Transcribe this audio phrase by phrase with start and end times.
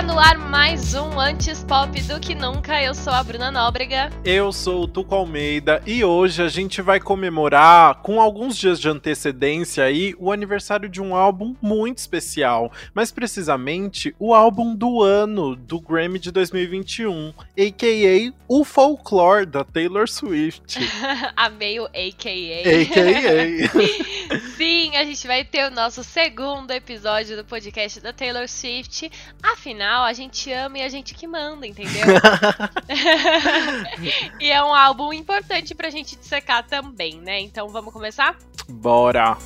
[0.00, 2.82] Está no ar mais um Antes Pop do que nunca.
[2.82, 4.10] Eu sou a Bruna Nóbrega.
[4.24, 8.88] Eu sou o Tuco Almeida e hoje a gente vai comemorar, com alguns dias de
[8.88, 12.72] antecedência aí, o aniversário de um álbum muito especial.
[12.94, 18.32] Mais precisamente, o álbum do ano do Grammy de 2021, a.k.a.
[18.48, 20.78] o Folklore da Taylor Swift.
[21.36, 22.60] Amei o a.k.a.
[22.60, 24.40] A.k.a.
[24.56, 29.10] Sim, a gente vai ter o nosso segundo episódio do podcast da Taylor Swift.
[29.42, 32.06] Afinal, a gente ama e a gente que manda, entendeu?
[34.40, 37.40] e é um álbum importante pra gente dissecar também, né?
[37.40, 38.36] Então vamos começar?
[38.68, 39.36] Bora!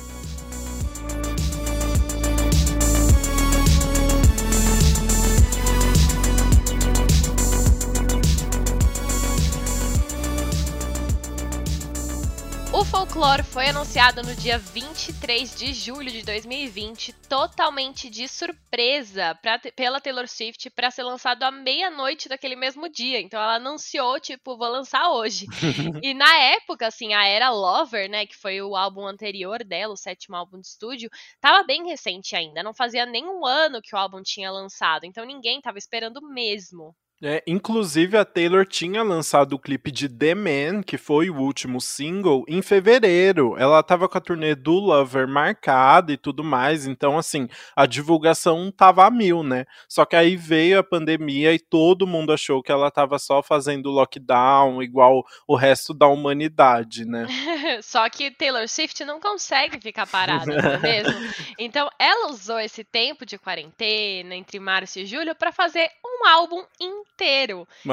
[12.77, 19.57] O Folklore foi anunciado no dia 23 de julho de 2020, totalmente de surpresa pra,
[19.57, 23.21] pela Taylor Swift para ser lançado à meia-noite daquele mesmo dia.
[23.21, 25.45] Então ela anunciou, tipo, vou lançar hoje.
[26.03, 29.97] e na época, assim, a era Lover, né, que foi o álbum anterior dela, o
[29.97, 32.61] sétimo álbum de estúdio, tava bem recente ainda.
[32.61, 35.05] Não fazia nem um ano que o álbum tinha lançado.
[35.05, 36.93] Então ninguém tava esperando mesmo.
[37.23, 41.79] É, inclusive, a Taylor tinha lançado o clipe de The Man, que foi o último
[41.79, 43.55] single, em fevereiro.
[43.57, 46.85] Ela tava com a turnê do Lover marcada e tudo mais.
[46.85, 49.65] Então, assim, a divulgação tava a mil, né?
[49.87, 53.89] Só que aí veio a pandemia e todo mundo achou que ela tava só fazendo
[53.89, 57.27] lockdown, igual o resto da humanidade, né?
[57.81, 61.15] só que Taylor Swift não consegue ficar parada, não é mesmo?
[61.57, 66.63] Então, ela usou esse tempo de quarentena, entre março e julho, para fazer um álbum
[66.79, 67.05] inteiro.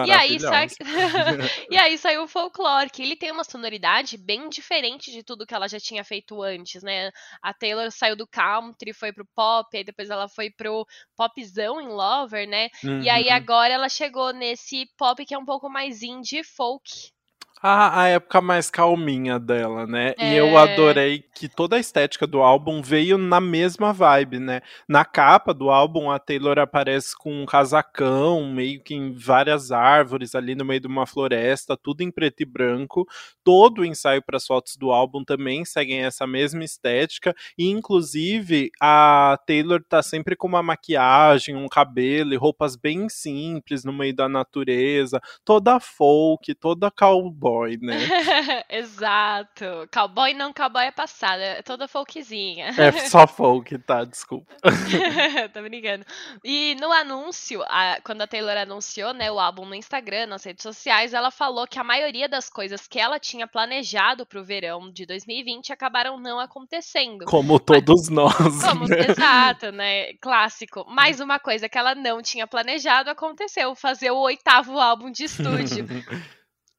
[0.06, 0.39] E aí,
[1.70, 5.55] e aí saiu o Folklore, que ele tem uma sonoridade bem diferente de tudo que
[5.55, 7.11] ela já tinha feito antes, né?
[7.42, 10.86] A Taylor saiu do country, foi pro pop, aí depois ela foi pro
[11.17, 12.69] popzão em Lover, né?
[12.85, 13.02] Uhum.
[13.02, 13.35] E aí uhum.
[13.35, 17.13] agora ela chegou nesse pop que é um pouco mais indie folk,
[17.62, 20.14] a, a época mais calminha dela, né?
[20.18, 20.33] É.
[20.33, 20.56] E eu é.
[20.56, 24.61] adorei que toda a estética do álbum veio na mesma vibe, né?
[24.89, 30.34] Na capa do álbum, a Taylor aparece com um casacão, meio que em várias árvores,
[30.34, 33.06] ali no meio de uma floresta, tudo em preto e branco.
[33.45, 37.33] Todo o ensaio para as fotos do álbum também seguem essa mesma estética.
[37.56, 43.84] E, inclusive, a Taylor tá sempre com uma maquiagem, um cabelo e roupas bem simples
[43.84, 47.96] no meio da natureza, toda folk, toda cowboy cowboy, né?
[48.68, 49.89] Exato.
[49.92, 52.68] Cowboy não, cowboy é passado, é toda folkzinha.
[52.79, 54.05] É só folk, tá?
[54.05, 54.55] Desculpa.
[55.52, 56.05] Tô brincando.
[56.42, 60.62] E no anúncio, a, quando a Taylor anunciou né, o álbum no Instagram, nas redes
[60.62, 65.05] sociais, ela falou que a maioria das coisas que ela tinha planejado pro verão de
[65.05, 67.24] 2020 acabaram não acontecendo.
[67.27, 68.64] Como todos Mas, nós.
[68.64, 69.11] Como, né?
[69.11, 70.14] Exato, né?
[70.14, 70.85] Clássico.
[70.89, 75.86] Mais uma coisa que ela não tinha planejado aconteceu: fazer o oitavo álbum de estúdio.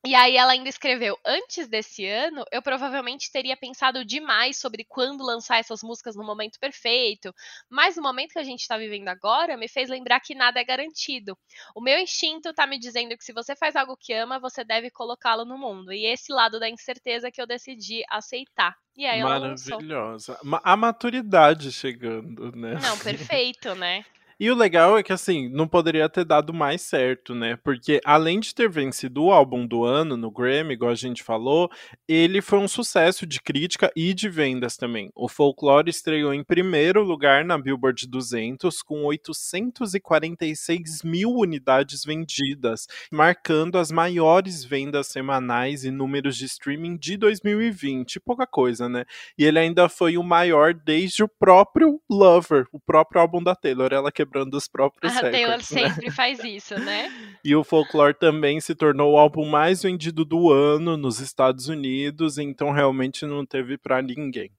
[0.06, 5.24] E aí ela ainda escreveu: Antes desse ano, eu provavelmente teria pensado demais sobre quando
[5.24, 7.34] lançar essas músicas no momento perfeito,
[7.70, 10.64] mas o momento que a gente está vivendo agora me fez lembrar que nada é
[10.64, 11.38] garantido.
[11.74, 14.90] O meu instinto está me dizendo que se você faz algo que ama, você deve
[14.90, 15.94] colocá-lo no mundo.
[15.94, 18.76] E esse lado da incerteza que eu decidi aceitar.
[18.98, 20.38] E aí Maravilhosa.
[20.64, 22.74] A maturidade chegando, né?
[22.82, 24.04] Não, perfeito, né?
[24.44, 27.58] E o legal é que, assim, não poderia ter dado mais certo, né?
[27.64, 31.72] Porque além de ter vencido o álbum do ano no Grammy, igual a gente falou,
[32.10, 35.10] ele foi um sucesso de crítica e de vendas também.
[35.16, 43.78] O Folklore estreou em primeiro lugar na Billboard 200 com 846 mil unidades vendidas, marcando
[43.78, 48.20] as maiores vendas semanais e números de streaming de 2020.
[48.20, 49.06] Pouca coisa, né?
[49.38, 53.88] E ele ainda foi o maior desde o próprio Lover, o próprio álbum da Taylor.
[53.94, 55.40] Ela quebrou quebrando os próprios a recordes.
[55.40, 55.64] Taylor né?
[55.94, 57.12] sempre faz isso, né?
[57.46, 62.38] e o Folklore também se tornou o álbum mais vendido do ano nos Estados Unidos,
[62.38, 64.50] então realmente não teve para ninguém.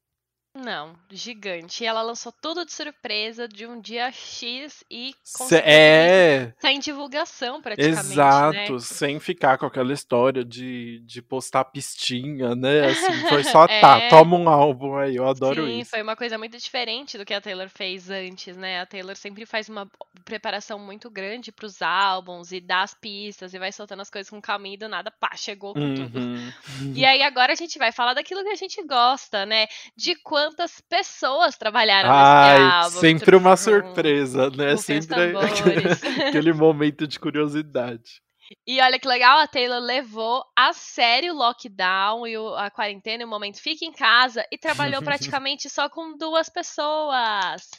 [0.55, 1.83] Não, gigante.
[1.83, 5.13] E ela lançou tudo de surpresa de um dia X e
[5.65, 8.07] é sem divulgação praticamente.
[8.07, 8.13] Né?
[8.13, 8.79] Exato, né?
[8.79, 12.87] sem ficar com aquela história de, de postar pistinha, né?
[12.87, 13.81] Assim, foi só é...
[13.81, 15.91] tá, toma um álbum aí, eu adoro Sim, isso.
[15.91, 18.81] foi uma coisa muito diferente do que a Taylor fez antes, né?
[18.81, 19.91] A Taylor sempre faz uma
[20.25, 24.31] preparação muito grande para os álbuns e dá as pistas e vai soltando as coisas
[24.31, 25.95] com calminho e do nada, pá, chegou com uhum.
[25.97, 26.21] tudo.
[26.95, 29.67] E aí agora a gente vai falar daquilo que a gente gosta, né?
[29.97, 33.01] De quando quantas pessoas trabalharam Ai, nesse álbum.
[33.01, 34.77] Sempre uma surpresa, né?
[34.77, 35.33] Sempre
[36.29, 38.23] aquele, momento de curiosidade.
[38.67, 43.27] E olha que legal, a Taylor levou a sério o lockdown e a quarentena e
[43.27, 47.71] o momento fica em casa e trabalhou praticamente só com duas pessoas.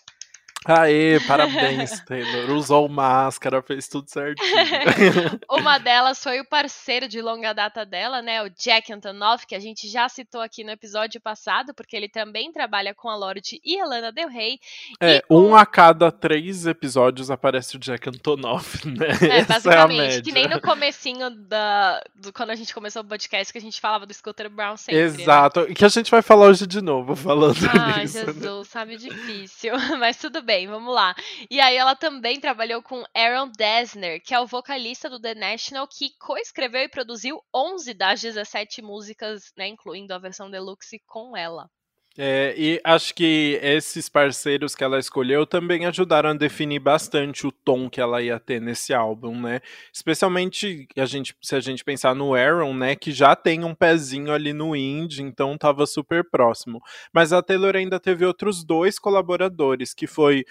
[0.65, 2.50] Aê, parabéns, Taylor.
[2.57, 4.50] Usou máscara, fez tudo certinho.
[5.47, 8.41] Uma delas foi o parceiro de longa data dela, né?
[8.41, 12.51] O Jack Antonoff, que a gente já citou aqui no episódio passado, porque ele também
[12.51, 14.59] trabalha com a Lorde e a Lana Del Rey.
[15.00, 19.09] É, um a cada três episódios aparece o Jack Antonoff, né?
[19.21, 20.17] É, basicamente.
[20.17, 23.62] É que nem no comecinho da, do, quando a gente começou o podcast, que a
[23.62, 24.95] gente falava do Scooter Brown sempre.
[24.95, 25.06] Né?
[25.06, 25.62] Exato.
[25.62, 25.75] Né?
[25.75, 28.17] Que a gente vai falar hoje de novo, falando Ai, nisso.
[28.17, 28.71] Ai, Jesus, né?
[28.71, 29.73] sabe, difícil.
[30.00, 31.13] Mas tudo bem bem, vamos lá.
[31.52, 35.86] E aí ela também trabalhou com Aaron Dessner, que é o vocalista do The National,
[35.86, 41.69] que coescreveu e produziu 11 das 17 músicas, né, incluindo a versão deluxe com ela.
[42.17, 47.51] É, e acho que esses parceiros que ela escolheu também ajudaram a definir bastante o
[47.51, 49.59] tom que ela ia ter nesse álbum, né?
[49.91, 54.31] Especialmente a gente, se a gente pensar no Aaron, né, que já tem um pezinho
[54.31, 56.81] ali no indie, então estava super próximo.
[57.12, 60.45] Mas a Taylor ainda teve outros dois colaboradores, que foi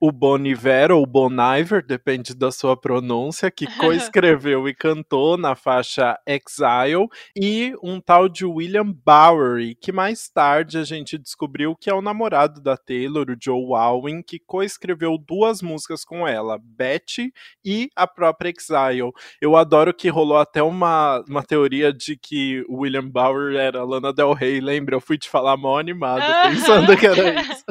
[0.00, 7.06] o Boniver ou Boniver, depende da sua pronúncia, que coescreveu e cantou na faixa Exile,
[7.36, 12.00] e um tal de William Bowery, que mais tarde a gente descobriu que é o
[12.00, 17.30] namorado da Taylor, o Joe Alwyn, que coescreveu duas músicas com ela, Betty
[17.62, 19.12] e a própria Exile.
[19.40, 24.12] Eu adoro que rolou até uma, uma teoria de que o William Bowery era Lana
[24.12, 24.96] Del Rey, lembra?
[24.96, 27.64] Eu fui te falar mó animado, pensando que era isso.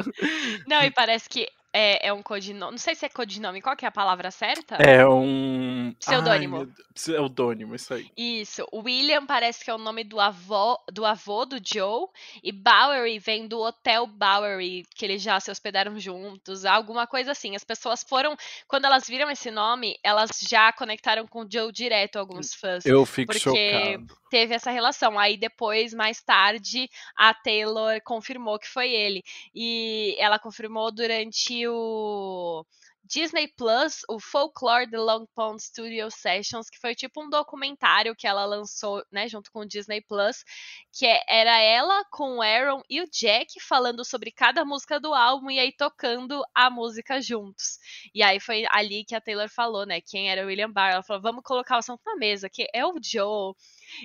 [0.68, 2.72] Não, e parece que é, é um codinome.
[2.72, 3.62] Não sei se é codinome.
[3.62, 4.76] Qual que é a palavra certa?
[4.76, 5.94] É um.
[5.98, 6.58] Pseudônimo.
[6.58, 8.10] Ai, pseudônimo, isso aí.
[8.16, 8.66] Isso.
[8.72, 12.08] William parece que é o nome do avô, do avô do Joe.
[12.42, 16.64] E Bowery vem do Hotel Bowery, que eles já se hospedaram juntos.
[16.64, 17.54] Alguma coisa assim.
[17.54, 18.36] As pessoas foram.
[18.66, 22.84] Quando elas viram esse nome, elas já conectaram com o Joe direto, alguns fãs.
[22.84, 24.20] Eu fico porque chocado.
[24.28, 25.18] Teve essa relação.
[25.18, 29.22] Aí depois, mais tarde, a Taylor confirmou que foi ele.
[29.54, 32.64] E ela confirmou durante o
[33.04, 38.26] Disney Plus, o Folklore The Long Pond Studio Sessions, que foi tipo um documentário que
[38.26, 40.44] ela lançou, né, junto com o Disney Plus,
[40.92, 45.12] que é, era ela com o Aaron e o Jack falando sobre cada música do
[45.12, 47.78] álbum e aí tocando a música juntos.
[48.14, 50.92] E aí foi ali que a Taylor falou, né, quem era o William Barr.
[50.92, 53.54] Ela falou: "Vamos colocar o assunto na mesa, que é o Joe".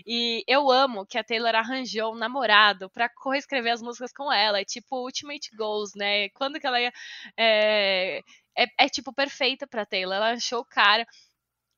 [0.06, 4.60] E eu amo que a Taylor arranjou um namorado para coescrever as músicas com ela.
[4.60, 6.30] É tipo Ultimate Goals, né?
[6.30, 6.92] Quando que ela ia.
[7.38, 8.20] É,
[8.58, 10.16] é, é tipo perfeita pra Taylor.
[10.16, 11.06] Ela achou o cara.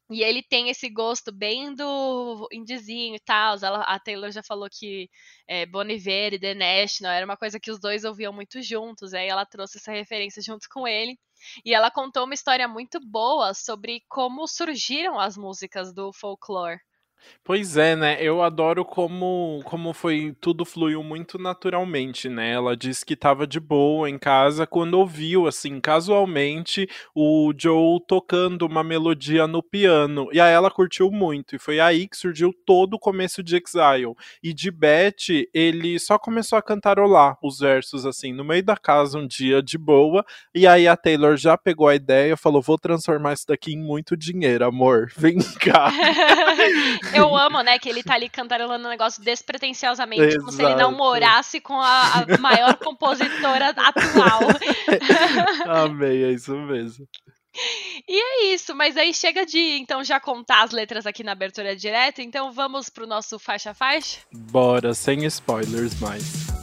[0.09, 3.57] E ele tem esse gosto bem do indizinho e tal.
[3.63, 5.09] a Taylor já falou que
[5.47, 9.13] é, Bon Iver e The National era uma coisa que os dois ouviam muito juntos.
[9.13, 11.19] Aí ela trouxe essa referência junto com ele.
[11.65, 16.79] E ela contou uma história muito boa sobre como surgiram as músicas do folklore.
[17.43, 18.17] Pois é, né?
[18.19, 22.51] Eu adoro como, como foi tudo fluiu muito naturalmente, né?
[22.51, 28.63] Ela disse que estava de boa em casa quando ouviu, assim, casualmente, o Joe tocando
[28.65, 30.27] uma melodia no piano.
[30.33, 31.55] E aí ela curtiu muito.
[31.55, 34.13] E foi aí que surgiu todo o começo de Exile.
[34.43, 39.17] E de Beth, ele só começou a cantarolar os versos, assim, no meio da casa
[39.17, 40.25] um dia de boa.
[40.53, 44.17] E aí a Taylor já pegou a ideia falou: vou transformar isso daqui em muito
[44.17, 45.09] dinheiro, amor.
[45.15, 45.91] Vem cá.
[47.13, 50.39] Eu amo, né, que ele tá ali cantarolando um negócio despretensiosamente, Exato.
[50.39, 54.41] como se ele não morasse com a, a maior compositora atual.
[55.85, 57.07] Amei, é isso mesmo.
[58.07, 61.75] E é isso, mas aí chega de então já contar as letras aqui na abertura
[61.75, 64.19] direto, então vamos pro nosso faixa faixa?
[64.31, 66.56] Bora, sem spoilers mais.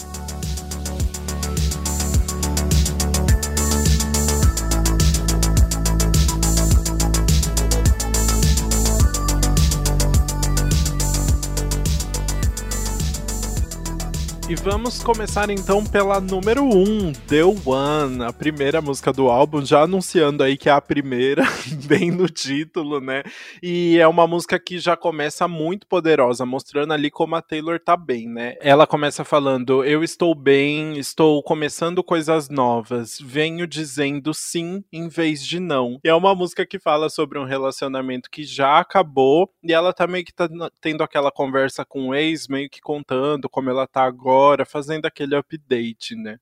[14.47, 19.65] E vamos começar então pela número 1, um, The One, a primeira música do álbum,
[19.65, 21.45] já anunciando aí que é a primeira,
[21.89, 23.23] bem no título, né?
[23.63, 27.97] E é uma música que já começa muito poderosa, mostrando ali como a Taylor tá
[27.97, 28.55] bem, né?
[28.61, 35.43] Ela começa falando: Eu estou bem, estou começando coisas novas, venho dizendo sim em vez
[35.43, 35.99] de não.
[36.05, 40.07] E é uma música que fala sobre um relacionamento que já acabou e ela tá
[40.07, 40.47] meio que tá
[40.83, 45.07] tendo aquela conversa com o ex, meio que contando como ela tá agora agora, fazendo
[45.07, 46.39] aquele update, né?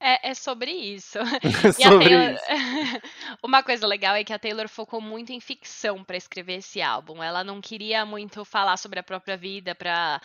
[0.00, 1.18] É, é sobre isso.
[1.66, 2.34] É sobre Taylor...
[2.34, 2.44] isso.
[3.42, 7.22] Uma coisa legal é que a Taylor focou muito em ficção para escrever esse álbum.
[7.22, 10.20] Ela não queria muito falar sobre a própria vida, para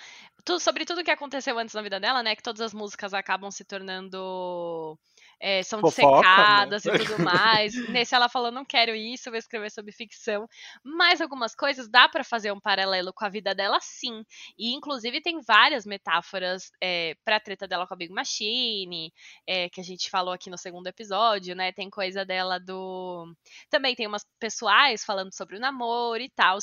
[0.60, 2.36] sobre tudo que aconteceu antes na vida dela, né?
[2.36, 4.98] Que todas as músicas acabam se tornando
[5.42, 6.96] é, são Fofoca, dissecadas né?
[6.96, 7.90] e tudo mais.
[7.90, 10.48] Nesse ela falou, não quero isso, vou escrever sobre ficção.
[10.84, 14.24] Mas algumas coisas dá para fazer um paralelo com a vida dela, sim.
[14.58, 19.12] E inclusive tem várias metáforas é, pra treta dela com a Big Machine,
[19.48, 21.72] é, que a gente falou aqui no segundo episódio, né?
[21.72, 23.34] Tem coisa dela do.
[23.70, 26.60] Também tem umas pessoais falando sobre o namoro e tal.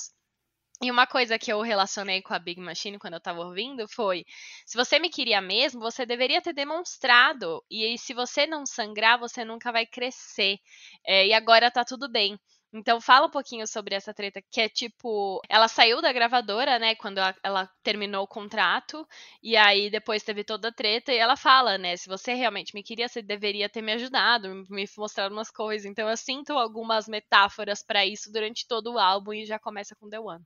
[0.80, 4.24] E uma coisa que eu relacionei com a Big Machine quando eu tava ouvindo foi:
[4.64, 7.64] se você me queria mesmo, você deveria ter demonstrado.
[7.68, 10.58] E se você não sangrar, você nunca vai crescer.
[11.04, 12.38] É, e agora tá tudo bem.
[12.72, 16.94] Então fala um pouquinho sobre essa treta, que é tipo, ela saiu da gravadora, né,
[16.94, 19.08] quando ela, ela, terminou o contrato,
[19.42, 22.82] e aí depois teve toda a treta, e ela fala, né, se você realmente me
[22.82, 25.90] queria, você deveria ter me ajudado, me mostrado umas coisas.
[25.90, 30.08] Então eu sinto algumas metáforas para isso durante todo o álbum e já começa com
[30.08, 30.44] The One.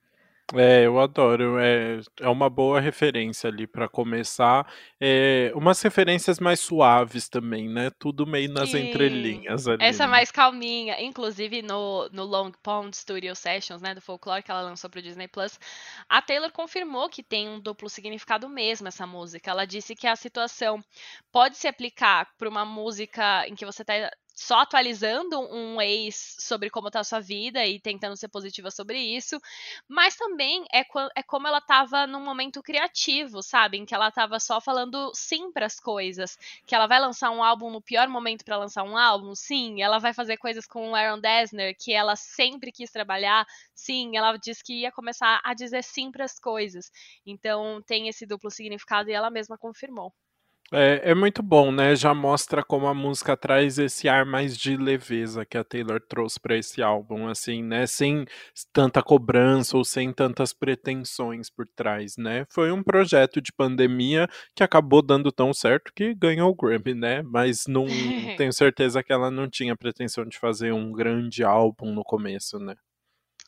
[0.55, 1.59] É, eu adoro.
[1.59, 4.67] É, é uma boa referência ali para começar.
[5.01, 7.91] É, umas referências mais suaves também, né?
[7.99, 8.89] Tudo meio nas Sim.
[8.89, 9.83] entrelinhas ali.
[9.83, 10.11] Essa né?
[10.11, 11.01] mais calminha.
[11.01, 13.95] Inclusive no, no Long Pond Studio Sessions, né?
[13.95, 15.59] Do Folklore que ela lançou pro Disney Plus,
[16.09, 19.51] a Taylor confirmou que tem um duplo significado mesmo essa música.
[19.51, 20.83] Ela disse que a situação
[21.31, 26.71] pode se aplicar para uma música em que você está só atualizando um ex sobre
[26.71, 29.39] como tá a sua vida e tentando ser positiva sobre isso,
[29.89, 30.81] mas também é,
[31.17, 33.79] é como ela tava num momento criativo, sabe?
[33.79, 36.37] Em que ela tava só falando sim para as coisas,
[36.67, 39.99] que ela vai lançar um álbum no pior momento para lançar um álbum, sim, ela
[39.99, 44.62] vai fazer coisas com o Aaron Dessner que ela sempre quis trabalhar, sim, ela disse
[44.65, 46.91] que ia começar a dizer sim para as coisas.
[47.27, 50.12] Então tem esse duplo significado e ela mesma confirmou.
[50.75, 51.95] É, é muito bom, né?
[51.95, 56.41] Já mostra como a música traz esse ar mais de leveza que a Taylor trouxe
[56.41, 57.87] para esse álbum, assim, né?
[57.87, 58.25] Sem
[58.73, 62.47] tanta cobrança ou sem tantas pretensões por trás, né?
[62.49, 67.21] Foi um projeto de pandemia que acabou dando tão certo que ganhou o Grammy, né?
[67.23, 67.85] Mas não
[68.38, 72.75] tenho certeza que ela não tinha pretensão de fazer um grande álbum no começo, né?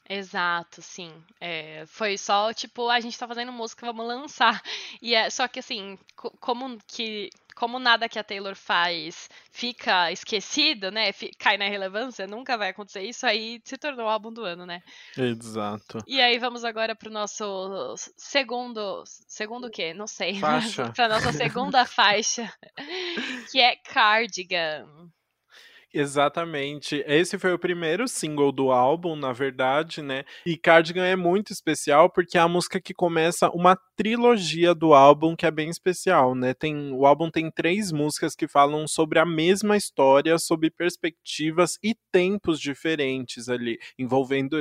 [0.08, 1.10] Exato, sim.
[1.40, 4.60] É, foi só, tipo, a gente tá fazendo música, vamos lançar.
[5.02, 5.98] E é, só que assim,
[6.40, 11.12] como que como nada que a Taylor faz fica esquecido, né?
[11.38, 14.82] Cai na relevância, nunca vai acontecer isso, aí se tornou o álbum do ano, né?
[15.16, 15.98] Exato.
[16.06, 19.04] E aí vamos agora pro nosso segundo.
[19.06, 19.94] Segundo o quê?
[19.94, 20.34] Não sei.
[20.40, 20.90] Faixa.
[20.90, 22.52] pra nossa segunda faixa,
[23.50, 24.86] que é Cardigan.
[25.96, 27.04] Exatamente.
[27.06, 30.24] Esse foi o primeiro single do álbum, na verdade, né?
[30.44, 35.36] E Cardigan é muito especial porque é a música que começa uma trilogia do álbum
[35.36, 36.52] que é bem especial, né?
[36.52, 41.94] Tem, o álbum tem três músicas que falam sobre a mesma história, sob perspectivas e
[42.10, 44.60] tempos diferentes ali, envolvendo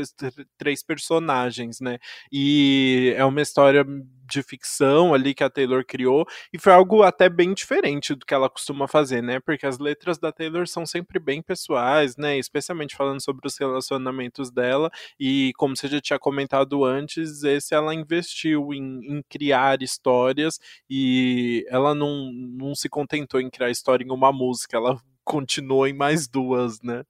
[0.55, 1.97] três personagens, né?
[2.31, 3.83] E é uma história
[4.25, 8.33] de ficção ali que a Taylor criou e foi algo até bem diferente do que
[8.33, 9.39] ela costuma fazer, né?
[9.39, 12.37] Porque as letras da Taylor são sempre bem pessoais, né?
[12.37, 17.93] Especialmente falando sobre os relacionamentos dela e como você já tinha comentado antes, esse ela
[17.93, 24.11] investiu em, em criar histórias e ela não, não se contentou em criar história em
[24.11, 27.03] uma música, ela continuou em mais duas, né?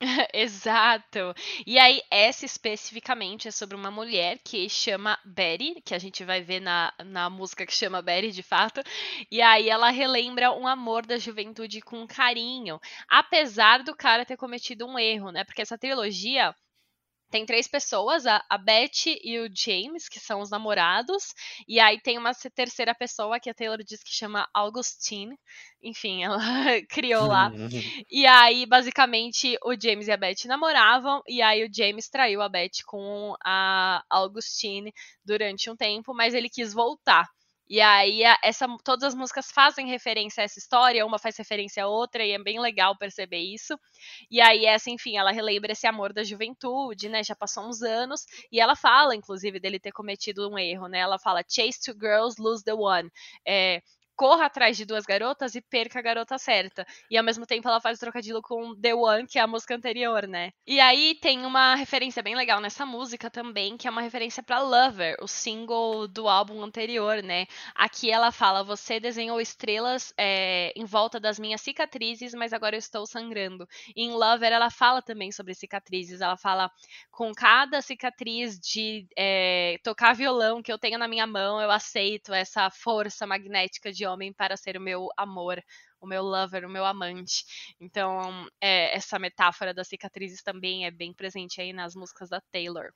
[0.32, 1.34] Exato.
[1.66, 6.40] E aí, essa especificamente é sobre uma mulher que chama Betty, que a gente vai
[6.42, 8.82] ver na, na música que chama Betty de fato.
[9.30, 14.86] E aí ela relembra um amor da juventude com carinho, apesar do cara ter cometido
[14.86, 15.44] um erro, né?
[15.44, 16.54] Porque essa trilogia
[17.30, 21.32] tem três pessoas, a, a Beth e o James, que são os namorados,
[21.66, 25.38] e aí tem uma terceira pessoa que a Taylor diz que chama Augustine.
[25.82, 26.36] Enfim, ela
[26.90, 27.52] criou lá.
[28.10, 32.48] e aí, basicamente, o James e a Beth namoravam, e aí o James traiu a
[32.48, 34.92] Beth com a Augustine
[35.24, 37.28] durante um tempo, mas ele quis voltar.
[37.70, 41.88] E aí, essa, todas as músicas fazem referência a essa história, uma faz referência a
[41.88, 43.78] outra, e é bem legal perceber isso.
[44.30, 47.22] E aí, essa, enfim, ela relembra esse amor da juventude, né?
[47.22, 50.98] Já passou uns anos, e ela fala, inclusive, dele ter cometido um erro, né?
[50.98, 53.08] Ela fala: Chase two girls, lose the one.
[53.46, 53.80] É,
[54.20, 56.86] corra atrás de duas garotas e perca a garota certa.
[57.10, 59.74] E ao mesmo tempo ela faz o trocadilho com The One, que é a música
[59.74, 60.52] anterior, né?
[60.66, 64.60] E aí tem uma referência bem legal nessa música também, que é uma referência para
[64.60, 67.46] Lover, o single do álbum anterior, né?
[67.74, 72.78] Aqui ela fala: Você desenhou estrelas é, em volta das minhas cicatrizes, mas agora eu
[72.78, 73.66] estou sangrando.
[73.96, 76.20] E em Lover ela fala também sobre cicatrizes.
[76.20, 76.70] Ela fala:
[77.10, 82.34] Com cada cicatriz de é, tocar violão que eu tenho na minha mão, eu aceito
[82.34, 85.62] essa força magnética de homem para ser o meu amor,
[86.00, 87.44] o meu lover, o meu amante.
[87.80, 92.92] Então, é, essa metáfora das cicatrizes também é bem presente aí nas músicas da Taylor.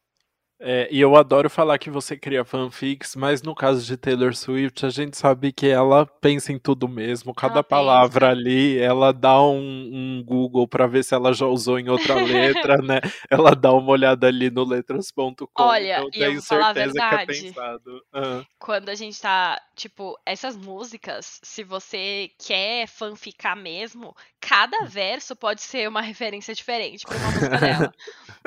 [0.61, 4.87] É, e eu adoro falar que você cria fanfics, mas no caso de Taylor Swift,
[4.87, 7.35] a gente sabe que ela pensa em tudo mesmo.
[7.35, 8.41] Cada ela palavra pensa.
[8.41, 12.77] ali, ela dá um, um Google para ver se ela já usou em outra letra,
[12.79, 13.01] né?
[13.29, 15.47] Ela dá uma olhada ali no letras.com.
[15.59, 17.53] Olha, então, e eu vou falar a verdade.
[17.53, 18.21] Que é.
[18.21, 18.45] Uhum.
[18.59, 24.15] Quando a gente tá, tipo, essas músicas, se você quer fanficar mesmo,
[24.47, 27.95] cada verso pode ser uma referência diferente pra uma música dela.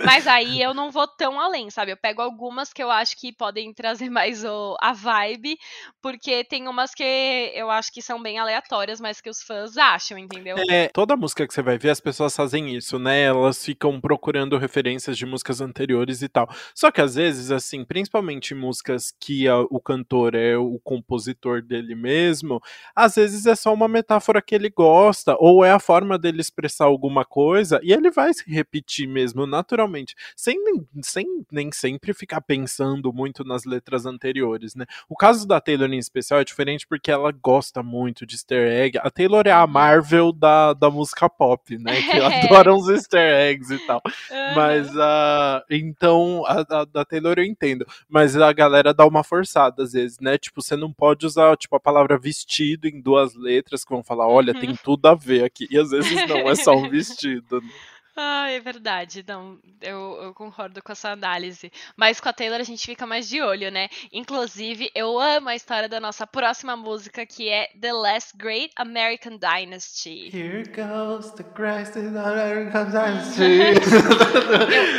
[0.06, 1.92] Mas aí eu não vou tão além, sabe?
[1.92, 5.58] Eu pego algumas que eu acho que podem trazer mais o, a vibe,
[6.00, 10.20] porque tem umas que eu acho que são bem aleatórias, mas que os fãs acham,
[10.20, 10.56] entendeu?
[10.70, 13.24] É, toda música que você vai ver, as pessoas fazem isso, né?
[13.24, 16.48] Elas ficam procurando referências de músicas anteriores e tal.
[16.76, 21.96] Só que às vezes, assim, principalmente músicas que a, o cantor é o compositor dele
[21.96, 22.62] mesmo,
[22.96, 26.84] às vezes é só uma metáfora que ele gosta, ou é a forma dele expressar
[26.84, 30.58] alguma coisa, e ele vai se repetir mesmo naturalmente, sem,
[31.02, 34.86] sem nem sempre ficar pensando muito nas letras anteriores, né?
[35.08, 38.98] O caso da Taylor em especial é diferente porque ela gosta muito de easter egg.
[38.98, 39.72] A Taylor é a uhum.
[39.72, 42.02] Marvel da, da música pop, né?
[42.02, 44.02] Que adora uns easter eggs e tal.
[44.54, 44.90] Mas.
[44.90, 47.86] Uh, então, a, a, da Taylor eu entendo.
[48.10, 50.38] Mas a galera dá uma forçada às vezes, né?
[50.38, 54.28] Tipo, você não pode usar tipo, a palavra vestido em duas letras que vão falar,
[54.28, 54.60] olha, uhum.
[54.60, 55.68] tem tudo a ver aqui.
[55.70, 57.62] E às vezes não, é só um vestido.
[57.62, 57.70] Né?
[58.20, 59.24] Ah, é verdade.
[59.28, 61.72] Não, eu, eu concordo com essa análise.
[61.96, 63.90] Mas com a Taylor a gente fica mais de olho, né?
[64.12, 69.38] Inclusive, eu amo a história da nossa próxima música, que é The Last Great American
[69.38, 70.36] Dynasty.
[70.36, 73.42] Here goes the Great American Dynasty.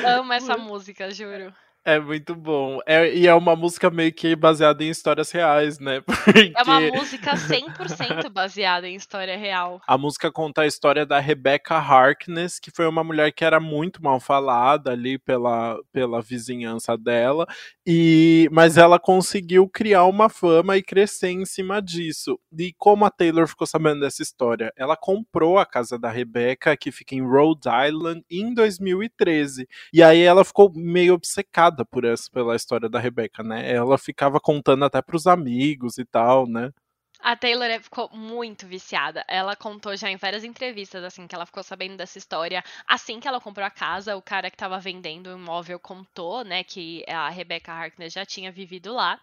[0.05, 1.53] eu amo essa música, juro.
[1.85, 2.81] É muito bom.
[2.87, 6.01] É, e é uma música meio que baseada em histórias reais, né?
[6.07, 6.53] Porque...
[6.55, 9.81] É uma música 100% baseada em história real.
[9.87, 14.03] A música conta a história da Rebecca Harkness, que foi uma mulher que era muito
[14.03, 17.47] mal falada ali pela, pela vizinhança dela,
[17.91, 22.39] e mas ela conseguiu criar uma fama e crescer em cima disso.
[22.53, 24.71] E como a Taylor ficou sabendo dessa história?
[24.77, 29.67] Ela comprou a casa da Rebecca, que fica em Rhode Island, em 2013.
[29.91, 33.73] E aí ela ficou meio obcecada por essa pela história da Rebeca, né?
[33.73, 36.71] Ela ficava contando até pros amigos e tal, né?
[37.21, 39.25] A Taylor é, ficou muito viciada.
[39.29, 42.63] Ela contou já em várias entrevistas, assim, que ela ficou sabendo dessa história.
[42.87, 46.63] Assim que ela comprou a casa, o cara que estava vendendo o imóvel contou, né,
[46.65, 49.21] que a Rebecca Harkness já tinha vivido lá.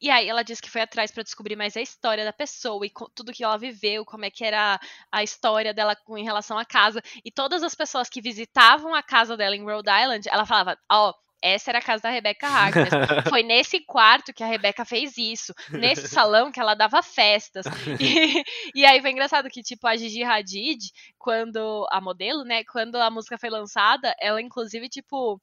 [0.00, 2.92] E aí ela disse que foi atrás para descobrir mais a história da pessoa e
[3.14, 4.78] tudo que ela viveu, como é que era
[5.10, 7.00] a história dela em relação à casa.
[7.24, 11.10] E todas as pessoas que visitavam a casa dela em Rhode Island, ela falava: Ó.
[11.10, 12.90] Oh, essa era a casa da Rebecca Harkness.
[13.28, 15.52] Foi nesse quarto que a Rebecca fez isso.
[15.70, 17.66] Nesse salão que ela dava festas.
[17.98, 18.42] E,
[18.74, 21.86] e, aí foi engraçado que, tipo, a Gigi Hadid, quando.
[21.90, 22.62] A modelo, né?
[22.64, 25.40] Quando a música foi lançada, ela, inclusive, tipo,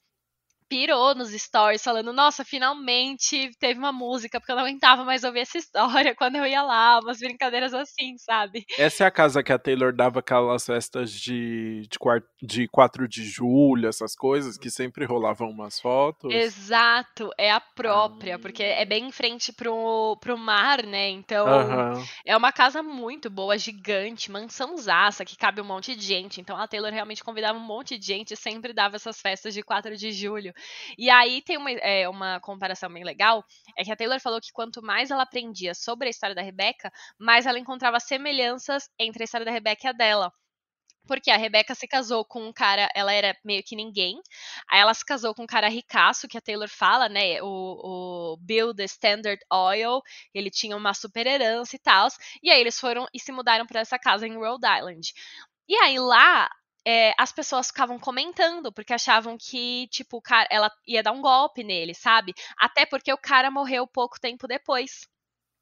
[0.68, 5.40] pirou nos stories, falando: Nossa, finalmente teve uma música, porque eu não aguentava mais ouvir
[5.40, 8.64] essa história quando eu ia lá, umas brincadeiras assim, sabe?
[8.78, 13.08] Essa é a casa que a Taylor dava aquelas festas de, de, quart, de 4
[13.08, 16.32] de julho, essas coisas, que sempre rolavam umas fotos.
[16.32, 18.38] Exato, é a própria, ah.
[18.38, 21.08] porque é bem em frente pro, pro mar, né?
[21.08, 22.04] Então uhum.
[22.24, 26.40] é uma casa muito boa, gigante, mansãozaça, que cabe um monte de gente.
[26.40, 29.62] Então a Taylor realmente convidava um monte de gente e sempre dava essas festas de
[29.62, 30.53] 4 de julho.
[30.98, 33.44] E aí tem uma, é, uma comparação bem legal,
[33.76, 36.90] é que a Taylor falou que quanto mais ela aprendia sobre a história da Rebecca,
[37.18, 40.32] mais ela encontrava semelhanças entre a história da Rebecca e a dela.
[41.06, 44.20] Porque a Rebecca se casou com um cara, ela era meio que ninguém.
[44.70, 47.42] Aí ela se casou com um cara ricaço, que a Taylor fala, né?
[47.42, 50.00] O, o Bill the Standard Oil.
[50.32, 52.08] Ele tinha uma super herança e tal.
[52.42, 55.12] E aí eles foram e se mudaram para essa casa em Rhode Island.
[55.68, 56.48] E aí lá
[56.86, 61.64] é, as pessoas ficavam comentando, porque achavam que, tipo, cara, ela ia dar um golpe
[61.64, 62.34] nele, sabe?
[62.58, 65.08] Até porque o cara morreu pouco tempo depois.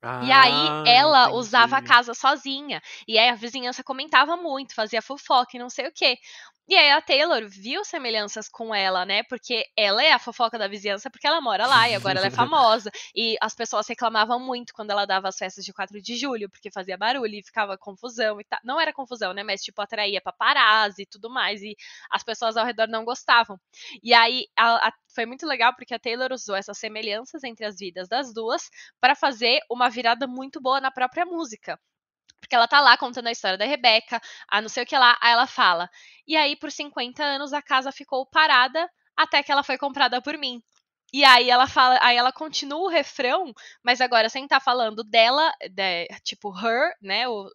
[0.02, 1.38] Ah, e aí ah, ela entendi.
[1.38, 2.82] usava a casa sozinha.
[3.06, 6.18] E aí a vizinhança comentava muito, fazia fofoca e não sei o quê.
[6.68, 9.22] E aí a Taylor viu semelhanças com ela, né?
[9.24, 12.30] Porque ela é a fofoca da vizinhança porque ela mora lá e agora ela é
[12.80, 12.90] famosa.
[13.14, 16.70] E as pessoas reclamavam muito quando ela dava as festas de 4 de julho, porque
[16.70, 18.60] fazia barulho e ficava confusão e tal.
[18.64, 19.42] Não era confusão, né?
[19.42, 21.60] Mas tipo, atraía paparazzi e tudo mais.
[21.62, 21.76] E
[22.10, 23.58] as pessoas ao redor não gostavam.
[24.02, 27.76] E aí a, a, foi muito legal porque a Taylor usou essas semelhanças entre as
[27.76, 31.78] vidas das duas para fazer uma virada muito boa na própria música.
[32.40, 35.16] Porque ela tá lá contando a história da Rebeca, a não sei o que lá,
[35.20, 35.88] aí ela fala.
[36.26, 40.36] E aí, por 50 anos, a casa ficou parada até que ela foi comprada por
[40.36, 40.60] mim.
[41.12, 45.04] E aí ela fala, aí ela continua o refrão, mas agora sem estar tá falando
[45.04, 47.28] dela, de, tipo her, né?
[47.28, 47.50] O,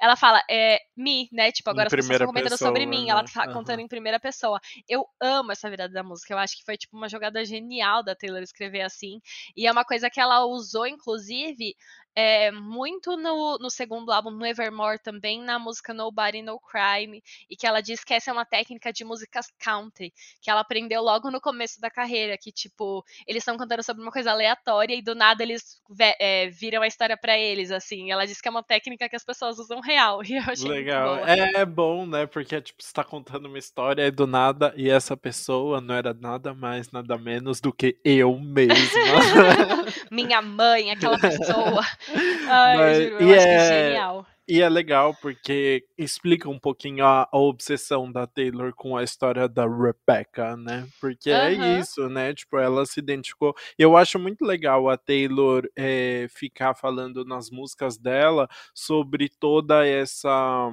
[0.00, 1.52] ela fala é me, né?
[1.52, 3.10] Tipo, agora as pessoas estão comentando pessoa, sobre mim, né?
[3.10, 3.52] ela tá uhum.
[3.52, 4.58] contando em primeira pessoa.
[4.88, 6.32] Eu amo essa virada da música.
[6.32, 9.20] Eu acho que foi tipo uma jogada genial da Taylor escrever assim.
[9.54, 11.76] E é uma coisa que ela usou, inclusive,
[12.14, 17.56] é, muito no, no, segundo álbum, no Evermore também, na música Nobody No Crime, e
[17.56, 21.30] que ela diz que essa é uma técnica de músicas country, que ela aprendeu logo
[21.30, 25.14] no começo da carreira, que tipo, eles estão cantando sobre uma coisa aleatória e do
[25.14, 25.80] nada eles
[26.18, 28.10] é, viram a história para eles, assim.
[28.10, 31.18] Ela diz que é uma técnica que as pessoas usam real, e eu achei Legal.
[31.26, 34.90] É, é, bom, né, porque tipo, você tá contando uma história e do nada, e
[34.90, 38.74] essa pessoa não era nada mais, nada menos do que eu mesma.
[40.10, 41.82] Minha mãe, aquela pessoa.
[42.48, 43.56] Ai, Mas, eu, juro, eu acho é...
[43.56, 44.26] que é genial.
[44.48, 49.48] E é legal porque explica um pouquinho a, a, obsessão da Taylor com a história
[49.48, 50.86] da Rebecca, né?
[51.00, 51.36] Porque uhum.
[51.36, 52.34] é isso, né?
[52.34, 53.54] Tipo, ela se identificou.
[53.78, 60.70] Eu acho muito legal a Taylor é, ficar falando nas músicas dela sobre toda essa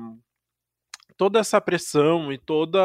[1.20, 2.80] toda essa pressão e toda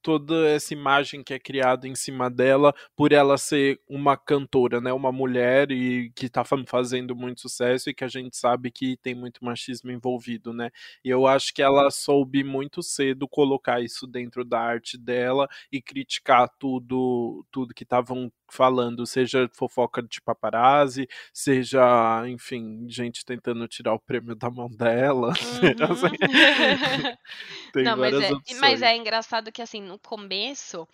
[0.00, 4.94] toda essa imagem que é criada em cima dela por ela ser uma cantora, né,
[4.94, 9.14] uma mulher e que está fazendo muito sucesso e que a gente sabe que tem
[9.14, 10.70] muito machismo envolvido, né?
[11.04, 15.82] E eu acho que ela soube muito cedo colocar isso dentro da arte dela e
[15.82, 23.92] criticar tudo tudo que estavam falando, seja fofoca de paparazzi, seja, enfim, gente tentando tirar
[23.94, 25.32] o prêmio da mão dela.
[25.66, 25.92] Uhum.
[25.92, 26.16] assim,
[27.76, 28.60] tem não, mas é, opções.
[28.60, 30.88] Mas é engraçado que, assim, no começo,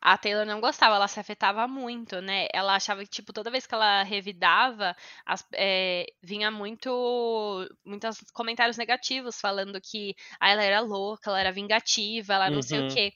[0.00, 2.46] a Taylor não gostava, ela se afetava muito, né?
[2.52, 4.94] Ela achava que, tipo, toda vez que ela revidava,
[5.26, 7.68] as, é, vinha muito.
[7.84, 12.62] muitos comentários negativos falando que ah, ela era louca, ela era vingativa, ela não uhum.
[12.62, 12.88] sei o uhum.
[12.94, 13.12] quê.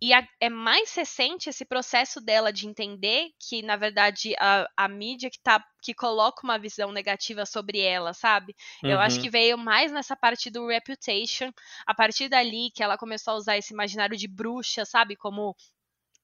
[0.00, 4.88] E a, é mais recente esse processo dela de entender que, na verdade, a, a
[4.88, 8.54] mídia que, tá, que coloca uma visão negativa sobre ela, sabe?
[8.82, 8.90] Uhum.
[8.90, 9.22] Eu acho uhum.
[9.22, 11.52] que veio mais nessa parte do Reputation,
[11.86, 15.16] a partir dali que ela começou a usar esse imaginário de bruxa, sabe?
[15.16, 15.54] Como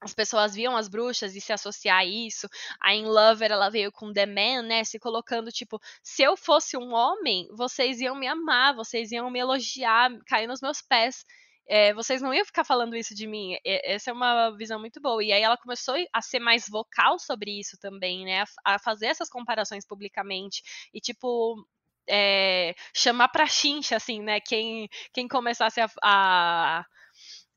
[0.00, 2.48] as pessoas viam as bruxas e se associar a isso.
[2.80, 4.84] A In Lover, ela veio com The Man, né?
[4.84, 9.40] Se colocando, tipo, se eu fosse um homem, vocês iam me amar, vocês iam me
[9.40, 11.24] elogiar, cair nos meus pés
[11.68, 13.56] é, vocês não iam ficar falando isso de mim.
[13.64, 15.22] essa é uma visão muito boa.
[15.22, 18.42] E aí ela começou a ser mais vocal sobre isso também, né?
[18.64, 20.62] A, a fazer essas comparações publicamente.
[20.94, 21.66] E, tipo,
[22.08, 24.40] é, chamar pra chincha, assim, né?
[24.40, 26.86] Quem, quem começasse a, a,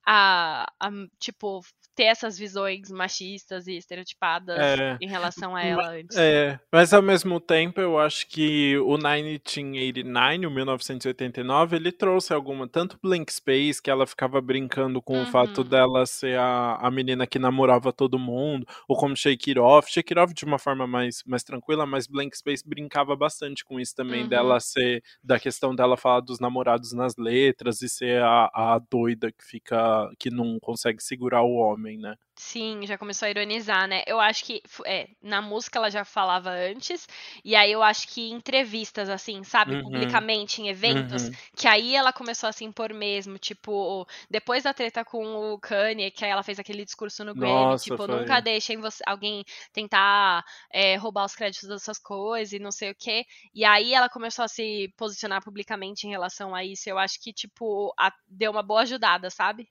[0.06, 1.62] a, a tipo,
[2.02, 6.18] ter essas visões machistas e estereotipadas é, em relação a ela antes.
[6.18, 12.68] É, mas ao mesmo tempo eu acho que o 1989, o 1989, ele trouxe alguma,
[12.68, 15.24] tanto Blank Space, que ela ficava brincando com uhum.
[15.24, 15.68] o fato uhum.
[15.68, 20.12] dela ser a, a menina que namorava todo mundo, ou como Shake It Off, Shake
[20.14, 23.96] It Off de uma forma mais, mais tranquila, mas Blank Space brincava bastante com isso
[23.96, 24.28] também, uhum.
[24.28, 29.32] dela ser, da questão dela falar dos namorados nas letras e ser a, a doida
[29.32, 32.16] que fica, que não consegue segurar o homem homem, né?
[32.36, 34.04] Sim, já começou a ironizar, né?
[34.08, 37.08] Eu acho que é, na música ela já falava antes,
[37.44, 39.84] e aí eu acho que em entrevistas, assim, sabe, uhum.
[39.84, 41.32] publicamente, em eventos, uhum.
[41.56, 46.10] que aí ela começou a se impor mesmo, tipo, depois da treta com o Kanye,
[46.10, 48.08] que aí ela fez aquele discurso no Grammy, Nossa, tipo, foi.
[48.08, 52.92] nunca deixem você, alguém tentar é, roubar os créditos das suas coisas e não sei
[52.92, 53.26] o quê.
[53.54, 56.90] E aí ela começou a se posicionar publicamente em relação a isso.
[56.90, 59.68] Eu acho que, tipo, a, deu uma boa ajudada, sabe?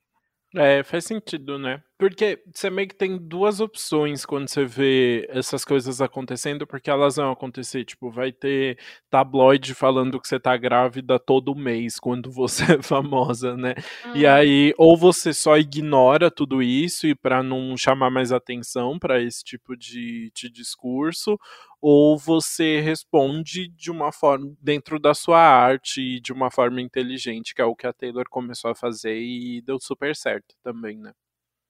[0.56, 1.80] É, faz sentido, né?
[1.96, 7.16] Porque você meio que tem duas opções quando você vê essas coisas acontecendo, porque elas
[7.16, 7.84] vão acontecer.
[7.84, 8.76] Tipo, vai ter
[9.08, 13.74] tabloide falando que você tá grávida todo mês quando você é famosa, né?
[14.06, 14.16] Uhum.
[14.16, 19.22] E aí, ou você só ignora tudo isso e para não chamar mais atenção para
[19.22, 21.38] esse tipo de, de discurso,
[21.80, 27.54] ou você responde de uma forma dentro da sua arte e de uma forma inteligente,
[27.54, 31.12] que é o que a Taylor começou a fazer e deu super certo também, né?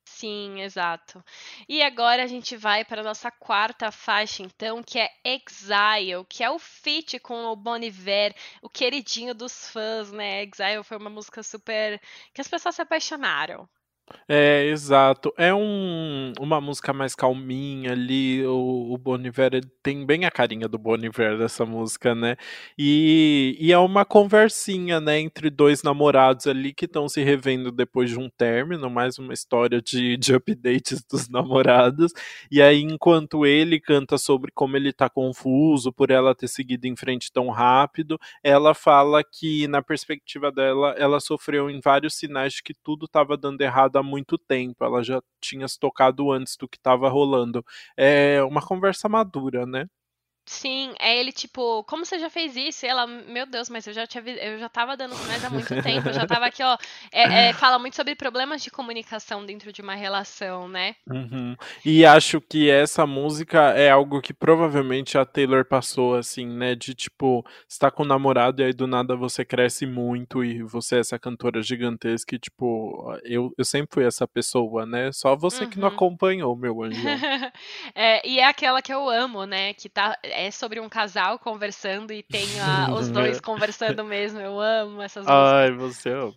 [0.07, 1.25] Sim, exato.
[1.69, 6.43] E agora a gente vai para a nossa quarta faixa, então, que é Exile, que
[6.45, 10.43] é o feat com o Bon Iver, o queridinho dos fãs, né?
[10.43, 12.01] Exile foi uma música super.
[12.35, 13.69] que as pessoas se apaixonaram.
[14.29, 15.33] É, exato.
[15.37, 18.45] É um, uma música mais calminha ali.
[18.47, 22.37] O, o Bon Iver tem bem a carinha do Bon Iver dessa música, né?
[22.79, 28.11] E, e é uma conversinha, né, entre dois namorados ali que estão se revendo depois
[28.11, 32.13] de um término, mais uma história de, de updates dos namorados.
[32.51, 36.97] E aí, enquanto ele canta sobre como ele tá confuso por ela ter seguido em
[36.97, 42.63] frente tão rápido, ela fala que, na perspectiva dela, ela sofreu em vários sinais de
[42.63, 46.69] que tudo estava dando errado há muito tempo, ela já tinha se tocado antes do
[46.69, 47.65] que estava rolando.
[47.97, 49.87] É uma conversa madura, né?
[50.51, 52.85] Sim, é ele tipo, como você já fez isso?
[52.85, 54.03] E ela, meu Deus, mas eu já
[54.43, 56.77] eu já tava dando sinais há muito tempo, eu já tava aqui, ó.
[57.13, 60.97] É, é, fala muito sobre problemas de comunicação dentro de uma relação, né?
[61.09, 61.57] Uhum.
[61.85, 66.75] E acho que essa música é algo que provavelmente a Taylor passou, assim, né?
[66.75, 70.97] De tipo, está com um namorado e aí do nada você cresce muito e você
[70.97, 75.13] é essa cantora gigantesca e, tipo, eu, eu sempre fui essa pessoa, né?
[75.13, 75.71] Só você uhum.
[75.71, 75.95] que não uhum.
[75.95, 77.01] acompanhou, meu anjo.
[77.95, 79.73] é, e é aquela que eu amo, né?
[79.75, 84.41] Que tá é sobre um casal conversando e tem a, os dois conversando mesmo.
[84.41, 85.53] Eu amo essas músicas.
[85.53, 86.35] Ai, você ama.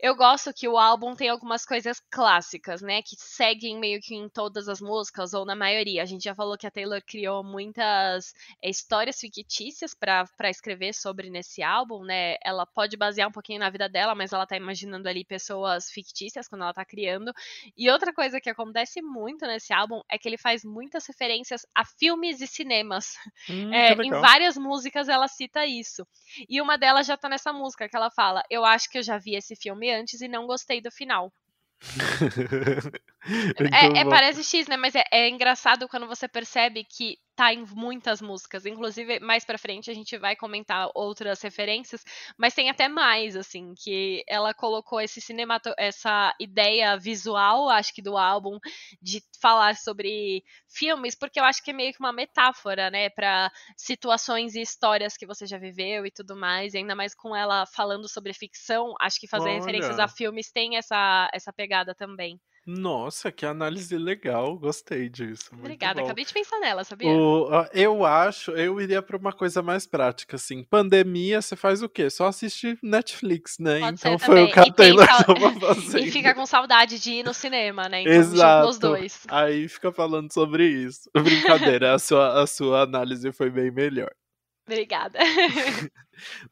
[0.00, 3.02] Eu gosto que o álbum tem algumas coisas clássicas, né?
[3.02, 6.02] Que seguem meio que em todas as músicas, ou na maioria.
[6.02, 11.30] A gente já falou que a Taylor criou muitas é, histórias fictícias para escrever sobre
[11.30, 12.36] nesse álbum, né?
[12.44, 16.48] Ela pode basear um pouquinho na vida dela, mas ela tá imaginando ali pessoas fictícias
[16.48, 17.32] quando ela tá criando.
[17.76, 21.84] E outra coisa que acontece muito nesse álbum é que ele faz muitas referências a
[21.84, 23.14] filmes e cinemas.
[23.48, 26.06] Hum, é, em várias músicas ela cita isso.
[26.48, 29.18] E uma delas já tá nessa música que ela fala: Eu acho que eu já
[29.18, 31.32] vi esse filme antes e não gostei do final.
[33.72, 34.76] é, é, parece X, né?
[34.76, 38.64] Mas é, é engraçado quando você percebe que tá em muitas músicas.
[38.64, 42.04] Inclusive, mais pra frente a gente vai comentar outras referências,
[42.38, 48.02] mas tem até mais, assim, que ela colocou esse cinemato essa ideia visual, acho que
[48.02, 48.58] do álbum,
[49.02, 53.50] de falar sobre filmes, porque eu acho que é meio que uma metáfora, né, para
[53.76, 57.66] situações e histórias que você já viveu e tudo mais, e ainda mais com ela
[57.66, 59.58] falando sobre ficção, acho que fazer Olha.
[59.58, 62.40] referências a filmes tem essa, essa pegada também.
[62.66, 65.50] Nossa, que análise legal, gostei disso.
[65.52, 67.10] Obrigada, acabei de pensar nela, sabia?
[67.10, 70.64] O, eu acho, eu iria para uma coisa mais prática, assim.
[70.64, 72.08] Pandemia, você faz o quê?
[72.08, 73.80] Só assiste Netflix, né?
[73.80, 74.44] Pode então foi também.
[74.44, 76.04] o que a Taylor tava fazendo.
[76.04, 78.02] E fica com saudade de ir no cinema, né?
[78.02, 78.68] Então Exato.
[78.68, 79.20] os dois.
[79.28, 81.10] Aí fica falando sobre isso.
[81.14, 84.10] Brincadeira, a sua, a sua análise foi bem melhor.
[84.66, 85.18] Obrigada.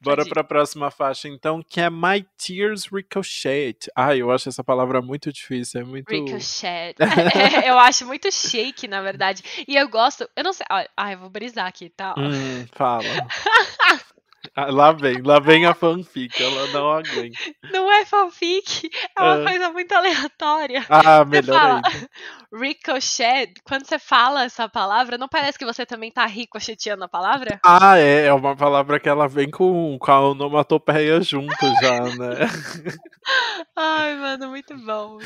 [0.00, 3.90] Bora para a próxima faixa, então, que é My Tears Ricochet.
[3.96, 6.10] Ai, eu acho essa palavra muito difícil, é muito.
[6.10, 6.94] Ricochet.
[7.64, 9.42] é, eu acho muito shake, na verdade.
[9.66, 10.66] E eu gosto, eu não sei.
[10.96, 12.14] Ai, eu vou brisar aqui, tá?
[12.18, 13.04] Hum, fala.
[14.54, 17.38] Ah, lá vem, lá vem a fanfic, ela não aguenta.
[17.72, 19.44] Não é fanfic, é uma ah.
[19.44, 20.84] coisa muito aleatória.
[20.88, 21.82] Ah, melhor fala,
[22.52, 27.60] Ricochet, quando você fala essa palavra, não parece que você também tá ricocheteando a palavra?
[27.64, 32.48] Ah, é, é uma palavra que ela vem com, com a onomatopeia junto já, né?
[33.76, 35.18] Ai, mano, muito bom.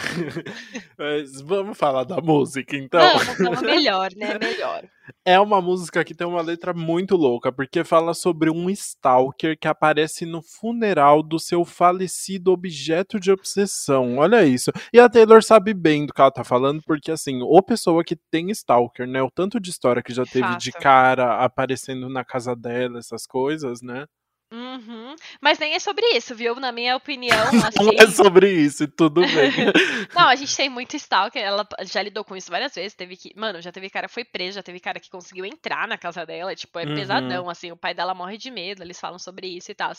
[0.99, 3.01] Mas vamos falar da música, então.
[3.01, 4.39] Vamos, vamos melhor, né?
[4.39, 4.85] Melhor.
[5.25, 8.69] É uma música que tem uma letra muito louca, porque fala sobre um
[9.07, 14.19] stalker que aparece no funeral do seu falecido objeto de obsessão.
[14.19, 14.73] Olha isso.
[14.93, 18.17] E a Taylor sabe bem do que ela tá falando, porque assim, ou pessoa que
[18.17, 19.23] tem stalker, né?
[19.23, 20.61] O tanto de história que já teve Fato.
[20.61, 24.07] de cara aparecendo na casa dela, essas coisas, né?
[24.53, 25.17] Uhum.
[25.41, 26.55] Mas nem é sobre isso, viu?
[26.57, 27.85] Na minha opinião, assim...
[27.85, 29.27] Não é sobre isso, e tudo bem.
[30.15, 33.33] não, a gente tem muito stalker, ela já lidou com isso várias vezes, teve que...
[33.37, 36.25] Mano, já teve cara que foi preso, já teve cara que conseguiu entrar na casa
[36.25, 36.95] dela, tipo, é uhum.
[36.95, 39.93] pesadão, assim, o pai dela morre de medo, eles falam sobre isso e tal.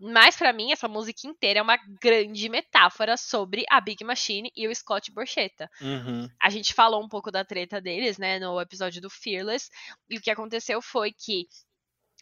[0.00, 4.66] Mas para mim, essa música inteira é uma grande metáfora sobre a Big Machine e
[4.66, 5.70] o Scott Borchetta.
[5.80, 6.28] Uhum.
[6.42, 9.70] A gente falou um pouco da treta deles, né, no episódio do Fearless,
[10.10, 11.46] e o que aconteceu foi que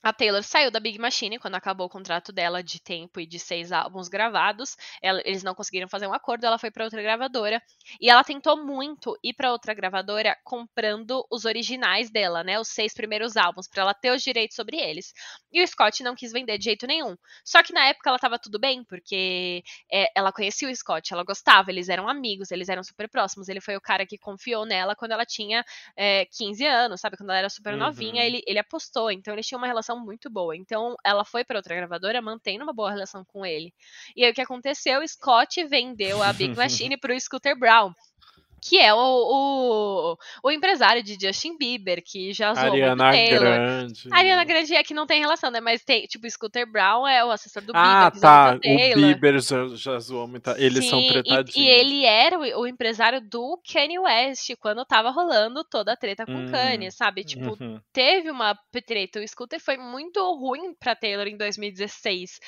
[0.04, 3.38] a Taylor saiu da Big Machine quando acabou o contrato dela de tempo e de
[3.38, 4.76] seis álbuns gravados.
[5.02, 7.62] Ela, eles não conseguiram fazer um acordo, ela foi para outra gravadora.
[7.98, 12.60] E ela tentou muito ir para outra gravadora comprando os originais dela, né?
[12.60, 15.14] Os seis primeiros álbuns, para ela ter os direitos sobre eles.
[15.50, 17.16] E o Scott não quis vender de jeito nenhum.
[17.42, 21.24] Só que na época ela tava tudo bem, porque é, ela conhecia o Scott, ela
[21.24, 23.48] gostava, eles eram amigos, eles eram super próximos.
[23.48, 25.64] Ele foi o cara que confiou nela quando ela tinha
[25.96, 27.16] é, 15 anos, sabe?
[27.16, 27.78] Quando ela era super uhum.
[27.78, 29.10] novinha, ele, ele apostou.
[29.10, 30.56] Então eles tinham uma relação relação muito boa.
[30.56, 33.72] Então, ela foi para outra gravadora mantendo uma boa relação com ele.
[34.16, 35.06] E aí o que aconteceu?
[35.06, 37.92] Scott vendeu a Big Machine pro Scooter Brown
[38.64, 43.42] que é o, o, o, empresário de Justin Bieber, que já zoou Ariana muito Taylor.
[43.42, 44.08] Grande.
[44.10, 45.60] Ariana Grande é que não tem relação, né?
[45.60, 48.26] Mas tem, tipo, Scooter Brown é o assessor do ah, Bieber.
[48.26, 48.54] Ah, tá.
[48.56, 50.48] O Bieber já, já zoou muito.
[50.52, 51.54] Eles Sim, são tretadinhos.
[51.54, 55.96] E, e ele era o, o, empresário do Kanye West quando tava rolando toda a
[55.96, 57.22] treta com hum, Kanye, sabe?
[57.22, 57.78] Tipo, uhum.
[57.92, 59.20] teve uma treta.
[59.20, 62.40] O Scooter foi muito ruim pra Taylor em 2016.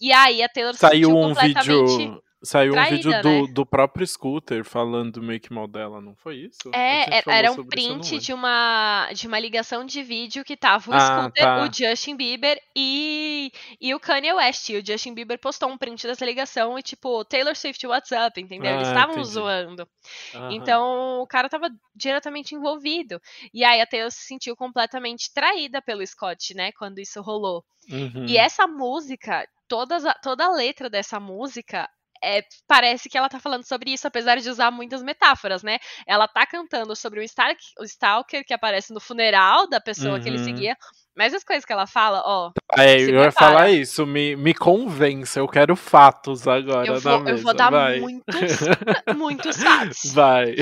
[0.00, 1.68] E aí a Taylor saiu um completamente...
[1.68, 3.22] vídeo Saiu traída, um vídeo né?
[3.22, 6.70] do, do próprio Scooter falando do make mal dela, não foi isso?
[6.74, 11.00] É, era um print de uma, de uma ligação de vídeo que tava o ah,
[11.00, 11.62] Scooter, tá.
[11.62, 14.70] o Justin Bieber e, e o Kanye West.
[14.70, 18.40] E o Justin Bieber postou um print dessa ligação e tipo, Taylor Swift, what's up,
[18.40, 18.74] entendeu?
[18.74, 19.86] Eles Ah, estavam zoando.
[20.34, 20.52] Aham.
[20.52, 23.20] Então, o cara tava diretamente envolvido.
[23.52, 27.62] E aí a Taylor se sentiu completamente traída pelo Scott, né, quando isso rolou.
[27.90, 28.24] Uhum.
[28.26, 31.88] E essa música, todas toda a letra dessa música
[32.22, 35.78] é, parece que ela tá falando sobre isso, apesar de usar muitas metáforas, né?
[36.06, 40.28] Ela tá cantando sobre o, stalk, o stalker que aparece no funeral da pessoa que
[40.28, 40.44] ele Uhum.
[40.44, 40.76] seguia.
[41.16, 43.32] Mas as coisas que ela fala, ó, É, eu ia prepara.
[43.32, 47.70] falar isso, me, me convença, eu quero fatos agora eu na vou, eu vou dar
[47.70, 48.00] vai.
[48.00, 48.24] muitos,
[49.16, 50.12] muitos fatos.
[50.14, 50.54] Vai.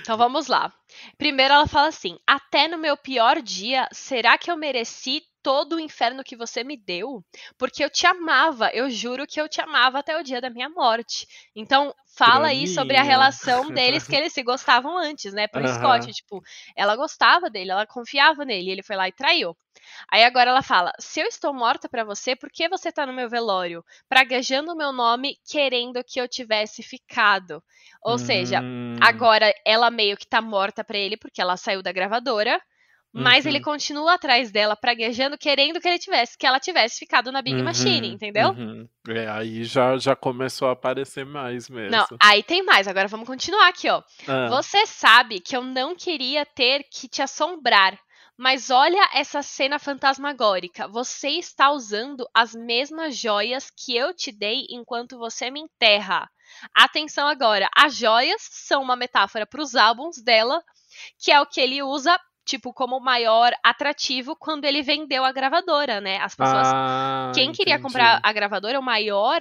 [0.00, 0.72] Então vamos lá.
[1.18, 5.80] Primeiro ela fala assim: Até no meu pior dia, será que eu mereci todo o
[5.80, 7.24] inferno que você me deu?
[7.58, 10.68] Porque eu te amava, eu juro que eu te amava até o dia da minha
[10.68, 11.26] morte.
[11.54, 15.46] Então fala aí sobre a relação deles que eles se gostavam antes, né?
[15.48, 15.66] Pro Aham.
[15.66, 16.42] Scott, tipo,
[16.76, 19.56] ela gostava dele, ela confiava nele, ele foi lá e traiu.
[20.10, 23.12] Aí agora ela fala: Se eu estou morta pra você, por que você tá no
[23.12, 23.84] meu velório?
[24.08, 27.62] Praguejando o meu nome, querendo que eu tivesse ficado.
[28.02, 31.90] Ou seja, Hum, Agora ela meio que tá morta pra ele porque ela saiu da
[31.90, 32.60] gravadora,
[33.12, 33.50] mas Uhum.
[33.50, 37.58] ele continua atrás dela praguejando, querendo que ele tivesse, que ela tivesse ficado na Big
[37.58, 38.56] uhum, Machine, entendeu?
[38.56, 38.88] uhum.
[39.08, 41.90] É, aí já, já começou a aparecer mais mesmo.
[41.90, 42.86] Não, aí tem mais.
[42.86, 44.02] Agora vamos continuar aqui, ó.
[44.28, 47.98] Ah, Você sabe que eu não queria ter que te assombrar.
[48.36, 50.88] Mas olha essa cena fantasmagórica.
[50.88, 56.26] Você está usando as mesmas joias que eu te dei enquanto você me enterra.
[56.74, 60.62] Atenção agora, as joias são uma metáfora para os álbuns dela,
[61.18, 66.00] que é o que ele usa tipo como maior atrativo quando ele vendeu a gravadora,
[66.00, 66.18] né?
[66.18, 67.82] As pessoas, ah, quem queria entendi.
[67.86, 69.40] comprar a gravadora, o maior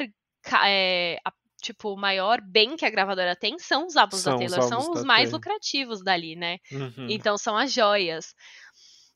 [0.65, 1.31] é, a-
[1.61, 4.63] tipo, o maior bem que a gravadora tem são os álbuns São da os Taylor,
[4.71, 6.57] álbuns são os mais lucrativos dali, né?
[6.71, 7.07] Uhum.
[7.09, 8.33] Então são as joias.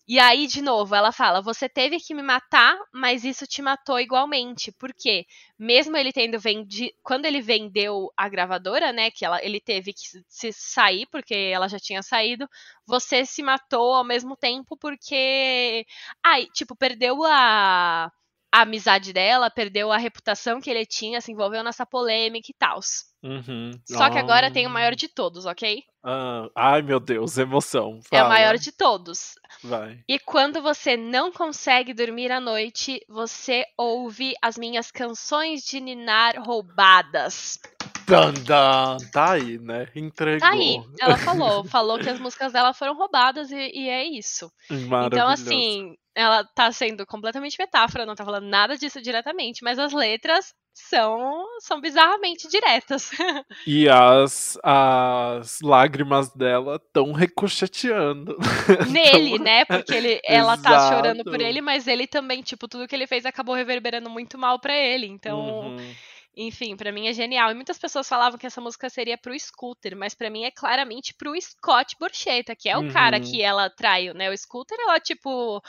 [0.07, 3.99] E aí, de novo, ela fala: Você teve que me matar, mas isso te matou
[3.99, 4.71] igualmente.
[4.71, 5.25] Por quê?
[5.57, 6.93] Mesmo ele tendo vendido.
[7.01, 9.09] Quando ele vendeu a gravadora, né?
[9.11, 12.49] Que ela, ele teve que se sair, porque ela já tinha saído.
[12.85, 15.85] Você se matou ao mesmo tempo, porque.
[16.23, 18.11] Ai, tipo, perdeu a.
[18.53, 22.79] A amizade dela, perdeu a reputação que ele tinha, se envolveu nessa polêmica e tal.
[23.23, 23.71] Uhum.
[23.87, 25.81] Só que agora tem o Ah, maior de todos, ok?
[26.05, 27.99] ah, ai, meu Deus, emoção.
[28.11, 28.29] É o Fala.
[28.29, 29.35] maior de todos.
[29.63, 30.03] Vai.
[30.07, 36.35] E quando você não consegue dormir à noite, você ouve as minhas canções de ninar
[36.37, 37.57] roubadas.
[38.05, 38.97] Dan, dan.
[39.11, 39.87] Tá aí, né?
[39.95, 40.41] Entregou.
[40.41, 41.63] Tá aí, ela falou.
[41.63, 44.51] Falou que as músicas dela foram roubadas e, e é isso.
[44.69, 49.93] Então, assim, ela tá sendo completamente metáfora, não tá falando nada disso diretamente, mas as
[49.93, 53.11] letras são, são bizarramente diretas.
[53.67, 58.37] E as, as lágrimas dela tão ricocheteando.
[58.91, 59.65] Nele, Tão- né?
[59.65, 61.43] Porque ele, ela tá chorando por Exato.
[61.49, 65.07] ele, mas ele também, tipo, tudo que ele fez acabou reverberando muito mal pra ele.
[65.07, 65.39] Então.
[65.67, 65.93] Uhum.
[66.35, 67.51] Enfim, pra mim é genial.
[67.51, 71.13] E muitas pessoas falavam que essa música seria pro Scooter, mas pra mim é claramente
[71.13, 73.23] pro Scott Borchetta, que é o cara Uhum.
[73.23, 74.31] que ela traiu, né?
[74.31, 75.61] O Scooter, ela, tipo,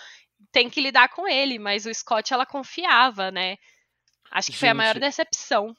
[0.55, 3.57] tem que lidar com ele, mas o Scott, ela confiava, né?
[4.31, 5.75] Acho que foi a maior Gente, decepção.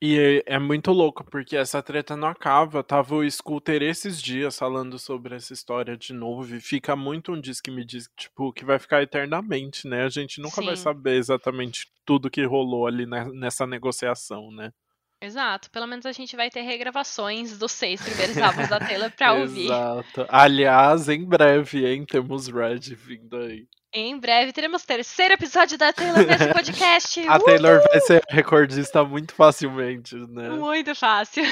[0.00, 2.84] E é, é muito louco, porque essa treta não acaba.
[2.84, 6.54] Tava o Scooter esses dias falando sobre essa história de novo.
[6.54, 10.04] E fica muito um diz que me diz, tipo, que vai ficar eternamente, né?
[10.04, 10.82] A gente nunca vai Sim.
[10.82, 14.72] saber exatamente tudo que rolou ali ne- nessa negociação, né?
[15.20, 15.70] Exato.
[15.70, 19.66] Pelo menos a gente vai ter regravações dos seis primeiros álbuns da Taylor pra ouvir.
[19.66, 20.26] Exato.
[20.28, 22.04] Aliás, em breve, hein?
[22.04, 23.66] Temos Red vindo aí.
[23.94, 27.28] Em breve teremos terceiro episódio da Taylor nesse podcast.
[27.28, 27.38] A!
[27.38, 30.48] Taylor vai ser recordista muito facilmente, né?
[30.48, 31.44] Muito fácil.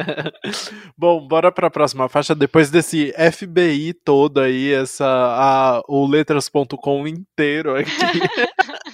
[0.96, 2.34] Bom, bora pra próxima faixa.
[2.34, 7.90] Depois desse FBI todo aí, essa, a, o letras.com inteiro aqui.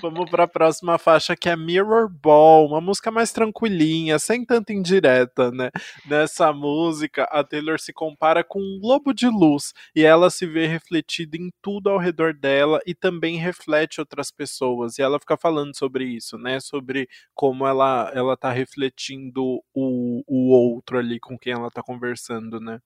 [0.00, 5.50] Vamos pra próxima faixa que é Mirror Ball, uma música mais tranquilinha, sem tanta indireta,
[5.50, 5.70] né?
[6.06, 10.66] Nessa música, a Taylor se compara com um globo de luz e ela se vê
[10.66, 14.98] refletida em tudo ao redor dela e também reflete outras pessoas.
[14.98, 16.60] E ela fica falando sobre isso, né?
[16.60, 19.42] Sobre como ela, ela tá refletindo
[19.74, 22.80] o, o outro ali com quem ela tá conversando, né?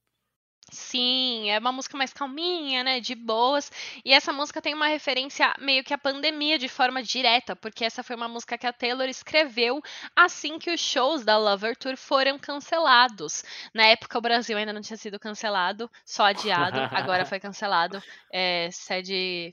[0.71, 2.99] Sim, é uma música mais calminha, né?
[2.99, 3.71] De boas.
[4.03, 8.03] E essa música tem uma referência meio que à pandemia de forma direta, porque essa
[8.03, 9.81] foi uma música que a Taylor escreveu
[10.15, 13.43] assim que os shows da Lover Tour foram cancelados.
[13.73, 16.79] Na época o Brasil ainda não tinha sido cancelado, só adiado.
[16.91, 18.01] Agora foi cancelado.
[18.31, 19.09] É, Sad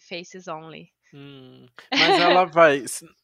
[0.09, 0.94] Faces Only.
[1.17, 2.83] Hum, mas ela vai.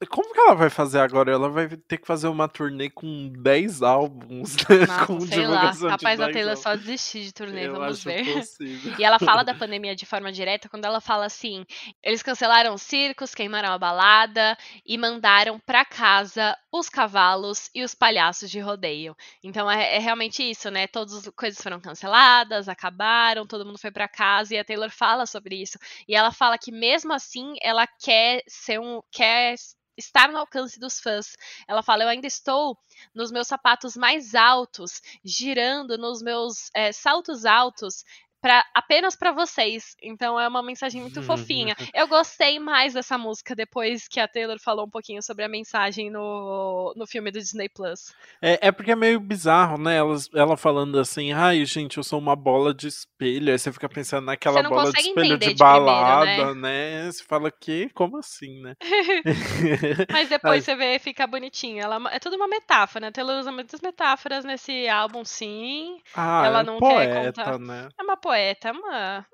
[0.08, 1.32] Como que ela vai fazer agora?
[1.32, 4.86] Ela vai ter que fazer uma turnê com 10 álbuns, né?
[4.86, 5.72] Nossa, com sei lá.
[5.88, 6.62] Capaz da 10 Taylor álbuns.
[6.62, 8.32] só desistir de turnê, Eu vamos ver.
[8.32, 8.94] possível.
[8.96, 11.66] E ela fala da pandemia de forma direta quando ela fala assim:
[12.00, 17.92] eles cancelaram os circos, queimaram a balada e mandaram pra casa os cavalos e os
[17.92, 19.16] palhaços de rodeio.
[19.42, 20.86] Então é, é realmente isso, né?
[20.86, 25.26] Todas as coisas foram canceladas, acabaram, todo mundo foi pra casa e a Taylor fala
[25.26, 25.76] sobre isso.
[26.06, 29.00] E ela fala que mesmo assim ela quer ser um.
[29.10, 29.54] quer
[29.96, 31.36] estar no alcance dos fãs.
[31.68, 32.76] Ela fala: Eu ainda estou
[33.14, 38.04] nos meus sapatos mais altos, girando nos meus é, saltos altos.
[38.40, 39.96] Pra, apenas para vocês.
[40.02, 41.74] Então é uma mensagem muito fofinha.
[41.94, 46.10] Eu gostei mais dessa música depois que a Taylor falou um pouquinho sobre a mensagem
[46.10, 48.14] no, no filme do Disney Plus.
[48.40, 49.96] É, é porque é meio bizarro, né?
[49.96, 53.52] Ela, ela falando assim, ai, gente, eu sou uma bola de espelho.
[53.52, 57.10] Aí você fica pensando naquela bola de espelho de de primeiro, balada, né?
[57.10, 57.90] Você fala que?
[57.90, 58.74] Como assim, né?
[60.10, 61.82] Mas depois você vê fica bonitinho.
[61.82, 63.08] Ela, é tudo uma metáfora, né?
[63.08, 65.98] A Taylor usa muitas metáforas nesse álbum, sim.
[66.14, 67.58] Ah, Ela é não quer poeta, contar.
[67.58, 67.88] né?
[67.98, 69.26] É uma poeta, é uma.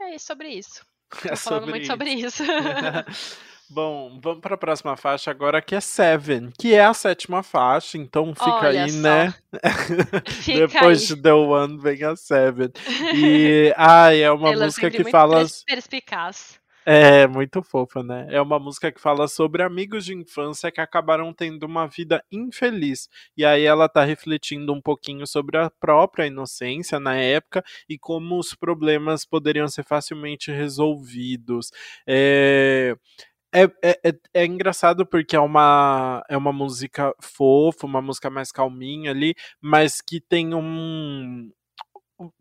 [0.00, 0.84] É, é sobre isso.
[1.22, 1.92] Tô É falando sobre muito isso.
[1.92, 2.42] sobre isso.
[3.70, 7.96] Bom, vamos para a próxima faixa agora, que é Seven, que é a sétima faixa,
[7.96, 8.98] então fica Olha aí, só.
[8.98, 9.34] né?
[10.28, 11.16] Fica Depois aí.
[11.16, 12.68] de The One vem a Seven.
[13.14, 15.38] E, ai, é uma Taylor música sempre que fala.
[15.38, 16.60] pers- perspicaz.
[16.86, 18.26] É, muito fofa, né?
[18.30, 23.08] É uma música que fala sobre amigos de infância que acabaram tendo uma vida infeliz.
[23.36, 28.38] E aí ela tá refletindo um pouquinho sobre a própria inocência na época e como
[28.38, 31.70] os problemas poderiam ser facilmente resolvidos.
[32.06, 32.94] É.
[33.56, 38.52] É, é, é, é engraçado porque é uma, é uma música fofa, uma música mais
[38.52, 41.50] calminha ali, mas que tem um,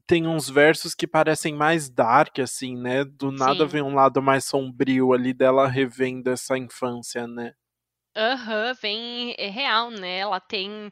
[0.06, 3.04] tem uns versos que parecem mais dark, assim, né?
[3.04, 3.72] Do nada Sim.
[3.72, 7.54] vem um lado mais sombrio ali dela revendo essa infância, né?
[8.16, 10.20] Aham, vem é real, né?
[10.20, 10.92] Ela tem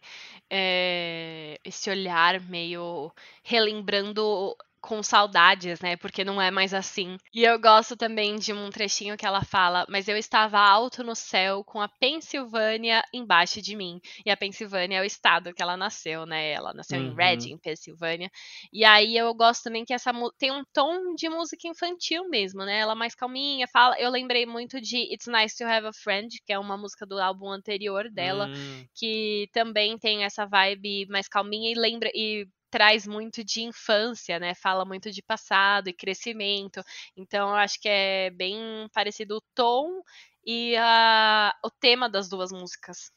[0.49, 3.11] é, esse olhar meio
[3.43, 5.95] relembrando com saudades, né?
[5.95, 7.17] Porque não é mais assim.
[7.33, 11.15] E eu gosto também de um trechinho que ela fala: Mas eu estava alto no
[11.15, 13.99] céu com a Pensilvânia embaixo de mim.
[14.25, 16.51] E a Pensilvânia é o estado que ela nasceu, né?
[16.51, 17.15] Ela nasceu em Uhum.
[17.15, 18.29] Reading, Pensilvânia.
[18.73, 22.79] E aí eu gosto também que essa tem um tom de música infantil mesmo, né?
[22.79, 23.99] Ela mais calminha, fala.
[23.99, 27.19] Eu lembrei muito de It's Nice to Have a Friend, que é uma música do
[27.19, 33.05] álbum anterior dela, Hum, que também tem essa vibe mais calminha e lembra e traz
[33.07, 34.55] muito de infância, né?
[34.55, 36.81] Fala muito de passado e crescimento.
[37.17, 40.01] Então eu acho que é bem parecido o tom
[40.45, 43.11] e a- o tema das duas músicas.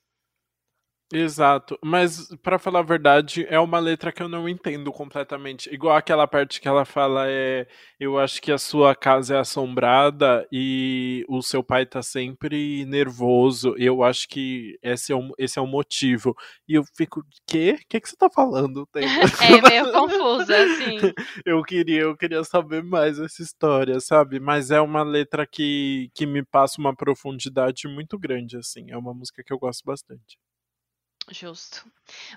[1.19, 1.79] Exato.
[1.83, 5.73] Mas, pra falar a verdade, é uma letra que eu não entendo completamente.
[5.73, 7.67] Igual aquela parte que ela fala é.
[7.99, 13.75] Eu acho que a sua casa é assombrada e o seu pai tá sempre nervoso.
[13.79, 16.35] Eu acho que esse é o, esse é o motivo.
[16.69, 17.79] E eu fico, quê?
[17.81, 18.89] O que, que você tá falando?
[18.95, 20.99] É meio confusa, assim.
[21.47, 24.41] eu queria, eu queria saber mais essa história, sabe?
[24.41, 28.91] Mas é uma letra que, que me passa uma profundidade muito grande, assim.
[28.91, 30.39] É uma música que eu gosto bastante.
[31.31, 31.85] Justo.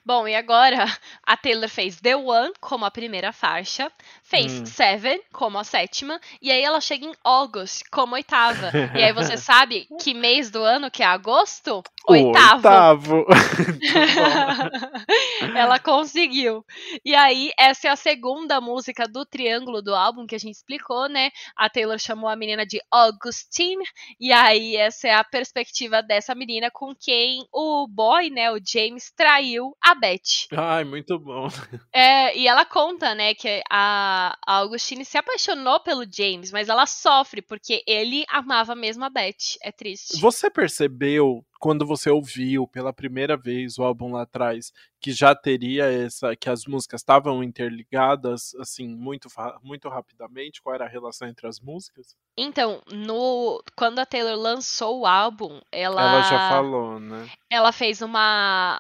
[0.06, 0.86] Bom, e agora
[1.24, 3.92] a Taylor fez The One como a primeira faixa,
[4.24, 4.66] fez Hum.
[4.66, 8.72] Seven como a sétima, e aí ela chega em August como oitava.
[8.96, 11.84] E aí você sabe que mês do ano que é agosto?
[12.08, 12.68] Oitavo.
[12.68, 13.26] Oitavo.
[15.54, 16.66] Ela conseguiu.
[17.04, 21.10] E aí, essa é a segunda música do triângulo do álbum que a gente explicou,
[21.10, 21.30] né?
[21.54, 23.84] A Taylor chamou a menina de Augustine.
[24.18, 28.50] E aí, essa é a perspectiva dessa menina com quem o boy, né?
[28.52, 28.77] O James
[29.16, 30.48] traiu a Beth.
[30.52, 31.48] Ai, muito bom.
[31.94, 36.86] É, e ela conta, né, que a, a Augustine se apaixonou pelo James, mas ela
[36.86, 39.58] sofre porque ele amava mesmo a Beth.
[39.62, 40.20] É triste.
[40.20, 45.86] Você percebeu, quando você ouviu pela primeira vez o álbum lá atrás, que já teria
[45.86, 46.36] essa.
[46.36, 49.28] que as músicas estavam interligadas, assim, muito,
[49.62, 50.62] muito rapidamente?
[50.62, 52.16] Qual era a relação entre as músicas?
[52.38, 57.28] Então, no quando a Taylor lançou o álbum, ela Ela já falou, né?
[57.50, 58.80] ela fez uma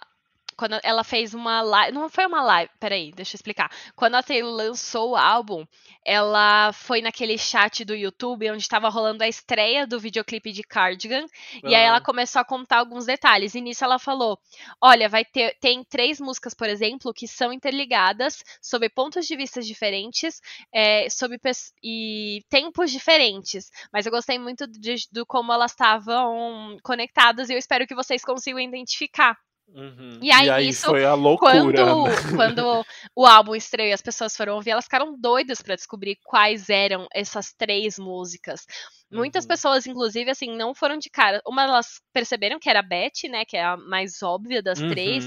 [0.58, 3.72] quando ela fez uma live, não foi uma live, peraí, deixa eu explicar.
[3.96, 5.66] Quando a Taylor lançou o álbum,
[6.04, 11.26] ela foi naquele chat do YouTube onde estava rolando a estreia do videoclipe de Cardigan,
[11.66, 12.02] e aí ela Ah.
[12.02, 13.56] começou a contar alguns detalhes.
[13.56, 14.40] E nisso ela falou:
[14.82, 19.62] "Olha, vai ter tem três músicas, por exemplo, que são interligadas sob pontos de vista
[19.62, 20.42] diferentes,
[20.74, 21.38] é, sob
[21.84, 23.70] e tempos diferentes.
[23.92, 28.24] Mas eu gostei muito de, do como elas estavam conectadas e eu espero que vocês
[28.24, 29.38] consigam identificar.
[29.74, 30.20] Uhum.
[30.22, 31.52] E aí, e aí foi a loucura.
[31.52, 32.16] Quando, né?
[32.36, 36.70] quando o álbum estreou e as pessoas foram ouvir, elas ficaram doidas para descobrir quais
[36.70, 38.66] eram essas três músicas.
[39.12, 39.50] Muitas uhum.
[39.50, 41.42] pessoas, inclusive, assim, não foram de cara.
[41.46, 43.46] Uma elas perceberam que era a Beth, né?
[43.46, 44.90] Que é a mais óbvia das uhum.
[44.90, 45.26] três.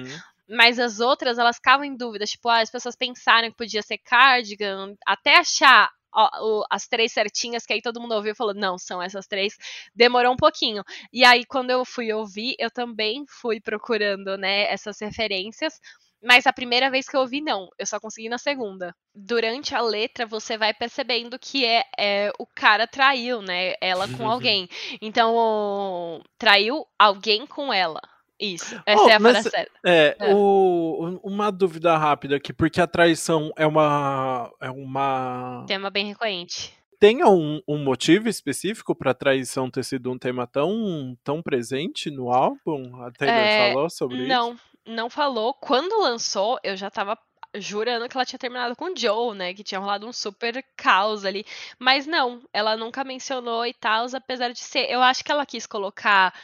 [0.48, 2.24] Mas as outras, elas ficavam em dúvida.
[2.24, 7.64] Tipo, ah, as pessoas pensaram que podia ser Cardigan, até achar ó, as três certinhas,
[7.66, 9.56] que aí todo mundo ouviu e falou, não, são essas três.
[9.94, 10.82] Demorou um pouquinho.
[11.12, 15.80] E aí, quando eu fui ouvir, eu também fui procurando, né, essas referências.
[16.22, 17.68] Mas a primeira vez que eu ouvi, não.
[17.78, 18.94] Eu só consegui na segunda.
[19.14, 23.72] Durante a letra, você vai percebendo que é, é o cara traiu, né?
[23.80, 24.68] Ela com alguém.
[25.00, 28.00] Então, traiu alguém com ela.
[28.40, 29.78] Isso, essa oh, é a frase certa.
[29.84, 30.34] É, é.
[30.34, 34.50] O, uma dúvida rápida aqui, porque a traição é uma.
[34.60, 35.64] É uma.
[35.68, 36.72] Tema bem recorrente.
[36.98, 42.30] Tem um, um motivo específico para traição ter sido um tema tão, tão presente no
[42.30, 43.02] álbum?
[43.02, 44.62] A Taylor é, falou sobre não, isso?
[44.86, 45.54] Não, não falou.
[45.54, 47.18] Quando lançou, eu já tava
[47.54, 49.54] jurando que ela tinha terminado com o Joe, né?
[49.54, 51.44] Que tinha rolado um super caos ali.
[51.78, 54.90] Mas não, ela nunca mencionou e tal, apesar de ser.
[54.90, 56.34] Eu acho que ela quis colocar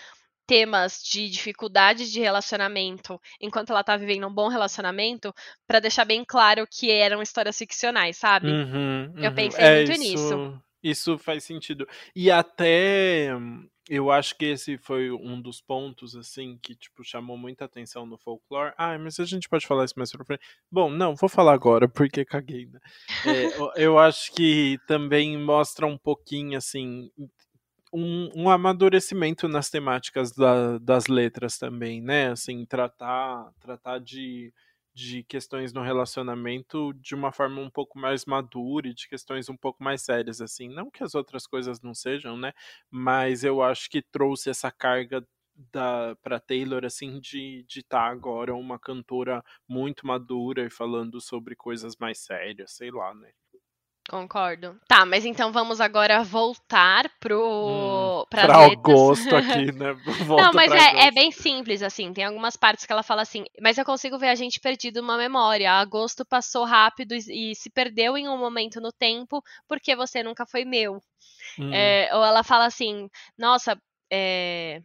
[0.46, 5.34] temas de dificuldades de relacionamento enquanto ela tá vivendo um bom relacionamento
[5.66, 8.48] para deixar bem claro que eram histórias ficcionais, sabe?
[8.48, 9.24] Uhum, uhum.
[9.24, 10.62] Eu pensei é, muito isso, nisso.
[10.82, 11.88] Isso faz sentido.
[12.14, 13.32] E até
[13.88, 18.18] eu acho que esse foi um dos pontos, assim, que, tipo, chamou muita atenção no
[18.18, 18.74] folclore.
[18.76, 20.42] Ah, mas a gente pode falar isso mais pra frente.
[20.70, 22.80] Bom, não, vou falar agora, porque caguei, né?
[23.24, 27.10] É, eu acho que também mostra um pouquinho, assim,
[27.92, 32.30] um, um amadurecimento nas temáticas da, das letras também, né?
[32.30, 34.52] Assim, tratar, tratar de,
[34.94, 39.56] de questões no relacionamento de uma forma um pouco mais madura e de questões um
[39.56, 40.68] pouco mais sérias, assim.
[40.68, 42.52] Não que as outras coisas não sejam, né?
[42.90, 45.26] Mas eu acho que trouxe essa carga
[45.72, 51.20] da para Taylor assim de de estar tá agora uma cantora muito madura e falando
[51.20, 53.30] sobre coisas mais sérias, sei lá, né?
[54.08, 54.80] Concordo.
[54.86, 58.22] Tá, mas então vamos agora voltar pro.
[58.22, 58.46] Hum, pra
[58.76, 59.92] gosto aqui, né?
[60.24, 62.12] Volta Não, mas é, é, bem simples, assim.
[62.12, 65.16] Tem algumas partes que ela fala assim, mas eu consigo ver a gente perdido uma
[65.16, 65.72] memória.
[65.72, 70.46] Agosto passou rápido e, e se perdeu em um momento no tempo porque você nunca
[70.46, 71.00] foi meu.
[71.58, 71.72] Hum.
[71.72, 73.76] É, ou ela fala assim, nossa,
[74.10, 74.80] é,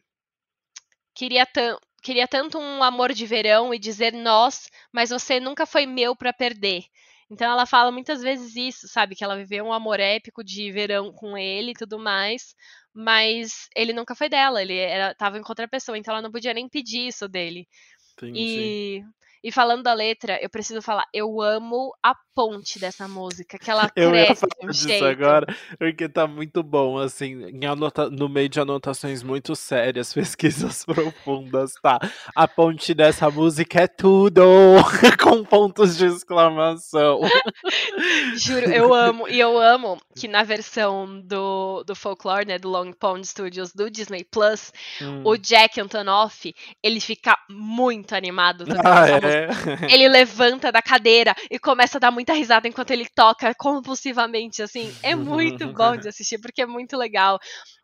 [1.13, 1.80] queria tanto.
[2.03, 6.34] Queria tanto um amor de verão e dizer nós, mas você nunca foi meu para
[6.34, 6.84] perder.
[7.32, 9.16] Então ela fala muitas vezes isso, sabe?
[9.16, 12.54] Que ela viveu um amor épico de verão com ele e tudo mais,
[12.94, 16.54] mas ele nunca foi dela, ele era, tava em outra pessoa, então ela não podia
[16.54, 17.70] nem pedir isso dele.
[18.18, 18.38] Entendi.
[18.38, 19.04] E
[19.44, 23.89] e falando da letra, eu preciso falar, eu amo a ponte dessa música, que ela
[23.96, 25.06] eu cresce ia falar um disso jeito.
[25.06, 28.10] agora, porque tá muito bom, assim, anota...
[28.10, 32.00] no meio de anotações muito sérias, pesquisas profundas, tá?
[32.36, 34.42] A ponte dessa música é tudo,
[35.22, 37.22] com pontos de exclamação.
[38.36, 42.92] Juro, eu amo, e eu amo que na versão do, do Folklore, né, do Long
[42.94, 44.72] Pond Studios, do Disney Plus,
[45.02, 45.24] hum.
[45.26, 48.82] o Jack Antonoff, ele fica muito animado também.
[48.86, 49.31] Ah, é?
[49.32, 49.48] É.
[49.94, 54.94] Ele levanta da cadeira e começa a dar muita risada enquanto ele toca compulsivamente, assim.
[55.02, 57.40] É muito bom de assistir, porque é muito legal.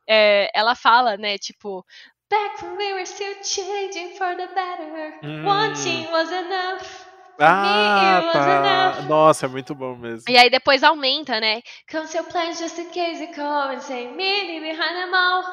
[0.07, 1.85] É, ela fala, né, tipo,
[2.29, 5.45] Back when we were still changing for the better, hum.
[5.45, 7.07] wanting was enough.
[7.39, 9.01] Ah, tá.
[9.03, 10.23] Nossa, é muito bom mesmo.
[10.27, 11.61] E aí depois aumenta, né?
[11.89, 15.43] Come your plans just in case you call and say, me behind them all.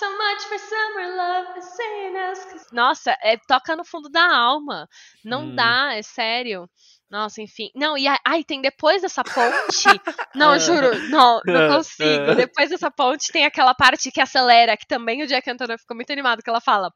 [0.00, 2.72] So much for summer love saying us.
[2.72, 4.88] Nossa, é, toca no fundo da alma.
[5.22, 5.54] Não hum.
[5.54, 6.70] dá, é sério.
[7.10, 7.70] Nossa, enfim.
[7.74, 9.40] Não, e ai, tem depois dessa ponte.
[10.34, 12.34] não, juro, não, não consigo.
[12.36, 16.12] Depois dessa ponte tem aquela parte que acelera, que também o Jack Antonoff ficou muito
[16.12, 16.92] animado, que ela fala: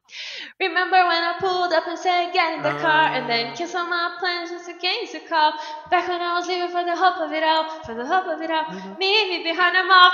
[0.61, 3.87] Remember when I pulled up and said, get in the car, and then kiss all
[3.87, 5.53] my plans just against the call.
[5.91, 8.41] Back when I was leaving for the hope of it all, for the hope of
[8.41, 8.65] it all.
[8.71, 8.97] Uhum.
[8.99, 10.13] Me, me behind them all.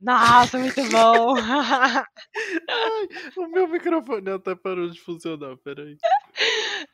[0.00, 1.34] Nossa, muito bom.
[1.36, 5.96] ai, o meu microfone até parou de funcionar, peraí.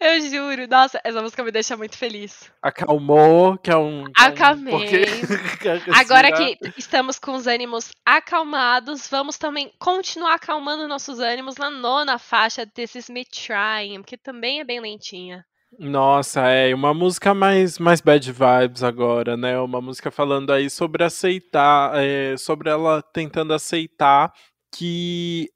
[0.01, 2.51] Eu juro, nossa, essa música me deixa muito feliz.
[2.61, 4.05] Acalmou, que é um.
[4.05, 5.05] Que Acalmei.
[5.05, 11.57] É um Agora que estamos com os ânimos acalmados, vamos também continuar acalmando nossos ânimos
[11.57, 15.45] na nona faixa desses Me Trying, que também é bem lentinha.
[15.79, 19.59] Nossa, é uma música mais, mais bad vibes agora, né?
[19.59, 24.31] Uma música falando aí sobre aceitar, é, sobre ela tentando aceitar
[24.75, 25.49] que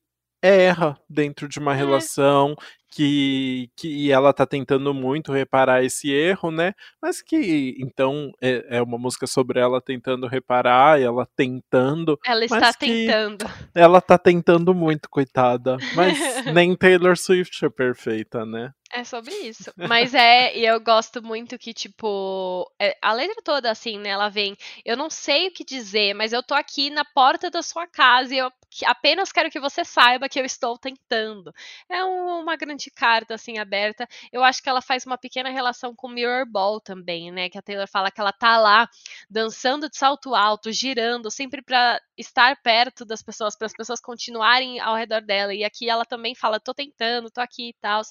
[0.42, 1.76] erra dentro de uma é.
[1.76, 2.54] relação,
[2.96, 6.72] que, que ela tá tentando muito reparar esse erro, né?
[7.00, 12.18] Mas que então é, é uma música sobre ela tentando reparar, ela tentando.
[12.26, 13.44] Ela está tentando.
[13.74, 15.76] Ela tá tentando muito, coitada.
[15.94, 16.18] Mas
[16.54, 18.72] nem Taylor Swift é perfeita, né?
[18.92, 19.72] É sobre isso.
[19.76, 24.10] Mas é, e eu gosto muito que, tipo, é, a letra toda, assim, né?
[24.10, 24.56] Ela vem.
[24.84, 28.32] Eu não sei o que dizer, mas eu tô aqui na porta da sua casa
[28.34, 28.50] e eu
[28.84, 31.52] apenas quero que você saiba que eu estou tentando.
[31.88, 34.06] É um, uma grande carta, assim, aberta.
[34.32, 37.48] Eu acho que ela faz uma pequena relação com Mirror Ball também, né?
[37.48, 38.88] Que a Taylor fala que ela tá lá
[39.30, 44.78] dançando de salto alto, girando, sempre para estar perto das pessoas, para as pessoas continuarem
[44.80, 45.54] ao redor dela.
[45.54, 48.02] E aqui ela também fala: tô tentando, tô aqui e tal.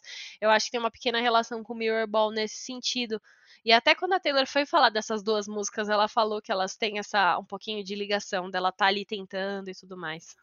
[0.41, 3.21] Eu acho que tem uma pequena relação com Mirror Ball nesse sentido.
[3.63, 6.99] E até quando a Taylor foi falar dessas duas músicas, ela falou que elas têm
[6.99, 10.35] essa um pouquinho de ligação, dela tá ali tentando e tudo mais.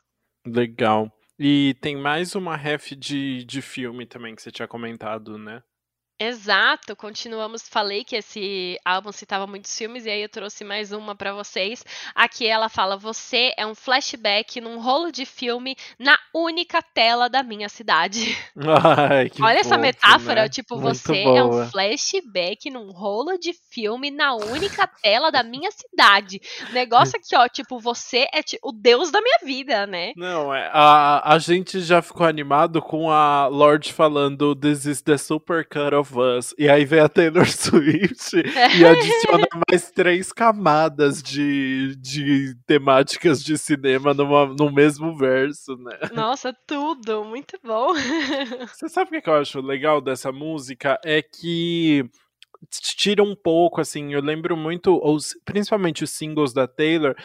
[0.47, 1.11] Legal.
[1.39, 5.63] E tem mais uma ref de, de filme também que você tinha comentado, né?
[6.25, 7.69] Exato, continuamos.
[7.69, 11.85] Falei que esse álbum citava muitos filmes e aí eu trouxe mais uma para vocês.
[12.15, 17.43] Aqui ela fala: Você é um flashback num rolo de filme na única tela da
[17.43, 18.39] minha cidade.
[19.11, 20.49] Ai, que Olha essa metáfora, né?
[20.49, 21.39] tipo, Muito você boa.
[21.39, 26.41] é um flashback num rolo de filme na única tela da minha cidade.
[26.73, 30.13] Negócio aqui, ó, tipo, você é o deus da minha vida, né?
[30.17, 35.19] Não, é, a, a gente já ficou animado com a Lorde falando This is the
[35.19, 36.55] super cut of us.
[36.59, 43.57] E aí vem a Taylor Swift e adiciona mais três camadas de, de temáticas de
[43.59, 45.99] cinema numa, no mesmo verso, né?
[46.13, 47.93] Nossa, tudo, muito bom.
[48.73, 50.99] Você sabe o que eu acho legal dessa música?
[51.05, 52.09] É que
[52.71, 57.17] tira um pouco, assim, eu lembro muito, os, principalmente os singles da Taylor,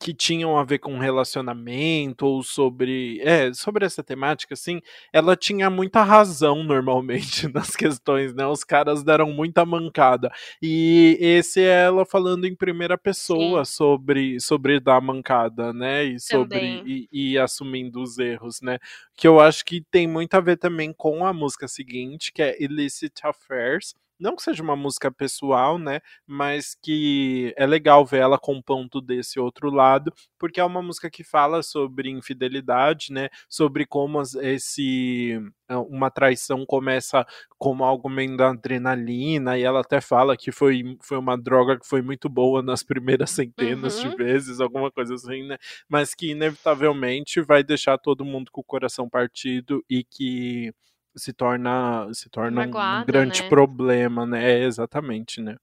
[0.00, 4.80] que tinham a ver com relacionamento ou sobre é sobre essa temática assim
[5.12, 10.30] ela tinha muita razão normalmente nas questões né os caras deram muita mancada.
[10.60, 13.72] E esse é ela falando em primeira pessoa Sim.
[13.72, 18.78] sobre sobre dar mancada né e sobre e, e assumindo os erros né.
[19.16, 22.62] Que eu acho que tem muito a ver também com a música seguinte que é
[22.62, 26.00] Illicit Affairs não que seja uma música pessoal, né?
[26.26, 31.24] Mas que é legal ver ela compondo desse outro lado, porque é uma música que
[31.24, 33.28] fala sobre infidelidade, né?
[33.48, 35.40] Sobre como esse
[35.88, 37.24] uma traição começa
[37.58, 41.86] como algo meio da adrenalina, e ela até fala que foi, foi uma droga que
[41.88, 44.10] foi muito boa nas primeiras centenas Uhum.
[44.10, 45.56] de vezes, alguma coisa assim, né?
[45.88, 50.72] Mas que inevitavelmente vai deixar todo mundo com o coração partido e que
[51.16, 53.48] se torna se torna um Magoada, grande né?
[53.48, 54.60] problema, né?
[54.60, 55.56] É, exatamente, né?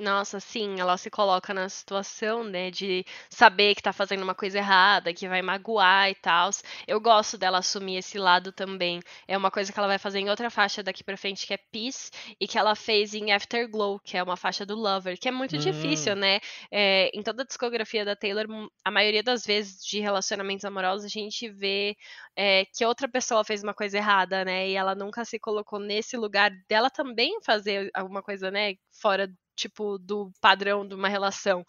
[0.00, 4.58] Nossa, sim, ela se coloca na situação, né, de saber que tá fazendo uma coisa
[4.58, 6.50] errada, que vai magoar e tal.
[6.86, 9.00] Eu gosto dela assumir esse lado também.
[9.26, 11.56] É uma coisa que ela vai fazer em outra faixa daqui pra frente, que é
[11.72, 15.32] Peace, e que ela fez em Afterglow, que é uma faixa do Lover, que é
[15.32, 15.58] muito Hum.
[15.58, 16.38] difícil, né?
[16.70, 18.46] É, em toda a discografia da Taylor,
[18.84, 21.96] a maioria das vezes de relacionamentos amorosos, a gente vê
[22.36, 24.68] é, que outra pessoa fez uma coisa errada, né?
[24.68, 29.28] E ela nunca se colocou nesse lugar dela também fazer alguma coisa, né, fora
[29.58, 31.64] tipo, do padrão de uma relação.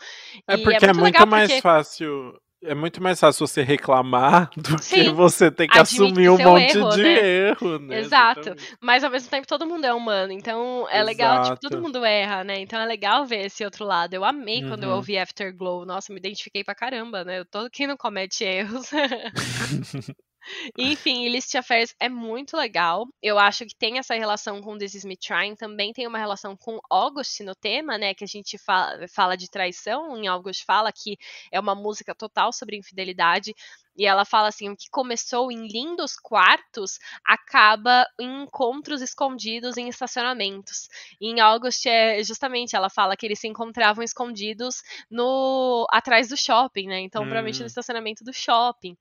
[0.48, 2.40] É E porque é muito, legal mais porque- fácil.
[2.62, 6.78] É muito mais fácil você reclamar do que Sim, você ter que assumir um monte
[6.78, 7.26] erro, de né?
[7.52, 8.00] erro, né?
[8.00, 8.40] Exato.
[8.42, 8.78] Exatamente.
[8.82, 11.82] Mas ao mesmo tempo todo mundo é humano, então é legal, tipo, todo Exato.
[11.82, 12.60] mundo erra, né?
[12.60, 14.14] Então é legal ver esse outro lado.
[14.14, 14.96] Eu amei quando eu Uhum.
[14.98, 15.86] ouvi Afterglow.
[15.86, 17.40] Nossa, me identifiquei pra caramba, né?
[17.40, 18.90] Eu tô quem não comete erros.
[20.78, 23.08] Enfim, Illicit Affairs é muito legal.
[23.22, 26.56] Eu acho que tem essa relação com This Is Me Trying, também tem uma relação
[26.56, 28.14] com August no tema, né?
[28.14, 30.18] Que a gente fala, fala de traição.
[30.18, 31.18] Em August fala que
[31.52, 33.54] é uma música total sobre infidelidade.
[33.98, 39.90] E ela fala assim: o que começou em lindos quartos acaba em encontros escondidos em
[39.90, 40.88] estacionamentos.
[41.20, 46.38] E em August é justamente ela fala que eles se encontravam escondidos no atrás do
[46.38, 47.00] shopping, né?
[47.02, 47.64] Então, provavelmente Hum.
[47.64, 48.96] no estacionamento do shopping.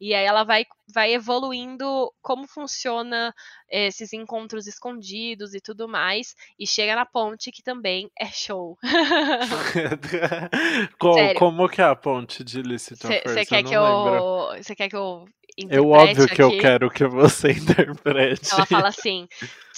[0.00, 3.32] E aí ela vai, vai evoluindo como funciona
[3.70, 6.34] esses encontros escondidos e tudo mais.
[6.58, 8.76] E chega na ponte, que também é show.
[10.98, 11.38] Co- Sério.
[11.38, 12.98] Como que é a ponte de Affairs?
[12.98, 14.29] Você quer, que lembro.
[14.56, 15.26] Você quer que eu
[15.58, 18.50] É interprete óbvio que eu quero que você interprete.
[18.52, 19.28] Ela fala assim: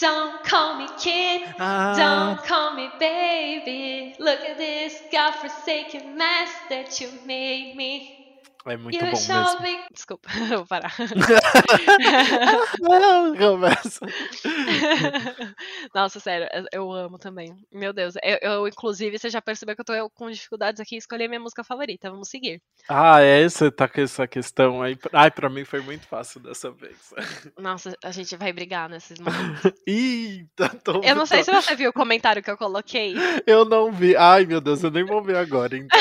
[0.01, 4.15] Don't call me kid, Ah, don't call me baby.
[4.19, 8.22] Look at this godforsaken mess that you made me.
[8.67, 9.85] É muito bom mesmo.
[9.93, 10.95] Desculpa, vou parar.
[12.81, 14.07] Não, começa.
[15.95, 17.57] Nossa, sério, eu amo também.
[17.73, 20.99] Meu Deus, eu, eu, inclusive, você já percebeu que eu tô com dificuldades aqui em
[20.99, 22.11] escolher minha música favorita.
[22.11, 22.63] Vamos seguir.
[22.89, 23.43] Ah, é?
[23.49, 24.97] Você tá com essa questão aí.
[25.13, 27.13] Ai, pra mim foi muito fácil dessa vez.
[27.59, 29.73] Nossa, a gente vai brigar nesses momentos.
[29.87, 33.15] Eita, tô Eu não sei se você viu o comentário que eu coloquei.
[33.47, 34.17] Eu não vi.
[34.17, 36.01] Ai, meu Deus, eu nem vou ver agora, então.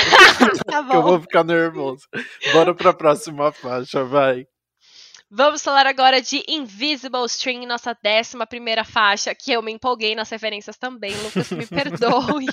[0.65, 0.93] tá bom.
[0.93, 2.07] eu vou ficar nervoso.
[2.53, 4.45] Bora pra próxima faixa, vai.
[5.33, 10.29] Vamos falar agora de Invisible String, nossa décima primeira faixa, que eu me empolguei nas
[10.29, 11.15] referências também.
[11.23, 12.47] Lucas, me perdoe.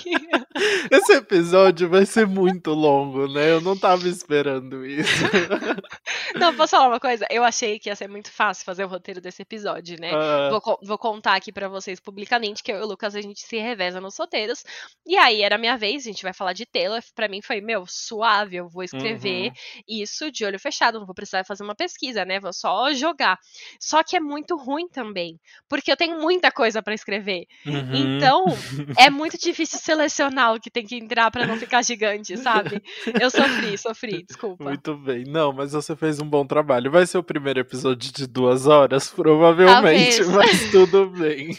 [0.89, 3.51] Esse episódio vai ser muito longo, né?
[3.51, 5.11] Eu não tava esperando isso.
[6.35, 7.25] Não, posso falar uma coisa?
[7.29, 10.11] Eu achei que ia ser muito fácil fazer o roteiro desse episódio, né?
[10.13, 10.49] Ah.
[10.51, 13.57] Vou, vou, contar aqui para vocês publicamente que eu e o Lucas a gente se
[13.57, 14.63] reveza nos roteiros.
[15.07, 17.01] E aí era minha vez, a gente vai falar de Taylor.
[17.15, 19.81] Pra mim foi, meu, suave, eu vou escrever uhum.
[19.87, 22.39] isso de olho fechado, não vou precisar fazer uma pesquisa, né?
[22.39, 23.37] Vou só jogar.
[23.79, 27.45] Só que é muito ruim também, porque eu tenho muita coisa para escrever.
[27.65, 28.17] Uhum.
[28.17, 28.45] Então,
[28.97, 32.81] é muito difícil selecionar o que tem que entrar para não ficar gigante, sabe?
[33.19, 34.63] Eu sofri, sofri, desculpa.
[34.63, 35.23] Muito bem.
[35.25, 36.91] Não, mas você fez um bom trabalho.
[36.91, 40.27] Vai ser o primeiro episódio de duas horas, provavelmente, Talvez.
[40.29, 41.55] mas tudo bem.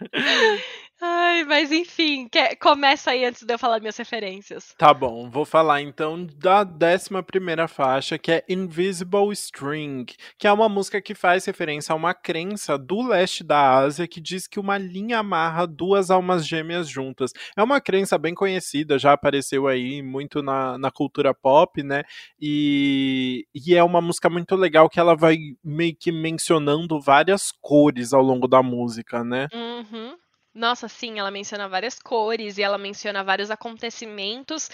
[1.02, 4.74] Ai, mas enfim, quer- começa aí antes de eu falar minhas referências.
[4.76, 10.04] Tá bom, vou falar então da décima primeira faixa, que é Invisible String,
[10.38, 14.20] que é uma música que faz referência a uma crença do leste da Ásia que
[14.20, 17.32] diz que uma linha amarra duas almas gêmeas juntas.
[17.56, 22.02] É uma crença bem conhecida, já apareceu aí muito na, na cultura pop, né?
[22.38, 28.12] E, e é uma música muito legal que ela vai meio que mencionando várias cores
[28.12, 29.46] ao longo da música, né?
[29.52, 30.14] Uhum.
[30.52, 34.68] Nossa, sim, ela menciona várias cores e ela menciona vários acontecimentos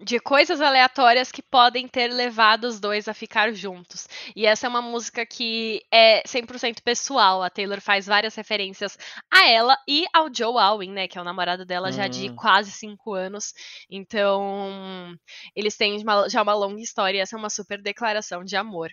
[0.00, 4.08] de coisas aleatórias que podem ter levado os dois a ficar juntos.
[4.34, 7.42] E essa é uma música que é 100% pessoal.
[7.42, 8.96] A Taylor faz várias referências
[9.30, 12.34] a ela e ao Joe Alwyn, né, que é o namorado dela já de Hum.
[12.34, 13.52] quase cinco anos.
[13.90, 15.14] Então,
[15.54, 18.90] eles têm uma- já uma longa história e essa é uma super declaração de amor.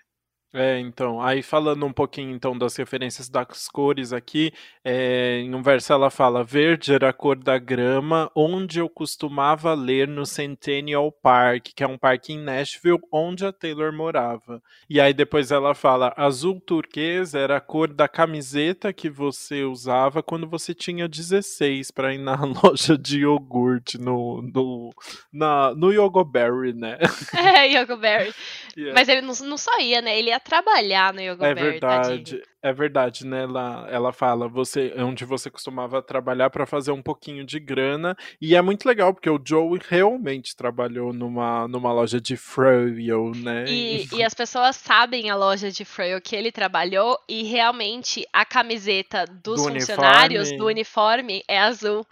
[0.54, 4.54] É, então, aí falando um pouquinho então das referências das cores aqui,
[4.86, 9.74] é, em um verso ela fala: Verde era a cor da grama, onde eu costumava
[9.74, 14.62] ler no Centennial Park, que é um parque em Nashville, onde a Taylor morava.
[14.90, 20.24] E aí depois ela fala: Azul turquesa era a cor da camiseta que você usava
[20.24, 24.94] quando você tinha 16 para ir na loja de iogurte no, no,
[25.34, 26.98] na, no Yogoberry, né?
[27.36, 28.34] É, Yogo Berry.
[28.78, 28.94] Yeah.
[28.94, 30.18] Mas ele não, não só ia, né?
[30.20, 32.42] Ele ia trabalhar no Yogo É Berry, tadinho.
[32.66, 33.44] É verdade, né?
[33.44, 38.56] Ela, ela fala você onde você costumava trabalhar para fazer um pouquinho de grana e
[38.56, 43.66] é muito legal porque o Joey realmente trabalhou numa, numa loja de froyo, né?
[43.68, 48.44] E, e as pessoas sabem a loja de Frail que ele trabalhou e realmente a
[48.44, 50.58] camiseta dos Do funcionários uniforme.
[50.58, 52.04] do uniforme é azul.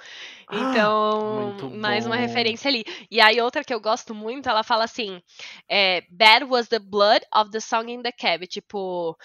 [0.51, 2.83] Então, muito mais uma referência ali.
[3.09, 5.19] E aí, outra que eu gosto muito, ela fala assim:
[5.67, 8.45] é, Bad was the blood of the song in the cab.
[8.45, 9.17] Tipo,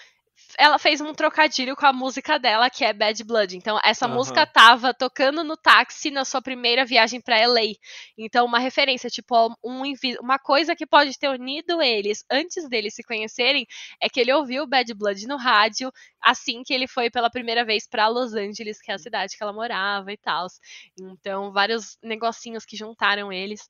[0.59, 3.55] ela fez um trocadilho com a música dela, que é Bad Blood.
[3.55, 4.15] Então, essa Aham.
[4.15, 7.75] música tava tocando no táxi na sua primeira viagem pra LA.
[8.17, 9.33] Então, uma referência, tipo,
[9.63, 9.83] um,
[10.21, 13.65] uma coisa que pode ter unido eles antes deles se conhecerem
[14.01, 15.89] é que ele ouviu Bad Blood no rádio
[16.21, 19.43] assim que ele foi pela primeira vez pra Los Angeles, que é a cidade que
[19.43, 20.47] ela morava e tal.
[20.99, 23.65] Então, vários negocinhos que juntaram eles.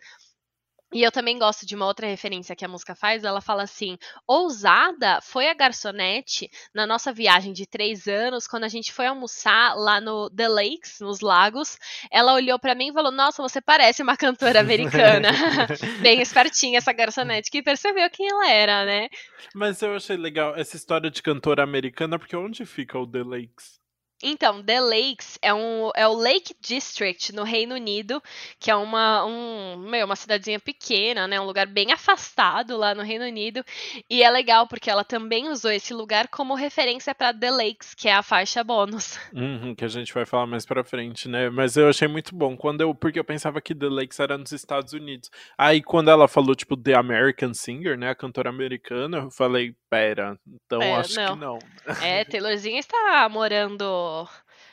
[0.91, 3.23] E eu também gosto de uma outra referência que a música faz.
[3.23, 8.67] Ela fala assim: Ousada foi a garçonete na nossa viagem de três anos, quando a
[8.67, 11.77] gente foi almoçar lá no The Lakes, nos lagos.
[12.11, 15.29] Ela olhou pra mim e falou: Nossa, você parece uma cantora americana.
[16.01, 19.09] Bem espertinha essa garçonete, que percebeu quem ela era, né?
[19.53, 23.79] Mas eu achei legal essa história de cantora americana, porque onde fica o The Lakes?
[24.21, 28.21] Então, The Lakes é, um, é o Lake District no Reino Unido,
[28.59, 31.39] que é uma, um, meu, uma cidadezinha pequena, né?
[31.39, 33.63] Um lugar bem afastado lá no Reino Unido.
[34.09, 38.09] E é legal porque ela também usou esse lugar como referência para The Lakes, que
[38.09, 39.17] é a faixa bônus.
[39.39, 41.49] Uhum, que a gente vai falar mais pra frente, né?
[41.49, 44.51] Mas eu achei muito bom quando eu, porque eu pensava que The Lakes era nos
[44.51, 45.29] Estados Unidos.
[45.57, 50.37] Aí quando ela falou tipo The American Singer, né, a cantora americana, eu falei, pera,
[50.47, 51.33] então É, acho não.
[51.33, 51.59] que não.
[52.01, 54.27] É, Taylorzinha está morando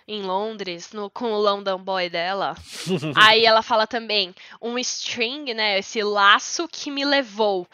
[0.08, 2.54] em Londres no, com o London Boy dela.
[3.16, 5.78] Aí ela fala também um string, né?
[5.80, 7.66] Esse laço que me levou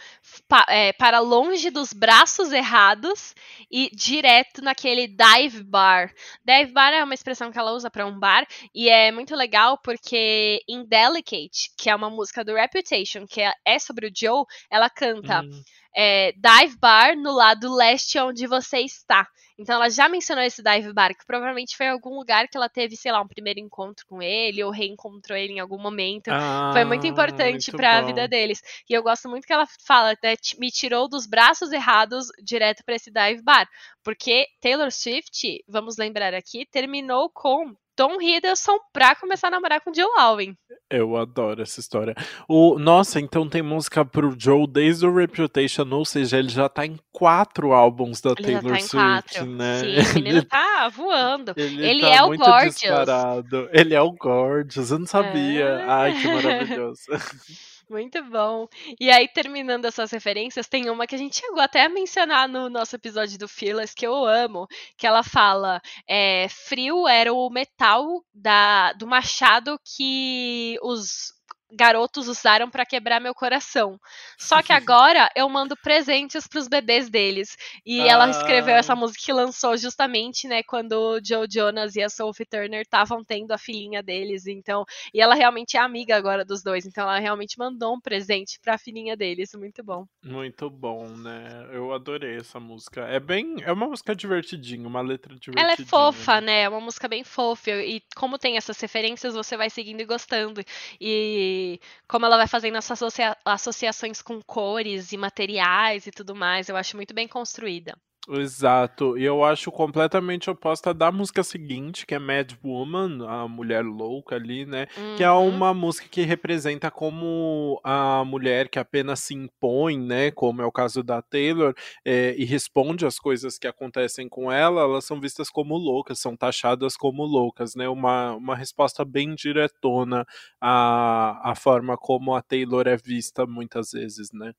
[0.49, 3.35] pa- é, para longe dos braços errados
[3.71, 6.11] e direto naquele dive bar.
[6.43, 9.77] Dive bar é uma expressão que ela usa para um bar e é muito legal
[9.77, 14.45] porque em Delicate, que é uma música do Reputation, que é, é sobre o Joe,
[14.71, 15.43] ela canta.
[15.43, 15.63] Hum,
[15.95, 19.27] é, dive bar no lado leste onde você está.
[19.59, 22.97] Então ela já mencionou esse dive bar, que provavelmente foi algum lugar que ela teve,
[22.97, 26.29] sei lá, um primeiro encontro com ele, ou reencontrou ele em algum momento.
[26.29, 28.61] Ah, foi muito importante para a vida deles.
[28.89, 32.97] E eu gosto muito que ela fala, até me tirou dos braços errados direto para
[32.97, 33.69] esse dive bar.
[34.03, 39.93] Porque Taylor Swift, vamos lembrar aqui, terminou com Tom Hiddleston pra começar a namorar com
[39.93, 40.55] Joe Alwyn.
[40.91, 42.15] Eu adoro essa história.
[42.49, 46.85] O, nossa, então tem música pro Joe desde o Reputation, ou seja, ele já tá
[46.85, 49.47] em quatro álbuns da ele Taylor Swift, quatro.
[49.47, 49.79] né?
[49.81, 51.55] Sim, o menino tá voando.
[51.57, 52.75] Ele, ele tá é o Gorgeous.
[52.77, 53.69] Disparado.
[53.73, 55.65] Ele é o Gorgeous, eu não sabia.
[55.65, 55.85] É.
[55.89, 57.03] Ai, que maravilhoso.
[57.89, 58.67] Muito bom.
[58.99, 62.71] E aí, terminando essas referências, tem uma que a gente chegou até a mencionar no
[62.71, 64.67] nosso episódio do Fearless, que eu amo,
[64.97, 71.35] que ela fala, é, frio era o metal da, do machado que os
[71.73, 73.99] garotos usaram para quebrar meu coração.
[74.39, 77.57] Só que agora eu mando presentes para os bebês deles.
[77.85, 78.13] E ah.
[78.13, 82.47] ela escreveu essa música que lançou justamente, né, quando o Joe Jonas e a Sophie
[82.47, 84.47] Turner estavam tendo a filhinha deles.
[84.47, 86.87] Então, e ela realmente é amiga agora dos dois.
[86.87, 89.55] Então, ela realmente mandou um presente para a filhinha deles.
[89.55, 90.07] Muito bom.
[90.23, 91.69] Muito bom, né?
[91.73, 93.03] Eu adorei essa música.
[93.03, 95.63] É bem, é uma música divertidinha, uma letra divertidinha.
[95.63, 96.63] Ela é fofa, né?
[96.63, 97.71] É uma música bem fofa.
[97.71, 100.63] E como tem essas referências, você vai seguindo e gostando.
[101.01, 101.62] E
[102.09, 106.69] como ela vai fazendo essas associa associações com cores e materiais e tudo mais.
[106.69, 107.97] Eu acho muito bem construída.
[108.29, 113.85] Exato, e eu acho completamente oposta da música seguinte, que é Mad Woman, a mulher
[113.85, 114.87] louca ali, né?
[114.97, 115.17] Uhum.
[115.17, 115.49] Que é uhum.
[115.49, 120.31] uma música que representa como a mulher que apenas se impõe, né?
[120.31, 124.83] Como é o caso da Taylor, é, e responde às coisas que acontecem com ela,
[124.83, 127.89] elas são vistas como loucas, são taxadas como loucas, né?
[127.89, 130.25] Uma, uma resposta bem diretona
[130.61, 134.53] à, à forma como a Taylor é vista muitas vezes, né?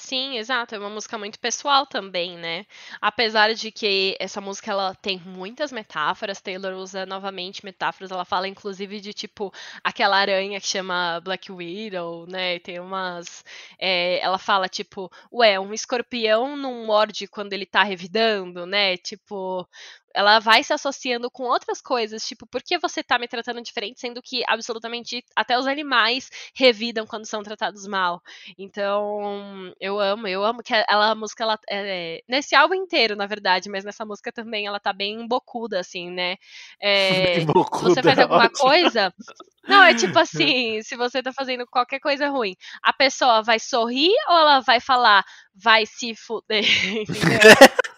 [0.00, 0.74] Sim, exato.
[0.76, 2.64] É uma música muito pessoal também, né?
[3.00, 8.12] Apesar de que essa música ela tem muitas metáforas, Taylor usa novamente metáforas.
[8.12, 12.60] Ela fala inclusive de tipo aquela aranha que chama Black Widow, né?
[12.60, 13.44] Tem umas.
[13.78, 18.96] É, ela fala tipo, ué, um escorpião não morde quando ele tá revidando, né?
[18.96, 19.68] Tipo,
[20.18, 24.00] ela vai se associando com outras coisas, tipo, por que você tá me tratando diferente,
[24.00, 28.20] sendo que absolutamente até os animais revidam quando são tratados mal.
[28.58, 33.26] Então, eu amo, eu amo que ela, a música, ela, é, nesse álbum inteiro, na
[33.26, 36.34] verdade, mas nessa música também, ela tá bem bocuda, assim, né?
[36.80, 38.58] É, bocuda, você faz alguma ótimo.
[38.58, 39.14] coisa.
[39.68, 44.10] Não, é tipo assim, se você tá fazendo qualquer coisa ruim, a pessoa vai sorrir
[44.28, 46.64] ou ela vai falar, vai se fuder?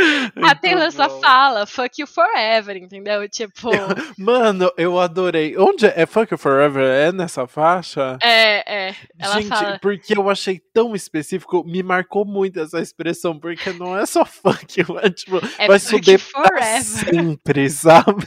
[0.42, 3.28] a Taylor só fala fuck you forever, entendeu?
[3.28, 3.70] Tipo.
[4.18, 5.56] Mano, eu adorei.
[5.56, 6.02] Onde é?
[6.02, 6.82] é fuck you forever?
[6.82, 8.18] É nessa faixa?
[8.22, 8.94] É, é.
[9.18, 9.78] Ela Gente, fala...
[9.80, 14.80] porque eu achei tão específico, me marcou muito essa expressão, porque não é só fuck
[14.80, 16.82] you, é tipo, é vai subir forever.
[16.82, 18.26] sempre, sabe?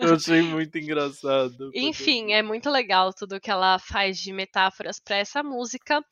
[0.00, 1.70] Eu achei muito engraçado.
[1.74, 6.04] Enfim, é muito legal tudo que ela faz de metáforas para essa música.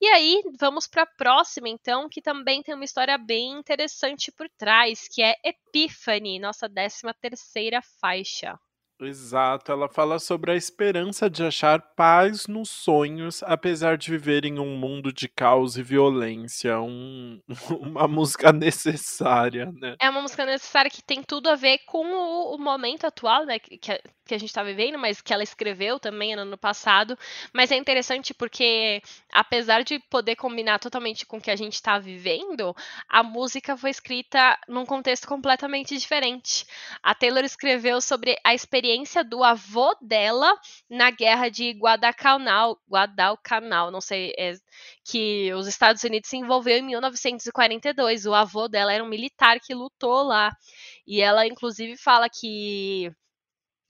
[0.00, 4.48] E aí, vamos para a próxima, então, que também tem uma história bem interessante por
[4.58, 8.58] trás, que é Epiphany, nossa 13 terceira faixa.
[9.00, 14.58] Exato, ela fala sobre a esperança de achar paz nos sonhos, apesar de viver em
[14.58, 16.80] um mundo de caos e violência.
[16.80, 17.40] Um,
[17.80, 19.96] uma música necessária, né?
[19.98, 23.58] É uma música necessária que tem tudo a ver com o, o momento atual, né?
[23.58, 27.18] Que, que a gente está vivendo, mas que ela escreveu também no ano passado.
[27.52, 31.98] Mas é interessante porque, apesar de poder combinar totalmente com o que a gente está
[31.98, 32.74] vivendo,
[33.08, 36.66] a música foi escrita num contexto completamente diferente.
[37.02, 38.89] A Taylor escreveu sobre a experiência
[39.24, 40.52] do avô dela
[40.88, 44.54] na guerra de Guadalcanal, Guadalcanal, não sei, é,
[45.04, 48.26] que os Estados Unidos se envolveu em 1942.
[48.26, 50.50] O avô dela era um militar que lutou lá.
[51.06, 53.10] E ela, inclusive, fala que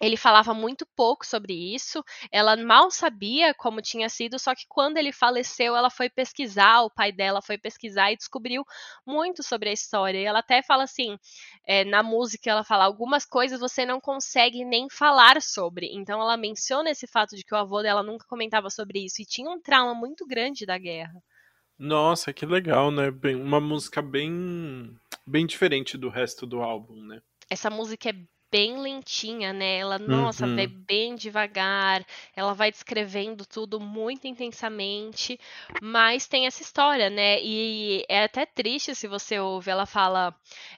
[0.01, 4.96] ele falava muito pouco sobre isso, ela mal sabia como tinha sido, só que quando
[4.96, 8.64] ele faleceu, ela foi pesquisar, o pai dela foi pesquisar e descobriu
[9.07, 10.18] muito sobre a história.
[10.18, 11.18] E ela até fala assim,
[11.66, 15.90] é, na música, ela fala algumas coisas você não consegue nem falar sobre.
[15.92, 19.26] Então ela menciona esse fato de que o avô dela nunca comentava sobre isso e
[19.26, 21.22] tinha um trauma muito grande da guerra.
[21.78, 23.11] Nossa, que legal, né?
[23.11, 24.94] Bem, uma música bem,
[25.26, 27.22] bem diferente do resto do álbum, né?
[27.48, 28.14] Essa música é
[28.51, 29.78] bem lentinha, né?
[29.78, 30.57] Ela, nossa, Uhum.
[30.57, 35.38] vai bem devagar, ela vai descrevendo tudo muito intensamente,
[35.78, 37.40] mas tem essa história, né?
[37.42, 40.34] E é até triste se você ouve, ela fala,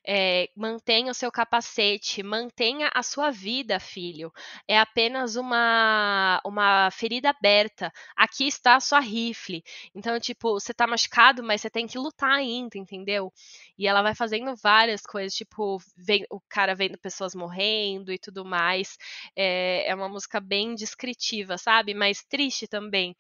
[0.06, 4.32] é, mantenha o seu capacete, mantenha a sua vida, filho.
[4.68, 7.92] É apenas uma, uma ferida aberta.
[8.16, 9.62] Aqui está a sua rifle.
[9.94, 13.32] Então, tipo, você tá machucado, mas você tem que lutar ainda, entendeu?
[13.78, 18.44] E ela vai fazendo várias coisas, tipo, vem, o cara vendo pessoas morrendo e tudo
[18.44, 18.96] mais.
[19.36, 21.94] É, é uma música bem descritiva, sabe?
[21.94, 23.14] Mas triste também.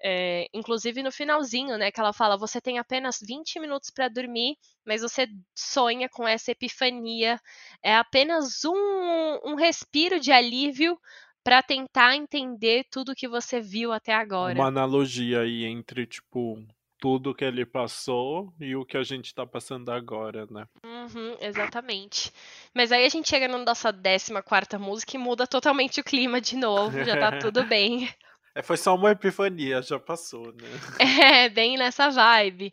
[0.00, 4.56] É, inclusive no finalzinho, né, que ela fala: você tem apenas 20 minutos para dormir,
[4.86, 5.26] mas você
[5.56, 7.40] sonha com essa epifania.
[7.82, 10.96] É apenas um, um respiro de alívio
[11.42, 14.54] para tentar entender tudo que você viu até agora.
[14.58, 16.62] Uma analogia aí entre, tipo,
[16.98, 20.66] tudo que ele passou e o que a gente tá passando agora, né?
[20.84, 22.32] Uhum, exatamente.
[22.74, 26.56] Mas aí a gente chega na nossa 14 música e muda totalmente o clima de
[26.56, 28.08] novo, já tá tudo bem.
[28.54, 30.68] É, foi só uma epifania, já passou, né?
[31.44, 32.72] É, bem nessa vibe.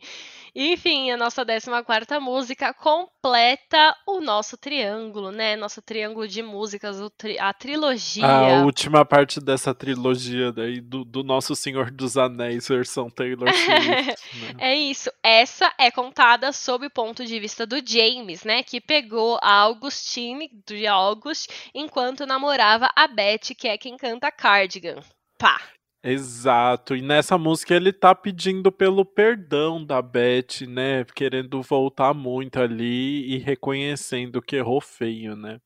[0.58, 5.54] Enfim, a nossa 14 música completa o nosso triângulo, né?
[5.54, 6.96] Nosso triângulo de músicas,
[7.38, 8.26] a trilogia.
[8.26, 13.76] A última parte dessa trilogia daí do, do nosso Senhor dos Anéis, versão Taylor Swift.
[13.76, 14.54] né?
[14.58, 15.10] É isso.
[15.22, 18.62] Essa é contada sob o ponto de vista do James, né?
[18.62, 25.02] Que pegou a Augustine, de August, enquanto namorava a Beth, que é quem canta Cardigan.
[25.38, 25.60] Pá!
[26.02, 31.04] Exato, e nessa música ele tá pedindo pelo perdão da Beth, né?
[31.04, 35.58] Querendo voltar muito ali e reconhecendo que errou feio, né?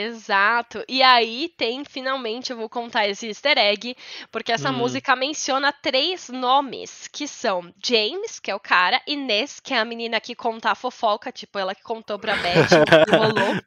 [0.00, 0.84] Exato.
[0.88, 3.96] E aí tem, finalmente, eu vou contar esse easter egg,
[4.30, 4.72] porque essa Hum.
[4.72, 9.84] música menciona três nomes, que são James, que é o cara, Inês, que é a
[9.84, 12.68] menina que conta a fofoca, tipo, ela que contou pra Beth
[13.02, 13.58] que rolou.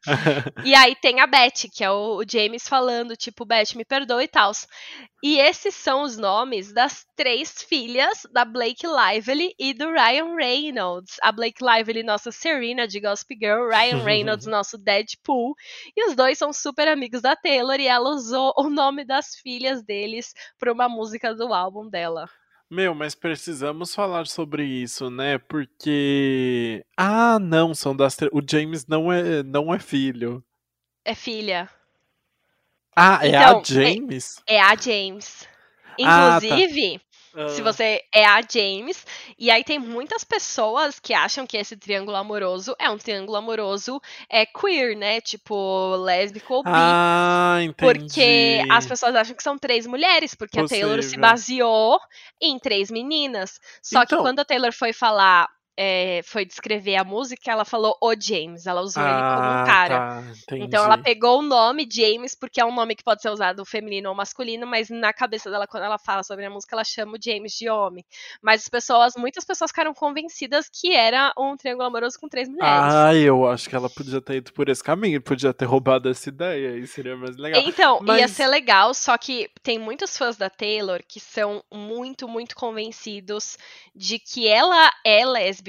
[0.63, 4.23] E aí tem a Beth, que é o, o James falando, tipo, Beth, me perdoa
[4.23, 4.51] e tal.
[5.23, 11.17] E esses são os nomes das três filhas da Blake Lively e do Ryan Reynolds.
[11.21, 15.53] A Blake Lively, nossa Serena de Gossip Girl, Ryan Reynolds, nosso Deadpool.
[15.95, 19.81] E os dois são super amigos da Taylor e ela usou o nome das filhas
[19.81, 22.29] deles para uma música do álbum dela.
[22.69, 25.39] Meu, mas precisamos falar sobre isso, né?
[25.39, 26.85] Porque.
[26.95, 28.15] Ah, não, são das.
[28.31, 30.43] O James não é, não é filho.
[31.03, 31.67] É filha.
[32.95, 34.43] Ah, é Então, a James?
[34.45, 35.47] É a James.
[36.03, 36.55] Ah, tá.
[37.33, 37.63] Inclusive, se Ah.
[37.73, 39.05] você é a James,
[39.39, 44.01] e aí tem muitas pessoas que acham que esse triângulo amoroso é um triângulo amoroso
[44.29, 45.21] é queer, né?
[45.21, 46.69] Tipo, lésbico ou bi.
[46.73, 47.75] Ah, entendi.
[47.99, 51.21] Porque as pessoas acham que são três mulheres, porque a Taylor se Possível.
[51.21, 51.99] baseou
[52.41, 53.59] em três meninas.
[53.81, 55.47] Só que Então- quando a Taylor foi falar,
[55.77, 59.63] é, foi descrever a música, ela falou o James, ela usou ele como um Ah,
[59.65, 59.97] cara.
[60.47, 60.55] tá.
[60.57, 64.09] Então ela pegou o nome James, porque é um nome que pode ser usado feminino
[64.09, 67.19] ou masculino, mas na cabeça dela, quando ela fala sobre a música, ela chama o
[67.23, 68.03] James de homem.
[68.41, 72.93] Mas as pessoas, muitas pessoas ficaram convencidas que era um triângulo amoroso com três mulheres.
[72.93, 76.27] Ah, eu acho que ela podia ter ido por esse caminho, podia ter roubado essa
[76.27, 77.61] ideia, aí seria mais legal.
[77.61, 82.27] Então, ia Mas- ser legal, só que tem muitos fãs da Taylor que são muito,
[82.27, 83.57] muito convencidos
[83.95, 85.60] de que ela é lésbica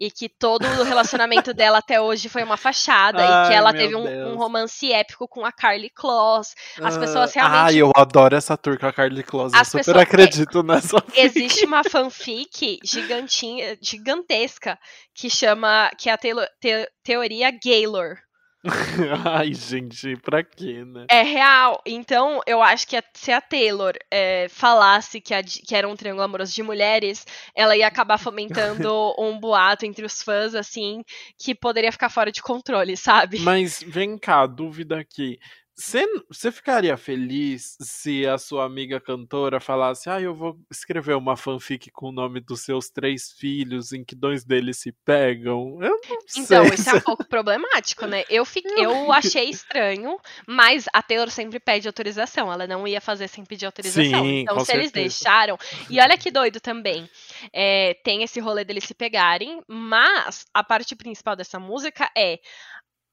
[0.00, 3.72] e que todo o relacionamento dela até hoje foi uma fachada e Ai, que ela
[3.72, 6.54] teve um, um romance épico com a Carly Kloss.
[6.82, 9.68] As Ah, pessoas realmente- Ah, eu adoro essa tour com a Carly Close, eu As
[9.68, 14.78] super pessoas- acredito nessa Existe uma fanfic gigantinha, gigantesca
[15.14, 18.16] que chama que é a te- teoria Gaylor.
[19.24, 21.06] Ai, gente, pra quê, né?
[21.10, 21.82] É real.
[21.84, 26.24] Então, eu acho que se a Taylor é, falasse que, a que era um triângulo
[26.24, 31.02] amoroso de mulheres, ela ia acabar fomentando um boato entre os fãs, assim,
[31.38, 33.38] que poderia ficar fora de controle, sabe?
[33.40, 35.38] Mas vem cá, dúvida aqui.
[35.76, 41.90] Você ficaria feliz se a sua amiga cantora falasse: Ah, eu vou escrever uma fanfic
[41.90, 45.78] com o nome dos seus três filhos, em que dois deles se pegam?
[45.82, 46.74] Eu não Então, sei.
[46.74, 48.22] isso é um pouco problemático, né?
[48.30, 50.16] Eu, fi- eu achei estranho,
[50.46, 52.52] mas a Taylor sempre pede autorização.
[52.52, 54.04] Ela não ia fazer sem pedir autorização.
[54.24, 54.92] Sim, então, se eles certeza.
[54.92, 55.58] deixaram.
[55.90, 57.08] E olha que doido também.
[57.52, 62.38] é, tem esse rolê deles se pegarem, mas a parte principal dessa música é.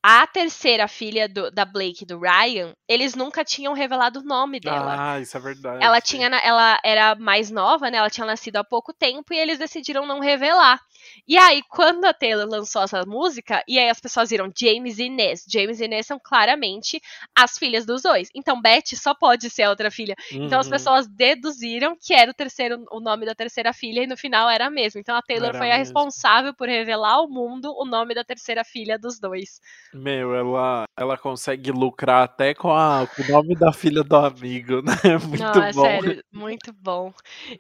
[0.04, 4.60] A terceira filha do- da Blake e do Ryan, eles nunca tinham revelado o nome
[4.60, 4.96] dela.
[4.98, 5.84] Ah, isso é verdade.
[5.84, 7.98] Ela tinha, ela era mais nova, né?
[8.00, 10.80] Ela tinha nascido há pouco tempo e eles decidiram não revelar.
[11.28, 15.04] E aí, quando a Taylor lançou essa música, e aí as pessoas viram James e
[15.04, 15.44] Inês.
[15.48, 17.00] James e Inês são claramente
[17.36, 18.30] as filhas dos dois.
[18.36, 20.16] Então, Beth só pode ser a outra filha.
[20.32, 20.72] Então, as Uhum.
[20.72, 24.66] pessoas deduziram que era o terceiro, o nome da terceira filha, e no final era
[24.68, 25.00] a mesma.
[25.00, 25.84] Então, a Taylor Era foi a mesmo.
[25.86, 29.60] responsável por revelar ao mundo o nome da terceira filha dos dois.
[29.94, 34.82] Meu, ela, ela consegue lucrar até com, a, com o nome da filha do amigo,
[34.82, 35.18] né?
[35.28, 35.82] Muito Não, é bom.
[35.82, 37.14] sério, muito bom.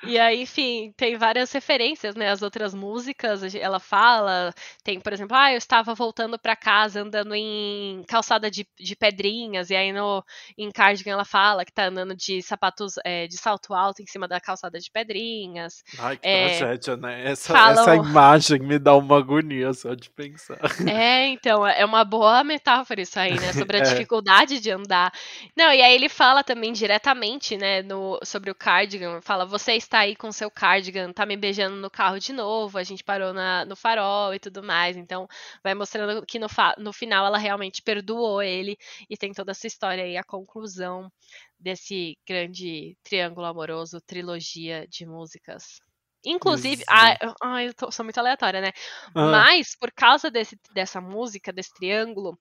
[0.05, 2.29] E aí, enfim, tem várias referências, né?
[2.29, 4.53] As outras músicas, ela fala,
[4.83, 9.69] tem, por exemplo, ah, eu estava voltando para casa andando em calçada de, de pedrinhas,
[9.69, 10.23] e aí no,
[10.57, 14.27] em Cardigan ela fala que tá andando de sapatos é, de salto alto em cima
[14.27, 15.83] da calçada de pedrinhas.
[15.99, 17.29] Ai, que é, tragédia, né?
[17.29, 17.81] Essa, falam...
[17.81, 20.59] essa imagem me dá uma agonia só de pensar.
[20.87, 23.51] É, então, é uma boa boa metáfora isso aí, né?
[23.51, 23.83] Sobre a é.
[23.83, 25.11] dificuldade de andar.
[25.57, 29.19] Não, e aí ele fala também diretamente, né, no, sobre o cardigan.
[29.21, 32.83] Fala, você está aí com seu cardigan, tá me beijando no carro de novo, a
[32.83, 34.95] gente parou na, no farol e tudo mais.
[34.97, 35.27] Então,
[35.63, 36.45] vai mostrando que no,
[36.77, 38.77] no final ela realmente perdoou ele
[39.09, 41.11] e tem toda essa história aí, a conclusão
[41.59, 45.79] desse grande triângulo amoroso, trilogia de músicas.
[46.25, 48.71] Inclusive, ai, ai, eu tô, sou muito aleatória, né?
[49.15, 49.27] Ah.
[49.27, 52.37] Mas, por causa desse, dessa música, desse triângulo,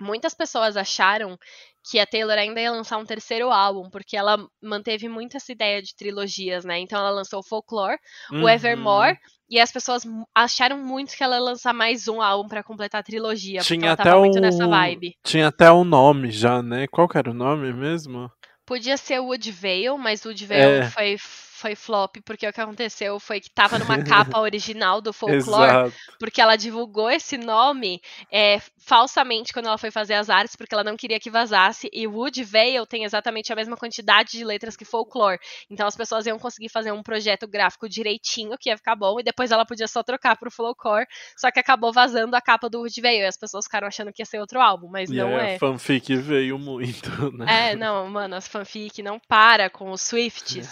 [0.00, 1.38] muitas pessoas acharam
[1.84, 5.82] que a Taylor ainda ia lançar um terceiro álbum, porque ela manteve muito essa ideia
[5.82, 6.78] de trilogias, né?
[6.78, 7.98] Então ela lançou o Folklore,
[8.30, 8.44] uhum.
[8.44, 10.04] o Evermore, e as pessoas
[10.34, 14.14] acharam muito que ela ia lançar mais um álbum para completar a trilogia, tinha até
[14.14, 15.16] muito nessa vibe.
[15.24, 16.86] Tinha até o um nome já, né?
[16.86, 18.30] Qual que era o nome mesmo?
[18.64, 20.90] Podia ser Woodvale, mas Woodvale é.
[20.90, 21.16] foi
[21.62, 26.40] foi flop, porque o que aconteceu foi que tava numa capa original do folclore, porque
[26.40, 28.02] ela divulgou esse nome
[28.32, 32.06] é, falsamente quando ela foi fazer as artes, porque ela não queria que vazasse, e
[32.06, 35.38] Wood Vale tem exatamente a mesma quantidade de letras que folklore.
[35.70, 39.22] Então as pessoas iam conseguir fazer um projeto gráfico direitinho, que ia ficar bom, e
[39.22, 41.06] depois ela podia só trocar pro folklore,
[41.36, 44.20] só que acabou vazando a capa do Wood Vale, e as pessoas ficaram achando que
[44.20, 45.54] ia ser outro álbum, mas e não é.
[45.54, 47.70] A fanfic veio muito, né?
[47.70, 50.68] É, não, mano, as fanfic não para com os Swifts.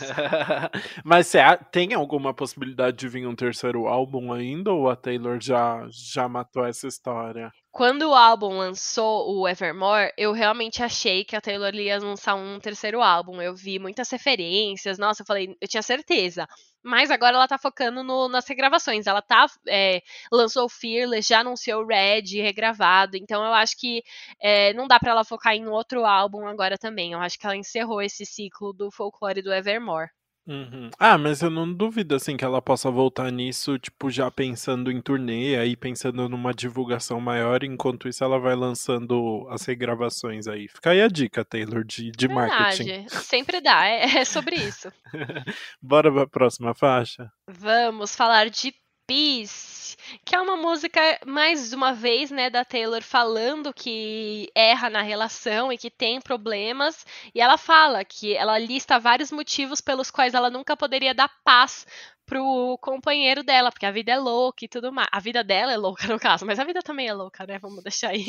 [1.04, 1.32] Mas
[1.70, 4.72] tem alguma possibilidade de vir um terceiro álbum ainda?
[4.72, 7.50] Ou a Taylor já, já matou essa história?
[7.72, 12.58] Quando o álbum lançou o Evermore, eu realmente achei que a Taylor ia lançar um
[12.58, 13.40] terceiro álbum.
[13.40, 16.48] Eu vi muitas referências, nossa, eu falei, eu tinha certeza.
[16.82, 19.06] Mas agora ela tá focando no, nas regravações.
[19.06, 19.46] Ela tá.
[19.68, 20.02] É,
[20.32, 23.16] lançou o Fearless, já anunciou o Red regravado.
[23.16, 24.02] Então eu acho que
[24.40, 27.12] é, não dá para ela focar em outro álbum agora também.
[27.12, 30.08] Eu acho que ela encerrou esse ciclo do folclore do Evermore.
[30.50, 30.90] Uhum.
[30.98, 35.00] Ah, mas eu não duvido, assim, que ela possa voltar nisso, tipo, já pensando em
[35.00, 40.66] turnê, aí pensando numa divulgação maior, enquanto isso ela vai lançando as regravações aí.
[40.66, 42.84] Fica aí a dica, Taylor, de, de Verdade.
[42.84, 43.08] marketing.
[43.08, 44.92] Sempre dá, é, é sobre isso.
[45.80, 47.30] Bora pra próxima faixa?
[47.48, 48.74] Vamos falar de
[49.10, 55.02] Peace, que é uma música, mais uma vez, né, da Taylor falando que erra na
[55.02, 57.04] relação e que tem problemas.
[57.34, 61.84] E ela fala que ela lista vários motivos pelos quais ela nunca poderia dar paz
[62.30, 65.08] pro companheiro dela, porque a vida é louca e tudo mais.
[65.10, 67.58] A vida dela é louca, no caso, mas a vida também é louca, né?
[67.58, 68.26] Vamos deixar aí.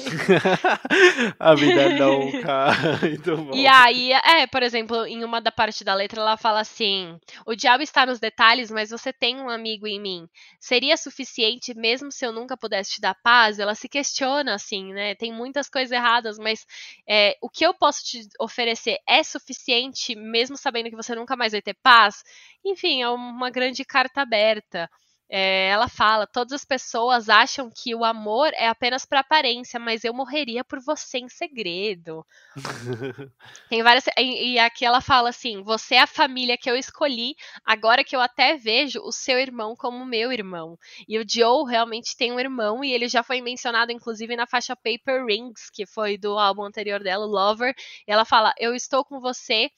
[1.40, 2.72] a vida é louca.
[3.54, 7.54] e aí, é, por exemplo, em uma da parte da letra, ela fala assim: O
[7.54, 10.28] diabo está nos detalhes, mas você tem um amigo em mim.
[10.60, 13.60] Seria suficiente mesmo se eu nunca pudesse te dar paz?
[13.60, 15.14] Ela se questiona, assim, né?
[15.14, 16.66] Tem muitas coisas erradas, mas
[17.08, 21.52] é, o que eu posso te oferecer é suficiente, mesmo sabendo que você nunca mais
[21.52, 22.24] vai ter paz?
[22.66, 24.90] Enfim, é uma grande carta aberta.
[25.34, 30.04] É, ela fala: todas as pessoas acham que o amor é apenas para aparência, mas
[30.04, 32.26] eu morreria por você em segredo.
[33.70, 34.04] Tem várias.
[34.18, 37.34] E, e, aqui ela fala assim: você é a família que eu escolhi,
[37.64, 40.78] agora que eu até vejo o seu irmão como meu irmão.
[41.08, 44.76] E o Joe realmente tem um irmão, e ele já foi mencionado, inclusive, na faixa
[44.76, 47.74] Paper Rings, que foi do álbum anterior dela, Lover.
[48.06, 49.70] E ela fala: eu estou com você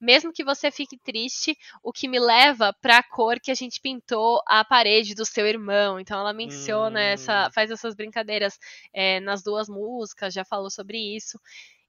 [0.00, 3.80] mesmo que você fique triste, o que me leva para a cor que a gente
[3.80, 5.98] pintou a parede do seu irmão.
[6.00, 7.02] Então ela menciona hum.
[7.02, 8.58] essa, faz essas brincadeiras
[8.92, 11.38] é, nas duas músicas, já falou sobre isso.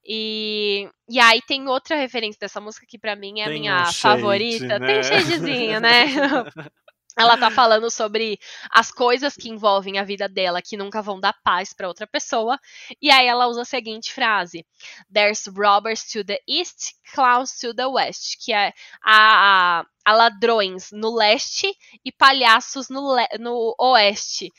[0.03, 3.81] E, e aí tem outra referência dessa música que para mim é tem a minha
[3.83, 4.79] um favorita.
[4.79, 4.87] né?
[4.87, 6.05] Tem shadezinho, né?
[7.17, 8.39] ela tá falando sobre
[8.69, 12.57] as coisas que envolvem a vida dela que nunca vão dar paz para outra pessoa.
[13.01, 14.65] E aí ela usa a seguinte frase:
[15.13, 20.89] There's robbers to the east, clowns to the west, que é a, a, a ladrões
[20.91, 21.67] no leste
[22.03, 24.51] e palhaços no, le, no oeste.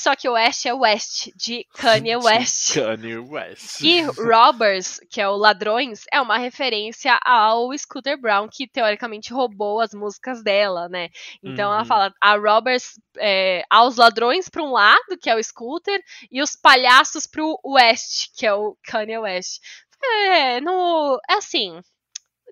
[0.00, 2.74] Só que o West é West, de Kanye West.
[2.74, 3.80] Kanye West.
[3.80, 9.80] E Robbers, que é o Ladrões, é uma referência ao Scooter Brown, que teoricamente roubou
[9.80, 11.08] as músicas dela, né?
[11.42, 11.74] Então uhum.
[11.74, 16.42] ela fala a Robbers é, aos ladrões para um lado, que é o Scooter, e
[16.42, 19.60] os palhaços pro West, que é o Kanye West.
[20.02, 21.80] É, no, é assim,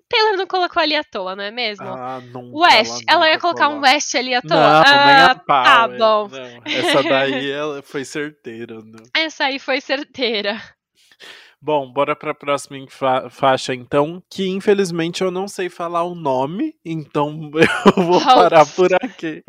[0.07, 1.87] Taylor não colocou ali à toa, não é mesmo?
[1.87, 3.91] Ah, nunca, West, ela, ela ia colocar um coloca.
[3.91, 4.57] West ali à toa.
[4.57, 5.97] Não, nem ah, pau, tá é.
[5.97, 6.27] bom.
[6.27, 8.75] Não, essa daí ela foi certeira.
[8.75, 9.03] Não.
[9.15, 10.61] Essa aí foi certeira.
[11.65, 16.75] Bom, bora pra próxima fa- faixa então, que infelizmente eu não sei falar o nome,
[16.85, 17.49] então
[17.97, 19.43] eu vou parar por aqui.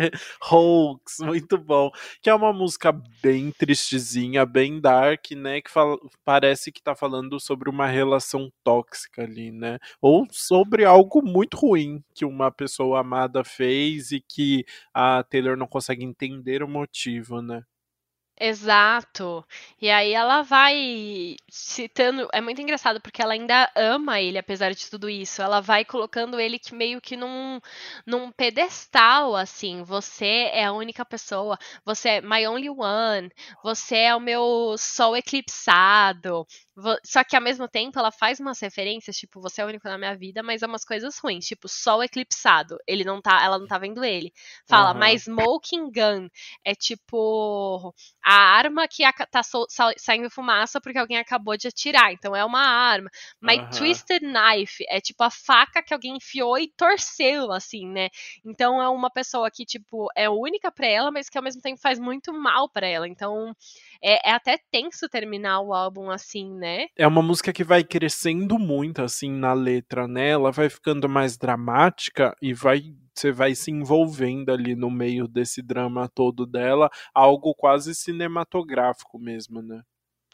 [0.50, 1.90] Hoax, muito bom.
[2.22, 2.90] Que é uma música
[3.22, 5.60] bem tristezinha, bem dark, né?
[5.60, 9.78] Que fala- parece que tá falando sobre uma relação tóxica ali, né?
[10.00, 14.64] Ou sobre algo muito ruim que uma pessoa amada fez e que
[14.94, 17.62] a Taylor não consegue entender o motivo, né?
[18.38, 19.42] Exato.
[19.80, 24.90] E aí ela vai citando, é muito engraçado porque ela ainda ama ele apesar de
[24.90, 25.40] tudo isso.
[25.40, 27.58] Ela vai colocando ele que meio que num,
[28.06, 29.82] num pedestal assim.
[29.84, 33.30] Você é a única pessoa, você é my only one,
[33.62, 36.46] você é o meu sol eclipsado.
[37.06, 39.96] Só que ao mesmo tempo ela faz umas referências, tipo, você é o único na
[39.96, 42.76] minha vida, mas é umas coisas ruins, tipo, sol eclipsado.
[42.86, 44.30] Ele não tá, ela não tá vendo ele.
[44.66, 44.98] Fala, Aham.
[44.98, 46.28] my smoking gun
[46.64, 47.94] é tipo
[48.26, 52.12] a arma que tá sa- saindo fumaça porque alguém acabou de atirar.
[52.12, 53.08] Então é uma arma.
[53.40, 53.68] My Aham.
[53.70, 58.08] twisted knife é tipo a faca que alguém enfiou e torceu, assim, né?
[58.44, 61.80] Então é uma pessoa que, tipo, é única pra ela, mas que ao mesmo tempo
[61.80, 63.06] faz muito mal pra ela.
[63.06, 63.54] Então
[64.02, 66.86] é, é até tenso terminar o álbum assim, né?
[66.96, 70.30] É uma música que vai crescendo muito assim na letra, né?
[70.30, 72.82] Ela vai ficando mais dramática e vai
[73.16, 79.62] você vai se envolvendo ali no meio desse drama todo dela, algo quase cinematográfico mesmo,
[79.62, 79.82] né?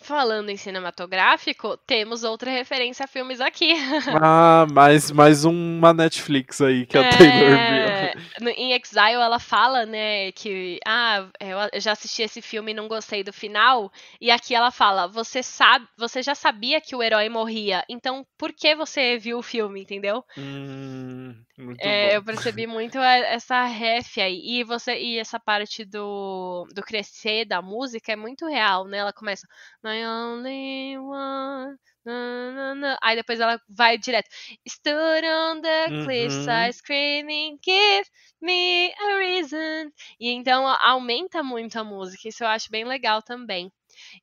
[0.02, 3.72] Falando em cinematográfico, temos outra referência a filmes aqui.
[4.24, 8.14] Ah, mais, mais uma Netflix aí que a Taylor É, viu.
[8.56, 11.28] em Exile ela fala, né, que ah,
[11.72, 13.90] eu já assisti esse filme e não gostei do final.
[14.20, 18.52] E aqui ela fala, você sabe, você já sabia que o herói morria, então por
[18.52, 20.24] que você viu o filme, entendeu?
[20.36, 22.16] Hum, muito É, bom.
[22.16, 24.40] eu percebi muito essa ref aí.
[24.44, 28.98] E você e essa parte do, do crescer da música é muito real, né?
[28.98, 29.46] Ela começa
[29.92, 31.76] My only one.
[32.04, 34.28] na, na, na", Aí depois ela vai direto.
[34.66, 36.72] Stood on the cliffside Uhum.
[36.72, 38.08] screaming, give
[38.40, 39.90] me a reason.
[40.18, 42.28] E então aumenta muito a música.
[42.28, 43.70] Isso eu acho bem legal também.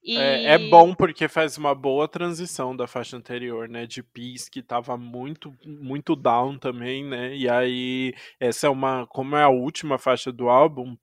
[0.03, 0.15] E...
[0.15, 3.85] É, é bom porque faz uma boa transição da faixa anterior, né?
[3.85, 7.35] De Peace, que tava muito, muito down também, né?
[7.35, 9.05] E aí, essa é uma.
[9.07, 10.97] Como é a última faixa do álbum,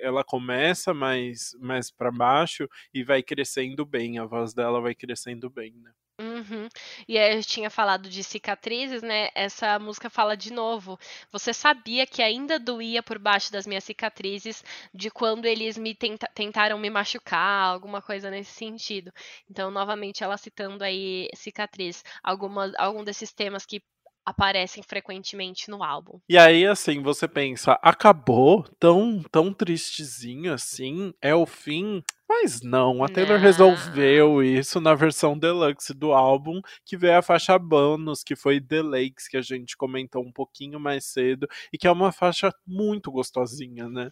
[0.00, 4.18] ela começa mais, mais para baixo e vai crescendo bem.
[4.18, 5.92] A voz dela vai crescendo bem, né?
[6.20, 6.68] Uhum.
[7.08, 9.30] E aí eu tinha falado de cicatrizes, né?
[9.34, 10.96] Essa música fala de novo.
[11.32, 14.62] Você sabia que ainda doía por baixo das minhas cicatrizes
[14.94, 19.12] de quando eles me tenta- tentaram me machucar, alguma coisa nesse sentido.
[19.50, 23.82] Então, novamente, ela citando aí cicatriz, algumas, algum desses temas que
[24.24, 26.18] aparecem frequentemente no álbum.
[26.28, 28.64] E aí, assim, você pensa, acabou?
[28.78, 31.12] Tão, tão tristezinho assim?
[31.20, 32.02] É o fim?
[32.28, 33.40] Mas não, a Taylor Não.
[33.40, 38.82] resolveu isso na versão deluxe do álbum, que veio a faixa bônus, que foi The
[38.82, 43.10] Lakes, que a gente comentou um pouquinho mais cedo, e que é uma faixa muito
[43.10, 44.10] gostosinha, né?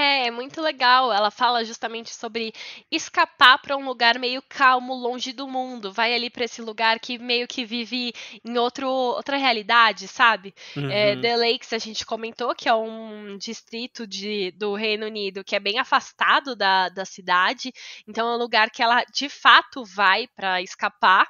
[0.00, 1.12] É, é muito legal.
[1.12, 2.52] Ela fala justamente sobre
[2.90, 5.92] escapar para um lugar meio calmo, longe do mundo.
[5.92, 8.12] Vai ali para esse lugar que meio que vive
[8.44, 10.54] em outro, outra realidade, sabe?
[10.88, 11.20] É, Uhum.
[11.20, 15.60] The Lakes a gente comentou que é um distrito de, do Reino Unido que é
[15.60, 17.72] bem afastado da, da cidade.
[18.06, 21.26] Então é um lugar que ela de fato vai para escapar.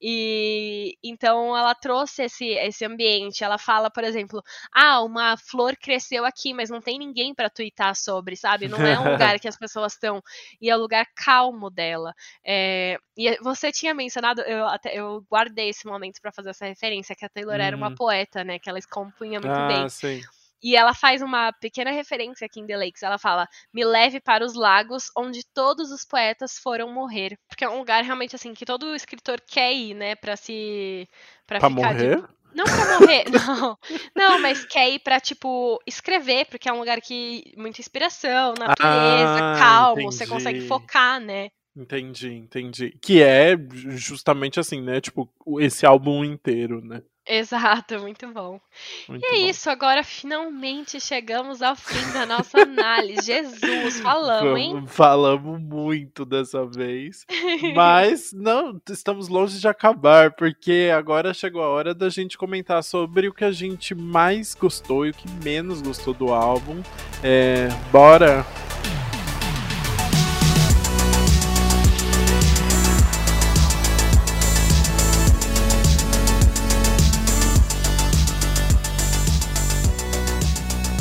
[0.00, 3.44] E então ela trouxe esse, esse ambiente.
[3.44, 4.42] Ela fala, por exemplo,
[4.72, 8.68] ah, uma flor cresceu aqui, mas não tem ninguém para twittar sobre, sabe?
[8.68, 10.22] Não é um lugar que as pessoas estão.
[10.60, 12.12] E é o lugar calmo dela.
[12.44, 17.14] É, e você tinha mencionado, eu, até, eu guardei esse momento para fazer essa referência,
[17.16, 17.94] que a Taylor era uma Uhum.
[17.94, 18.58] poeta, né?
[18.58, 19.84] Que ela compunha muito bem.
[19.84, 20.20] Ah, sim.
[20.62, 23.02] E ela faz uma pequena referência aqui em The Lakes.
[23.02, 27.36] Ela fala: Me leve para os lagos onde todos os poetas foram morrer.
[27.48, 30.14] Porque é um lugar realmente assim que todo escritor quer ir, né?
[30.16, 31.08] Pra se.
[31.46, 32.24] Pra, Pra ficar de- morrer?
[32.54, 33.78] Não pra morrer, não.
[34.16, 37.52] Não, mas quer ir pra, tipo, escrever, porque é um lugar que.
[37.56, 40.68] Muita inspiração, natureza, Ah, calmo, você consegue entendi.
[40.68, 41.48] focar, né?
[41.76, 42.98] Entendi, entendi.
[43.02, 43.50] Que é
[43.90, 44.98] justamente assim, né?
[45.02, 45.30] Tipo,
[45.60, 47.02] esse álbum inteiro, né?
[47.26, 48.60] Exato, muito bom.
[49.08, 49.50] Muito E é bom.
[49.50, 53.26] isso, agora finalmente chegamos ao fim da nossa análise.
[53.26, 54.84] Jesus, falamos, hein?
[54.86, 57.26] Falamos muito dessa vez.
[57.74, 63.28] Mas não, estamos longe de acabar, porque agora chegou a hora da gente comentar sobre
[63.28, 66.80] o que a gente mais gostou e o que menos gostou do álbum.
[67.22, 68.44] É, bora!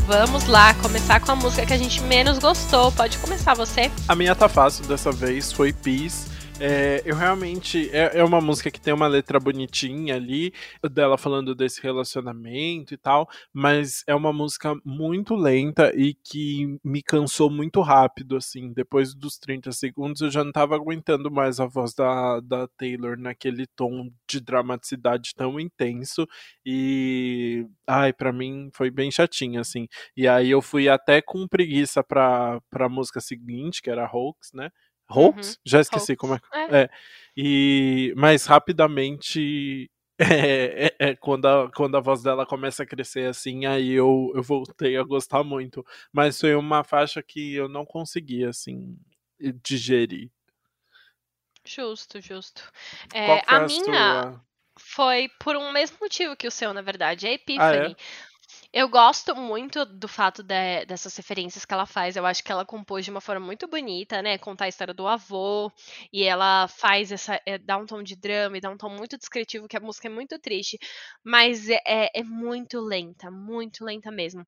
[0.06, 2.92] Vamos lá começar com a música que a gente menos gostou.
[2.92, 3.92] Pode começar você.
[4.08, 6.35] A minha tá fácil dessa vez, foi Peace.
[6.58, 7.90] É, eu realmente.
[7.92, 10.54] É, é, uma música que tem uma letra bonitinha ali,
[10.90, 17.04] dela falando desse relacionamento e tal, mas é uma música muito lenta e que me
[17.04, 18.72] cansou muito rápido, assim.
[18.72, 23.18] Depois dos 30 segundos eu já não tava aguentando mais a voz da, da Taylor
[23.18, 26.26] naquele tom de dramaticidade tão intenso.
[26.66, 27.68] E.
[27.86, 29.88] Ai, para mim foi bem chatinho, assim.
[30.16, 34.72] E aí eu fui até com preguiça pra, pra música seguinte, que era Hoax, né?
[35.10, 35.50] Hoax?
[35.50, 35.56] Uhum.
[35.66, 36.40] Já esqueci como é.
[36.54, 36.82] é.
[36.84, 36.90] é.
[37.38, 43.30] E, mas rapidamente é, é, é, quando, a, quando a voz dela começa a crescer
[43.30, 45.86] assim, aí eu, eu voltei a gostar muito.
[46.12, 48.98] Mas foi uma faixa que eu não consegui, assim,
[49.62, 50.30] digerir.
[51.66, 52.64] Justo, justo.
[53.14, 54.42] É, a, a minha
[54.78, 57.78] foi por um mesmo motivo que o seu, na verdade, é Epiphany.
[57.78, 57.96] Ah, é?
[58.78, 62.16] Eu gosto muito do fato de, dessas referências que ela faz.
[62.18, 64.38] Eu acho que ela compôs de uma forma muito bonita, né?
[64.38, 65.72] Contar a história do avô.
[66.12, 67.40] E ela faz essa.
[67.46, 70.08] É, dá um tom de drama e dá um tom muito descritivo, que a música
[70.10, 70.78] é muito triste.
[71.24, 74.46] Mas é, é, é muito lenta, muito lenta mesmo.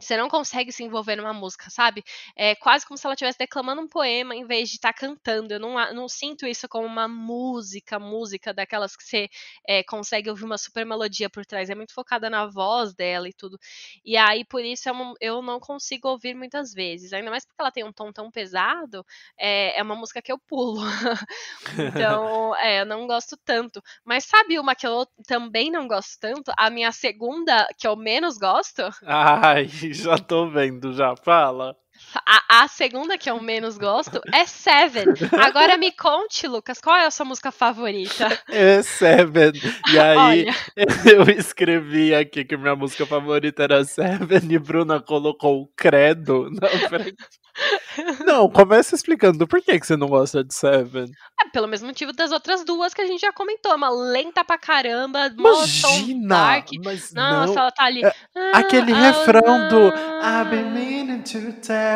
[0.00, 2.04] Você não consegue se envolver numa música, sabe?
[2.36, 5.52] É quase como se ela estivesse declamando um poema em vez de estar tá cantando.
[5.52, 9.28] Eu não, não sinto isso como uma música, música daquelas que você
[9.66, 11.68] é, consegue ouvir uma super melodia por trás.
[11.68, 13.58] É muito focada na voz dela e tudo.
[14.04, 17.12] E aí, por isso, eu, eu não consigo ouvir muitas vezes.
[17.12, 19.04] Ainda mais porque ela tem um tom tão pesado,
[19.36, 20.80] é, é uma música que eu pulo.
[21.92, 23.82] então, é, eu não gosto tanto.
[24.04, 26.52] Mas sabe uma que eu também não gosto tanto?
[26.56, 28.82] A minha segunda, que eu menos gosto?
[29.02, 31.14] Ai já tô vendo, já.
[31.16, 31.76] Fala.
[32.26, 35.06] A, a, segunda que eu menos gosto é Seven.
[35.44, 38.26] Agora me conte, Lucas, qual é a sua música favorita?
[38.48, 39.52] É Seven.
[39.92, 40.46] E aí
[41.06, 46.68] eu escrevi aqui que minha música favorita era Seven e Bruna colocou o credo na
[46.88, 47.16] frente.
[48.24, 51.10] Não, começa explicando por que, que você não gosta de Seven.
[51.40, 53.74] É pelo mesmo motivo das outras duas que a gente já comentou.
[53.74, 56.68] Uma lenta pra caramba, Imagina, dark.
[56.84, 57.58] Mas Nossa, não.
[57.58, 58.04] ela tá ali.
[58.04, 58.12] É,
[58.52, 61.87] aquele ah, refrão do I've been meaning to tell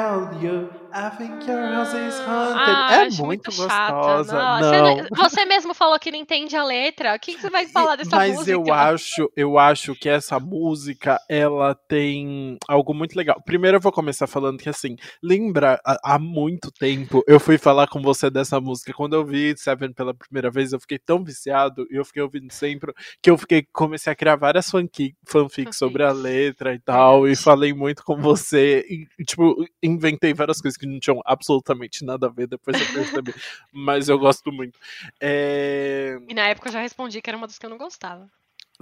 [0.42, 0.81] you.
[0.94, 2.56] I think your house is haunted.
[2.58, 4.60] Ah, é muito, muito gostosa.
[4.60, 4.96] Não.
[4.96, 7.14] Você, você, mesmo falou que não entende a letra.
[7.14, 8.58] O que, que você vai falar dessa Mas música?
[8.58, 13.40] Mas eu acho, eu acho que essa música ela tem algo muito legal.
[13.44, 18.02] Primeiro eu vou começar falando que assim, lembra há muito tempo eu fui falar com
[18.02, 21.96] você dessa música quando eu vi Seven pela primeira vez, eu fiquei tão viciado e
[21.96, 22.92] eu fiquei ouvindo sempre
[23.22, 27.34] que eu fiquei comecei a criar várias fanfics fanfic sobre a letra e tal e
[27.34, 32.30] falei muito com você e tipo inventei várias coisas que não tinham absolutamente nada a
[32.30, 33.34] ver, depois eu percebi.
[33.72, 34.78] Mas eu gosto muito.
[35.20, 36.18] É...
[36.28, 38.28] E na época eu já respondi que era uma das que eu não gostava.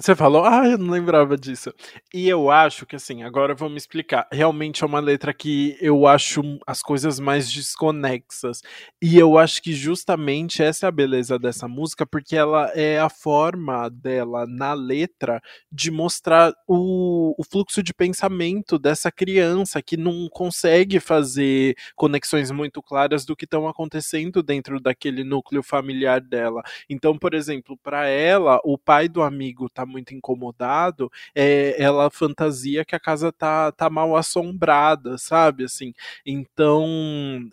[0.01, 1.74] Você falou, ah, eu não lembrava disso.
[2.14, 4.27] E eu acho que, assim, agora vamos explicar.
[4.32, 8.62] Realmente é uma letra que eu acho as coisas mais desconexas.
[9.02, 13.10] E eu acho que justamente essa é a beleza dessa música, porque ela é a
[13.10, 15.39] forma dela na letra
[15.70, 22.82] de mostrar o, o fluxo de pensamento dessa criança que não consegue fazer conexões muito
[22.82, 26.62] claras do que estão acontecendo dentro daquele núcleo familiar dela.
[26.89, 32.85] Então, por exemplo, para ela, o pai do amigo tá muito incomodado, é, ela fantasia
[32.85, 35.65] que a casa tá, tá mal assombrada, sabe?
[35.65, 35.93] Assim,
[36.25, 36.87] então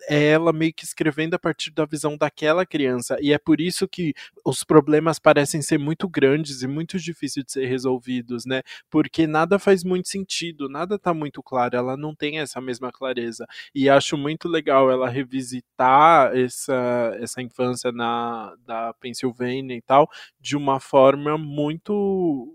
[0.08, 3.88] é ela meio que escrevendo a partir da visão daquela criança, e é por isso
[3.88, 8.62] que os problemas parecem ser muito grandes e muito difíceis de ser resolvidos, né?
[8.90, 13.46] Porque nada faz muito sentido, nada tá muito claro, ela não tem essa mesma clareza.
[13.74, 20.08] E acho muito legal ela revisitar essa, essa infância na da Pensilvânia e tal,
[20.40, 21.92] de uma forma muito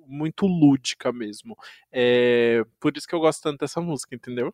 [0.08, 1.58] muito lúdica mesmo.
[1.92, 4.54] É, por isso que eu gosto tanto dessa música, entendeu?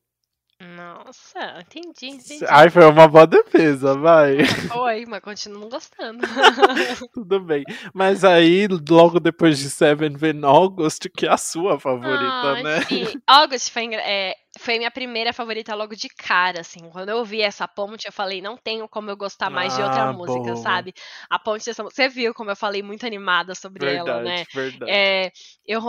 [0.61, 2.45] Nossa, entendi, entendi.
[2.49, 4.39] Ai, foi uma boa defesa, vai.
[4.67, 6.19] Foi, mas continuo gostando.
[7.13, 7.63] Tudo bem.
[7.93, 12.81] Mas aí, logo depois de Seven vem August, que é a sua favorita, ah, né?
[12.81, 13.05] Sim.
[13.25, 16.89] August foi, é, foi minha primeira favorita logo de cara, assim.
[16.89, 19.83] Quando eu ouvi essa ponte, eu falei, não tenho como eu gostar mais ah, de
[19.83, 20.55] outra ah, música, boa.
[20.57, 20.93] sabe?
[21.29, 22.03] A ponte dessa música.
[22.03, 24.45] Você viu como eu falei muito animada sobre verdade, ela, né?
[24.53, 24.91] Verdade.
[24.91, 25.31] É,
[25.65, 25.81] eu,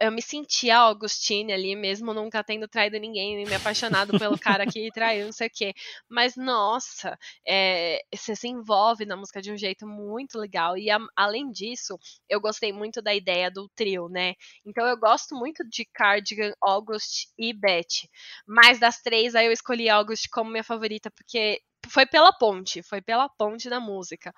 [0.00, 4.38] eu me sentia a Augustine ali, mesmo nunca tendo traído ninguém, nem me apaixonado pelo
[4.38, 5.72] cara que traiu, não sei o quê.
[6.08, 10.76] Mas, nossa, é, você se envolve na música de um jeito muito legal.
[10.76, 11.98] E a, além disso,
[12.28, 14.34] eu gostei muito da ideia do trio, né?
[14.66, 18.08] Então eu gosto muito de Cardigan, August e Beth.
[18.46, 23.00] Mas das três, aí eu escolhi August como minha favorita, porque foi pela ponte, foi
[23.00, 24.32] pela ponte da música.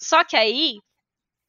[0.00, 0.78] Só que aí,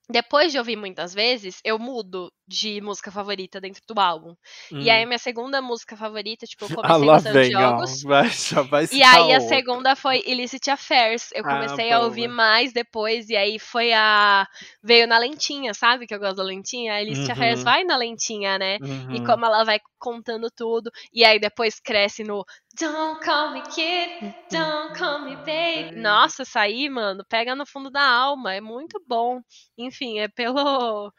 [0.09, 4.35] depois de ouvir muitas vezes, eu mudo de música favorita dentro do álbum.
[4.71, 4.81] Hum.
[4.81, 7.51] E aí a minha segunda música favorita, tipo, eu Ah, comecei lá gostando vem, de
[7.51, 8.03] jogos.
[8.03, 9.47] Vai, já vai E aí a outra.
[9.47, 11.29] segunda foi Illicit Affairs.
[11.33, 14.47] Eu Ah, comecei a ouvir mais depois, e aí foi a.
[14.83, 16.05] Veio na lentinha, sabe?
[16.05, 16.93] Que eu gosto da lentinha.
[16.93, 17.63] A Illicit Affairs Uhum.
[17.63, 18.79] vai na lentinha, né?
[19.09, 19.25] E Uhum.
[19.25, 20.91] como ela vai contando tudo.
[21.13, 22.45] E aí depois cresce no
[22.79, 25.91] Don't call me kid, don't call me baby.
[25.95, 28.53] Nossa, essa aí, mano, pega no fundo da alma.
[28.53, 29.41] É muito bom.
[29.77, 31.11] Enfim, é pelo.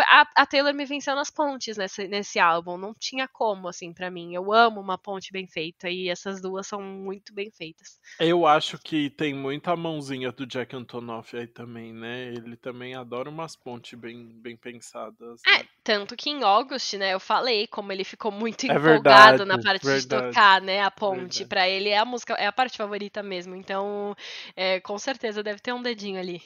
[0.00, 2.76] A, a Taylor me venceu nas pontes nesse, nesse álbum.
[2.76, 4.34] Não tinha como, assim, pra mim.
[4.34, 5.88] Eu amo uma ponte bem feita.
[5.88, 7.98] E essas duas são muito bem feitas.
[8.20, 12.26] Eu acho que tem muita mãozinha do Jack Antonoff aí também, né?
[12.26, 15.40] Ele também adora umas pontes bem, bem pensadas.
[15.46, 15.68] É, né?
[15.82, 19.62] tanto que em August, né, eu falei como ele ficou muito É empolgado na verdade,
[19.62, 21.44] parte de verdade, tocar, né, a ponte.
[21.44, 23.54] Pra ele é a música, é a parte favorita mesmo.
[23.54, 24.14] Então,
[24.54, 26.42] é, com certeza deve ter um dedinho ali.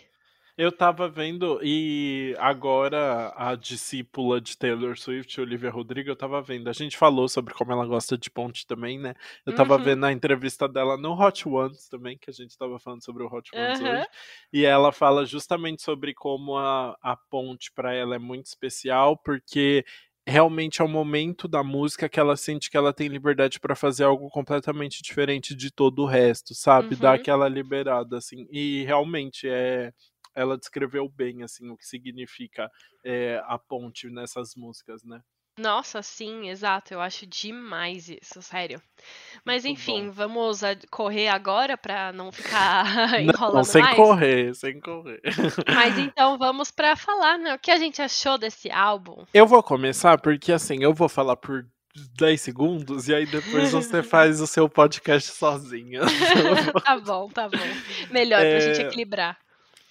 [0.59, 6.69] Eu tava vendo, e agora a discípula de Taylor Swift, Olivia Rodrigo, eu tava vendo.
[6.69, 9.15] A gente falou sobre como ela gosta de ponte também, né?
[9.47, 9.83] Eu tava Uhum.
[9.83, 13.35] vendo a entrevista dela no Hot Ones também, que a gente tava falando sobre o
[13.35, 13.81] Hot Ones Aham.
[13.81, 14.07] hoje.
[14.53, 19.83] E ela fala justamente sobre como a, a ponte pra ela é muito especial, porque
[20.27, 24.05] realmente é o momento da música que ela sente que ela tem liberdade pra fazer
[24.05, 26.95] algo completamente diferente de todo o resto, sabe?
[26.95, 27.15] Dar Uhum.
[27.15, 28.47] aquela liberada, assim.
[28.51, 29.93] E realmente é.
[30.35, 32.71] Ela descreveu bem, assim, o que significa
[33.05, 35.21] é, a ponte nessas músicas, né?
[35.59, 36.95] Nossa, sim, exato.
[36.95, 38.81] Eu acho demais isso, sério.
[39.45, 40.13] Mas enfim, bom.
[40.13, 40.61] vamos
[40.91, 42.85] correr agora pra não ficar
[43.21, 43.95] Não, enrolando sem mais.
[43.97, 45.21] correr, sem correr.
[45.75, 47.55] Mas então vamos pra falar, né?
[47.55, 49.27] O que a gente achou desse álbum?
[49.35, 51.67] Eu vou começar porque, assim, eu vou falar por
[52.17, 56.01] 10 segundos e aí depois você faz o seu podcast sozinha.
[56.83, 57.59] tá bom, tá bom.
[58.11, 59.39] Melhor pra gente É, equilibrar.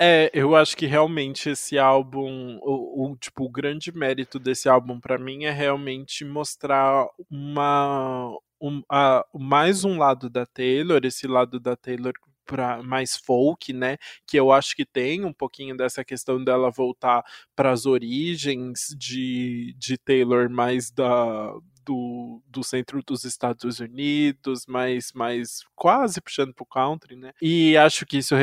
[0.03, 4.99] É, eu acho que realmente esse álbum, o, o, tipo, o grande mérito desse álbum
[4.99, 11.60] pra mim é realmente mostrar uma um, a- mais um lado da Taylor, esse lado
[11.60, 12.14] da Taylor
[12.45, 13.98] pra, mais folk, né?
[14.28, 17.23] Que eu acho que tem um pouquinho dessa questão dela voltar
[17.56, 21.53] para as origens de, de Taylor mais da
[21.86, 27.32] do, do centro dos Estados Unidos, mais, mais quase puxando pro country, né?
[27.41, 28.36] E acho que isso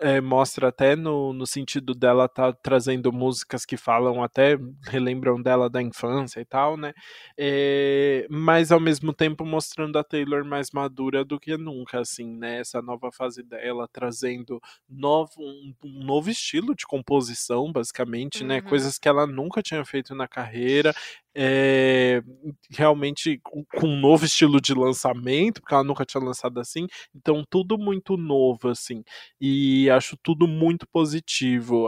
[0.00, 5.68] é, mostra até no, no sentido dela tá trazendo músicas que falam até relembram dela
[5.70, 6.92] da infância e tal, né?
[7.38, 12.60] É, mas ao mesmo tempo mostrando a Taylor mais madura do que nunca, assim, né?
[12.60, 18.56] Essa nova fase dela trazendo novo, um, um novo estilo de composição, basicamente, né?
[18.56, 18.62] Uhum.
[18.62, 20.94] Coisas que ela nunca tinha feito na carreira.
[21.34, 22.22] É,
[22.70, 27.78] realmente com, um novo estilo de lançamento, porque ela nunca tinha lançado assim, então tudo
[27.78, 29.04] muito novo, assim,
[29.40, 31.86] e acho tudo muito positivo.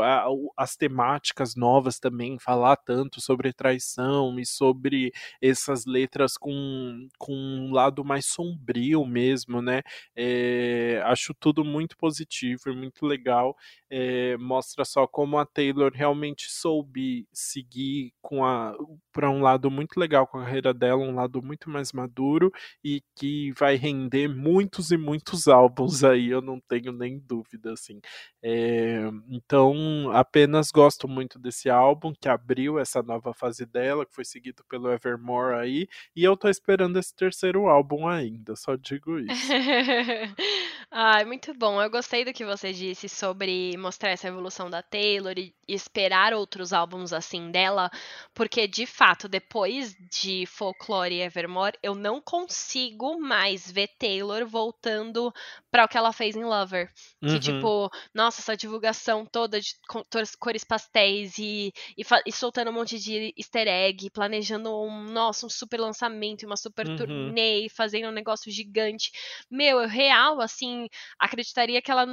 [0.56, 7.72] As temáticas novas também, falar tanto sobre traição e sobre essas letras com, com um
[7.72, 9.82] lado mais sombrio mesmo, né?
[10.16, 13.56] É, acho tudo muito positivo e muito legal.
[13.90, 18.74] É, mostra só como a Taylor realmente soube seguir com a
[19.12, 22.50] para um lado muito legal com a carreira dela, um lado muito mais maduro
[22.84, 28.00] e que vai render muitos e muitos álbuns aí, eu não tenho nem dúvida assim.
[28.42, 34.24] É, então, apenas gosto muito desse álbum que abriu essa nova fase dela, que foi
[34.24, 39.52] seguido pelo Evermore aí, e eu tô esperando esse terceiro álbum ainda, só digo isso.
[40.94, 41.80] Ai, muito bom.
[41.80, 46.70] Eu gostei do que você disse sobre mostrar essa evolução da Taylor e esperar outros
[46.70, 47.90] álbuns assim dela,
[48.34, 55.32] porque de fato, depois de Folklore e Evermore, eu não consigo mais ver Taylor voltando
[55.70, 56.90] para o que ela fez em Lover.
[57.24, 57.40] Que Uhum.
[57.40, 59.72] tipo, nossa, essa divulgação toda de
[60.38, 65.48] cores pastéis e, e, e soltando um monte de easter egg, planejando um, nossa, um
[65.48, 66.90] super lançamento, uma super Uhum.
[66.90, 69.10] turnê, fazendo um negócio gigante.
[69.50, 70.81] Meu, eu real, assim,
[71.18, 72.06] acreditaria que ela.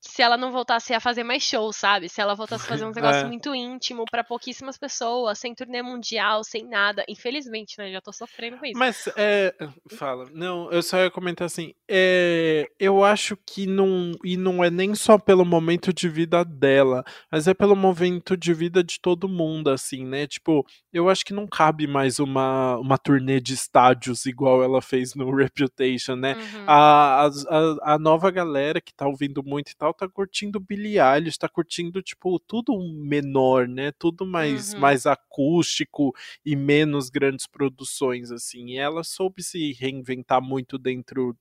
[0.00, 2.08] Se ela não voltasse a fazer mais shows, sabe?
[2.08, 3.26] Se ela voltasse a fazer um negócio É.
[3.26, 7.04] muito íntimo pra pouquíssimas pessoas, sem turnê mundial, sem nada.
[7.08, 7.90] Infelizmente, né?
[7.92, 8.78] Já tô sofrendo com isso.
[8.78, 9.52] Mas, é.
[9.96, 10.26] Fala.
[10.32, 11.74] Não, eu só ia comentar assim.
[11.88, 14.12] É, eu acho que não.
[14.24, 18.54] E não é nem só pelo momento de vida dela, mas é pelo momento de
[18.54, 20.26] vida de todo mundo, assim, né?
[20.26, 25.14] Tipo, eu acho que não cabe mais uma, uma turnê de estádios igual ela fez
[25.14, 26.34] no Reputation, né?
[26.34, 26.64] Uhum.
[26.66, 31.36] A, a, a nova galera que tá ouvindo muito e tal tá curtindo Billie Eilish,
[31.38, 33.92] tá curtindo, tipo, tudo menor, né?
[33.98, 34.80] Tudo mais, Uhum.
[34.80, 36.12] mais acústico
[36.44, 38.70] e menos grandes produções, assim.
[38.70, 41.36] E ela soube se reinventar muito dentro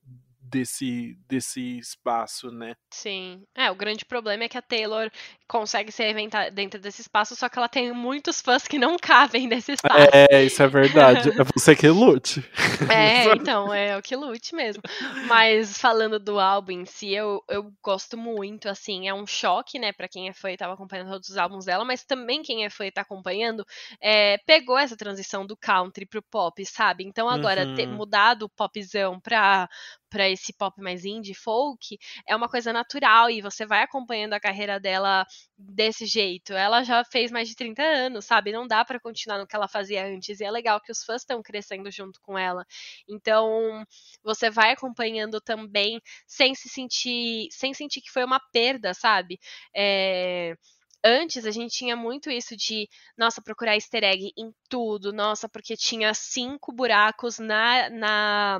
[0.49, 2.75] desse, desse espaço, né?
[2.91, 3.43] Sim.
[3.55, 5.09] É, o grande problema é que a Taylor
[5.47, 9.47] consegue se reinventar dentro desse espaço, só que ela tem muitos fãs que não cabem
[9.47, 10.09] nesse espaço.
[10.13, 11.29] É, isso é verdade.
[11.29, 12.43] É você que lute.
[12.89, 14.81] É, então, é o que lute mesmo.
[15.27, 19.91] Mas falando do álbum em si, eu, eu gosto muito, assim, é um choque, né,
[19.91, 22.69] pra quem é fã e tava acompanhando todos os álbuns dela, mas também quem é
[22.69, 23.65] fã e tá acompanhando,
[24.01, 27.03] é, pegou essa transição do country pro pop, sabe?
[27.03, 27.75] Então agora, uhum.
[27.75, 29.67] ter mudado o popzão pra,
[30.09, 31.97] para esse pop mais indie, folk,
[32.27, 35.25] é uma coisa natural e você vai acompanhando a carreira dela
[35.57, 36.53] desse jeito.
[36.53, 38.51] Ela já fez mais de 30 anos, sabe?
[38.51, 40.39] Não dá para continuar no que ela fazia antes.
[40.39, 42.65] E é legal que os fãs estão crescendo junto com ela.
[43.07, 43.83] Então,
[44.23, 49.39] você vai acompanhando também sem se sentir, sem sentir que foi uma perda, sabe?
[49.75, 50.55] É
[51.03, 55.75] antes a gente tinha muito isso de, nossa, procurar easter egg em tudo, nossa, porque
[55.77, 58.59] tinha cinco buracos na, na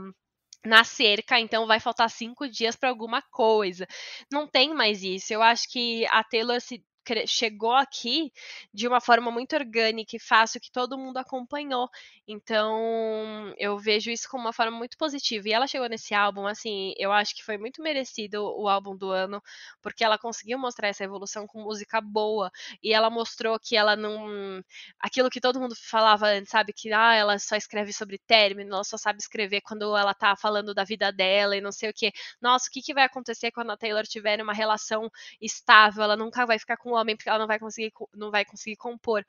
[0.68, 3.88] na cerca, então vai faltar cinco dias para alguma coisa.
[4.32, 5.34] Não tem mais isso.
[5.34, 6.84] Eu acho que a Taylor se
[7.26, 8.32] chegou aqui
[8.74, 11.90] de uma forma muito orgânica e fácil que todo mundo acompanhou.
[12.28, 15.48] Então, eu vejo isso como uma forma muito positiva.
[15.48, 19.12] E ela chegou nesse álbum, assim, eu acho que foi muito merecido o álbum do
[19.12, 19.42] ano,
[19.82, 22.52] porque ela conseguiu mostrar essa evolução com música boa.
[22.84, 24.62] E ela mostrou que ela não.
[25.00, 26.74] Aquilo que todo mundo falava antes, sabe?
[26.74, 30.74] Que ah, ela só escreve sobre término, ela só sabe escrever quando ela tá falando
[30.74, 32.12] da vida dela e não sei o que.
[32.42, 35.10] Nossa, o que, que vai acontecer quando a Taylor tiver uma relação
[35.42, 36.04] estável?
[36.04, 39.24] Ela nunca vai ficar com homem porque ela não vai conseguir, não vai conseguir compor.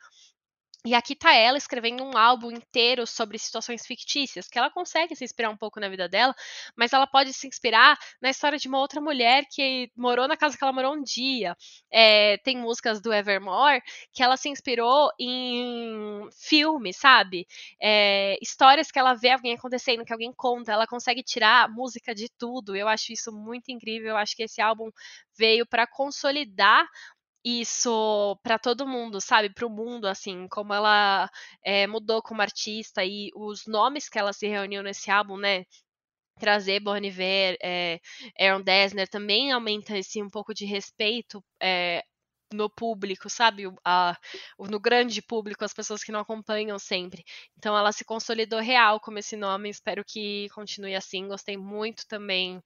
[0.87, 5.25] E aqui tá ela escrevendo um álbum inteiro sobre situações fictícias, que ela consegue se
[5.25, 6.33] inspirar um pouco na vida dela,
[6.77, 10.57] mas ela pode se inspirar na história de uma outra mulher que morou na casa
[10.57, 11.57] que ela morou um dia.
[11.91, 13.83] É, tem músicas do Evermore
[14.13, 17.47] que ela se inspirou em filmes, sabe?
[17.83, 20.73] É, histórias que ela vê alguém acontecendo, que alguém conta.
[20.73, 22.77] Ela consegue tirar música de tudo.
[22.77, 24.11] Eu acho isso muito incrível.
[24.11, 24.91] Eu acho que esse álbum
[25.37, 26.87] veio para consolidar
[27.45, 29.51] isso para todo mundo, sabe?
[29.53, 31.31] Para o mundo, assim, como ela
[31.65, 35.65] é, mudou como artista e os nomes que ela se reuniu nesse álbum, né?
[36.41, 38.01] Trazer Bon Iver, é,
[38.41, 42.05] Aaron Dessner também aumenta esse um pouco de respeito é,
[42.53, 43.65] no público, sabe?
[43.85, 44.17] A,
[44.59, 47.25] no grande público, as pessoas que não acompanham sempre.
[47.57, 51.29] Então ela se consolidou real como esse nome, espero que continue assim.
[51.29, 52.63] Gostei muito também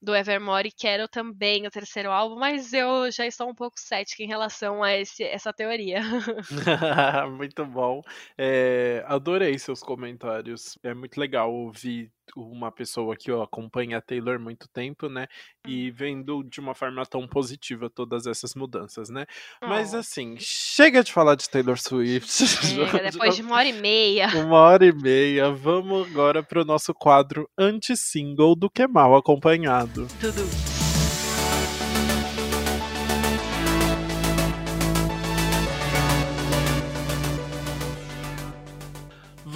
[0.00, 4.22] do Evermore e quero também o terceiro álbum, mas eu já estou um pouco cética
[4.22, 6.00] em relação a esse, essa teoria.
[7.36, 8.02] muito bom.
[8.36, 10.78] É, adorei seus comentários.
[10.82, 15.26] É muito legal ouvir uma pessoa que ó, acompanha a Taylor há muito tempo, né?
[15.66, 15.94] E uhum.
[15.94, 19.26] vendo de uma forma tão positiva todas essas mudanças, né?
[19.62, 19.66] Oh.
[19.66, 22.46] Mas assim, chega de falar de Taylor Swift.
[22.46, 24.28] Chega, depois de uma hora e meia.
[24.44, 25.50] Uma hora e meia.
[25.50, 30.06] Vamos agora para o nosso quadro anti-single do que mal acompanhado.
[30.20, 30.73] Tudo.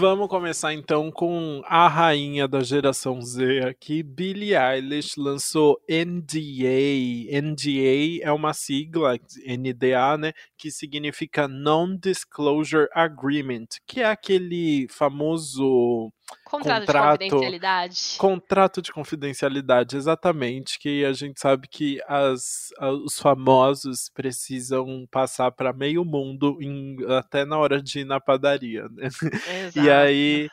[0.00, 7.42] Vamos começar então com a rainha da geração Z aqui, Billie Eilish lançou NDA.
[7.42, 16.12] NDA é uma sigla, NDA, né, que significa Non-Disclosure Agreement, que é aquele famoso
[16.48, 18.16] Contrato, contrato, de confidencialidade.
[18.16, 20.78] Contrato de confidencialidade, exatamente.
[20.78, 22.70] Que a gente sabe que as,
[23.04, 28.88] os famosos precisam passar para meio mundo em, até na hora de ir na padaria.
[28.88, 29.08] Né?
[29.76, 30.48] E aí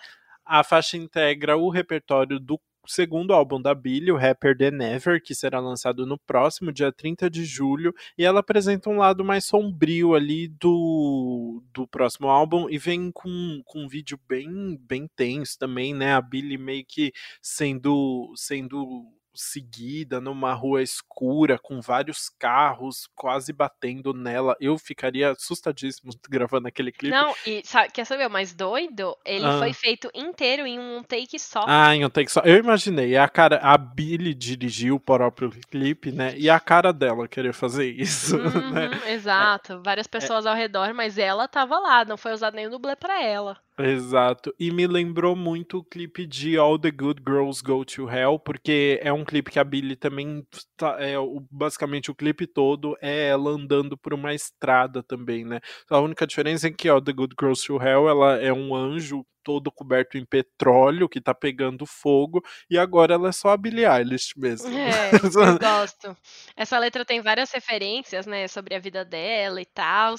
[0.45, 5.33] a faixa integra o repertório do segundo álbum da Billie, o Rapper Than Ever, que
[5.33, 10.13] será lançado no próximo dia 30 de julho, e ela apresenta um lado mais sombrio
[10.13, 15.93] ali do, do próximo álbum e vem com, com um vídeo bem, bem tenso também,
[15.93, 16.13] né?
[16.13, 24.13] A Billie meio que sendo sendo seguida numa rua escura com vários carros quase batendo
[24.13, 24.55] nela.
[24.59, 27.15] Eu ficaria assustadíssimo gravando aquele clipe.
[27.15, 29.15] Não, e sabe, quer saber o mais doido?
[29.25, 29.59] Ele ah.
[29.59, 31.63] foi feito inteiro em um take só.
[31.67, 32.41] Ah, em um take só.
[32.41, 33.15] Eu imaginei.
[33.17, 36.33] A cara, a Billy dirigiu o próprio clipe, né?
[36.37, 38.37] E a cara dela querer fazer isso.
[38.37, 39.13] Uhum, né?
[39.13, 39.73] Exato.
[39.73, 40.49] É, Várias pessoas é...
[40.49, 43.57] ao redor, mas ela tava lá, não foi usado nenhum dublê para ela.
[43.77, 44.53] Exato.
[44.57, 48.99] E me lembrou muito o clipe de All the Good Girls Go to Hell, porque
[49.03, 50.47] é um clipe que a Billy também
[50.77, 51.15] tá, é
[51.51, 55.59] basicamente o clipe todo é ela andando por uma estrada também, né?
[55.89, 59.25] A única diferença é que All the Good Girls to Hell ela é um anjo
[59.45, 63.85] todo coberto em petróleo, que tá pegando fogo, e agora ela é só a Billie
[63.85, 64.75] Eilish mesmo.
[64.75, 66.17] É, eu gosto.
[66.57, 70.15] Essa letra tem várias referências, né, sobre a vida dela e tal.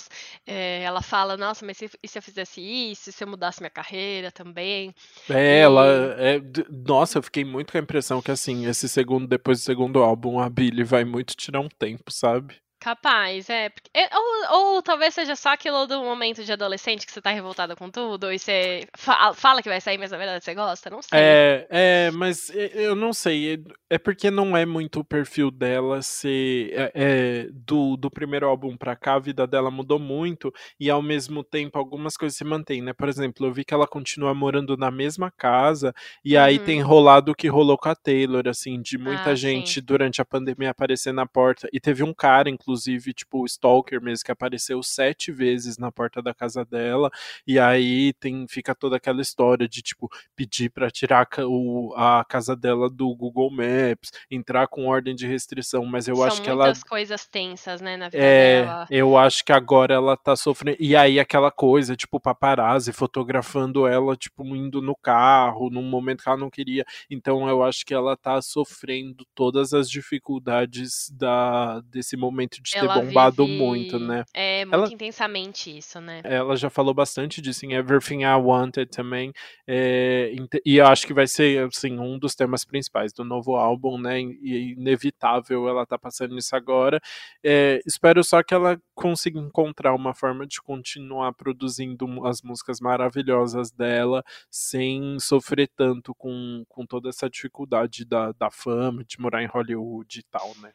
[0.46, 3.70] É, ela fala, nossa, mas se, e se eu fizesse isso, se eu mudasse minha
[3.70, 4.94] carreira também?
[5.28, 5.60] É, e...
[5.60, 5.86] ela
[6.18, 6.40] é,
[6.70, 10.38] nossa, eu fiquei muito com a impressão que assim, esse segundo, depois do segundo álbum,
[10.38, 12.65] a Billie vai muito tirar um tempo, sabe?
[12.86, 13.68] Capaz, é.
[14.14, 17.90] Ou, ou, talvez seja só aquilo do momento de adolescente que você tá revoltada com
[17.90, 21.18] tudo e você fala que vai sair, mas na verdade você gosta, não sei.
[21.18, 23.60] É, é mas eu não sei.
[23.90, 26.72] É porque não é muito o perfil dela ser.
[26.74, 31.02] É, é, do, do primeiro álbum pra cá, a vida dela mudou muito e ao
[31.02, 32.92] mesmo tempo algumas coisas se mantêm, né?
[32.92, 35.92] Por exemplo, eu vi que ela continua morando na mesma casa
[36.24, 36.42] e uhum.
[36.44, 39.84] aí tem rolado o que rolou com a Taylor, assim, de muita ah, gente sim.
[39.84, 41.68] durante a pandemia aparecer na porta.
[41.72, 45.90] E teve um cara, inclusive inclusive, tipo, o Stalker mesmo, que apareceu sete vezes na
[45.90, 47.10] porta da casa dela,
[47.46, 52.54] e aí tem, fica toda aquela história de, tipo, pedir para tirar o, a casa
[52.54, 56.64] dela do Google Maps, entrar com ordem de restrição, mas eu São acho que ela...
[56.64, 58.86] muitas coisas tensas, né, na vida é, dela.
[58.90, 64.16] eu acho que agora ela tá sofrendo, e aí aquela coisa, tipo, paparazzi fotografando ela,
[64.16, 68.16] tipo, indo no carro, num momento que ela não queria, então eu acho que ela
[68.16, 73.58] tá sofrendo todas as dificuldades da, desse momento de ter ela bombado vive...
[73.58, 74.24] muito, né?
[74.34, 74.92] É, muito ela...
[74.92, 76.20] intensamente isso, né?
[76.24, 79.32] Ela já falou bastante disso em Everything I Wanted também.
[79.66, 80.32] É,
[80.64, 84.20] e eu acho que vai ser, assim, um dos temas principais do novo álbum, né?
[84.20, 87.00] E inevitável ela tá passando isso agora.
[87.44, 93.70] É, espero só que ela consiga encontrar uma forma de continuar produzindo as músicas maravilhosas
[93.70, 99.46] dela sem sofrer tanto com, com toda essa dificuldade da, da fama, de morar em
[99.46, 100.72] Hollywood e tal, né?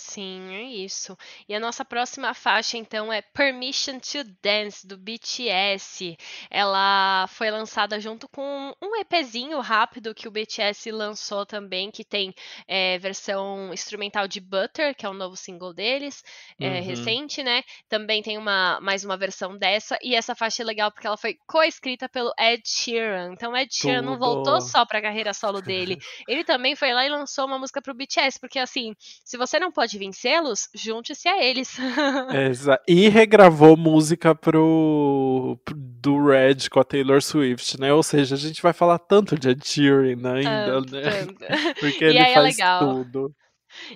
[0.00, 1.16] Sim, é isso.
[1.46, 6.16] E a nossa próxima faixa, então, é Permission to Dance, do BTS.
[6.50, 12.34] Ela foi lançada junto com um EPzinho rápido que o BTS lançou também, que tem
[12.66, 16.24] é, versão instrumental de Butter, que é o novo single deles,
[16.58, 16.82] é, uhum.
[16.82, 17.62] recente, né?
[17.88, 19.98] Também tem uma, mais uma versão dessa.
[20.02, 23.34] E essa faixa é legal porque ela foi co-escrita pelo Ed Sheeran.
[23.34, 24.10] Então, Ed Sheeran Tudo.
[24.10, 25.98] não voltou só pra carreira solo dele.
[26.26, 29.70] Ele também foi lá e lançou uma música pro BTS, porque assim, se você não
[29.70, 31.76] pode vencê-los, junte-se a eles.
[32.50, 32.82] Exato.
[32.86, 37.92] E regravou música pro, pro, do Red com a Taylor Swift, né?
[37.92, 41.26] Ou seja, a gente vai falar tanto de Ed Sheeran ainda, né?
[41.26, 41.40] Tanto.
[41.80, 43.34] Porque e ele é faz é tudo.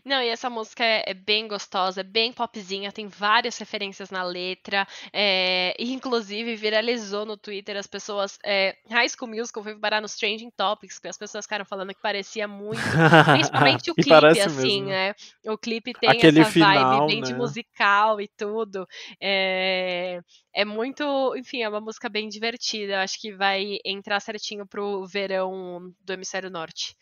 [0.05, 4.23] Não, e essa música é, é, bem gostosa, é bem popzinha, tem várias referências na
[4.23, 8.39] letra, é, e inclusive viralizou no Twitter as pessoas.
[8.45, 12.01] É, High School Musical foi parar nos Trending Topics, que as pessoas ficaram falando que
[12.01, 12.83] parecia muito,
[13.33, 14.89] principalmente o clipe, assim, mesmo.
[14.89, 15.15] né?
[15.47, 17.27] O clipe tem Aquele essa final, vibe bem né?
[17.27, 18.87] de musical e tudo.
[19.21, 20.21] É,
[20.55, 23.03] é muito, enfim, é uma música bem divertida.
[23.03, 26.97] Acho que vai entrar certinho pro verão do Hemisfério Norte.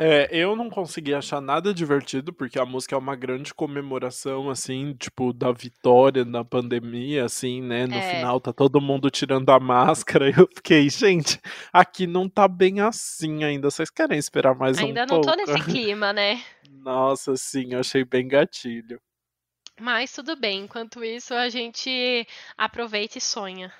[0.00, 4.94] É, eu não consegui achar nada divertido, porque a música é uma grande comemoração, assim,
[4.94, 7.84] tipo, da vitória na pandemia, assim, né?
[7.84, 8.14] No é.
[8.14, 10.30] final tá todo mundo tirando a máscara.
[10.30, 11.40] E eu fiquei, gente,
[11.72, 13.70] aqui não tá bem assim ainda.
[13.70, 15.30] Vocês querem esperar mais ainda um pouco?
[15.30, 16.44] Ainda não tô nesse clima, né?
[16.70, 19.00] Nossa, sim, eu achei bem gatilho.
[19.80, 22.26] Mas tudo bem, enquanto isso a gente
[22.56, 23.72] aproveita e sonha.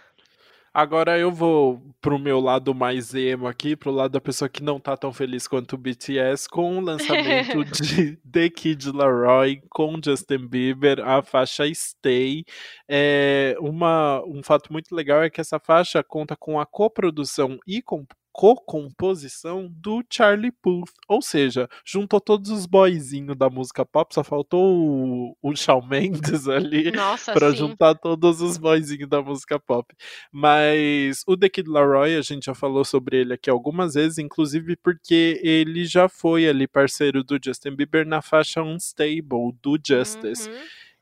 [0.72, 4.78] Agora eu vou pro meu lado mais emo aqui, pro lado da pessoa que não
[4.78, 10.46] tá tão feliz quanto o BTS, com o lançamento de The Kid Laroi com Justin
[10.46, 12.44] Bieber, a faixa Stay.
[12.88, 17.82] É, uma, um fato muito legal é que essa faixa conta com a coprodução e
[17.82, 18.06] com
[18.38, 20.92] co-composição do Charlie Puth.
[21.08, 26.46] Ou seja, juntou todos os boyzinhos da música pop, só faltou o, o Shawn Mendes
[26.46, 26.92] ali
[27.34, 29.92] para juntar todos os boyzinhos da música pop.
[30.30, 34.76] Mas o The Kid Laroi, a gente já falou sobre ele aqui algumas vezes, inclusive
[34.76, 40.48] porque ele já foi ali parceiro do Justin Bieber na faixa Unstable do Justice.
[40.48, 40.56] Uhum.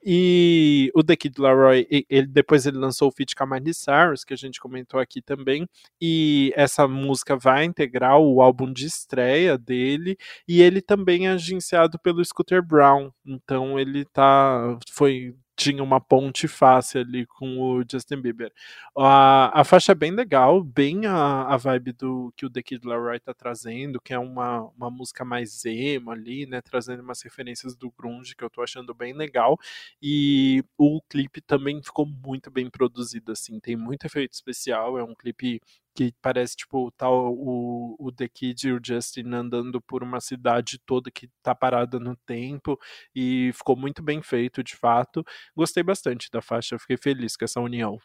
[0.08, 4.22] E o The Kid Laroi, ele, depois ele lançou o feat com a Miley Cyrus,
[4.22, 5.66] que a gente comentou aqui também,
[6.00, 10.16] e essa música vai integrar o álbum de estreia dele,
[10.46, 16.46] e ele também é agenciado pelo Scooter Brown, então ele tá, foi tinha uma ponte
[16.46, 18.52] fácil ali com o Justin Bieber.
[18.96, 22.86] A, a faixa é bem legal, bem a, a vibe do que o The Kid
[22.86, 27.74] Laroi tá trazendo, que é uma, uma música mais emo ali, né, trazendo umas referências
[27.74, 29.58] do grunge que eu tô achando bem legal.
[30.02, 35.14] E o clipe também ficou muito bem produzido assim, tem muito efeito especial, é um
[35.14, 35.60] clipe
[35.96, 40.78] que parece, tipo, tá o, o The Kid e o Justin andando por uma cidade
[40.86, 42.78] toda que tá parada no tempo,
[43.14, 45.24] e ficou muito bem feito, de fato.
[45.56, 47.98] Gostei bastante da faixa, fiquei feliz com essa união.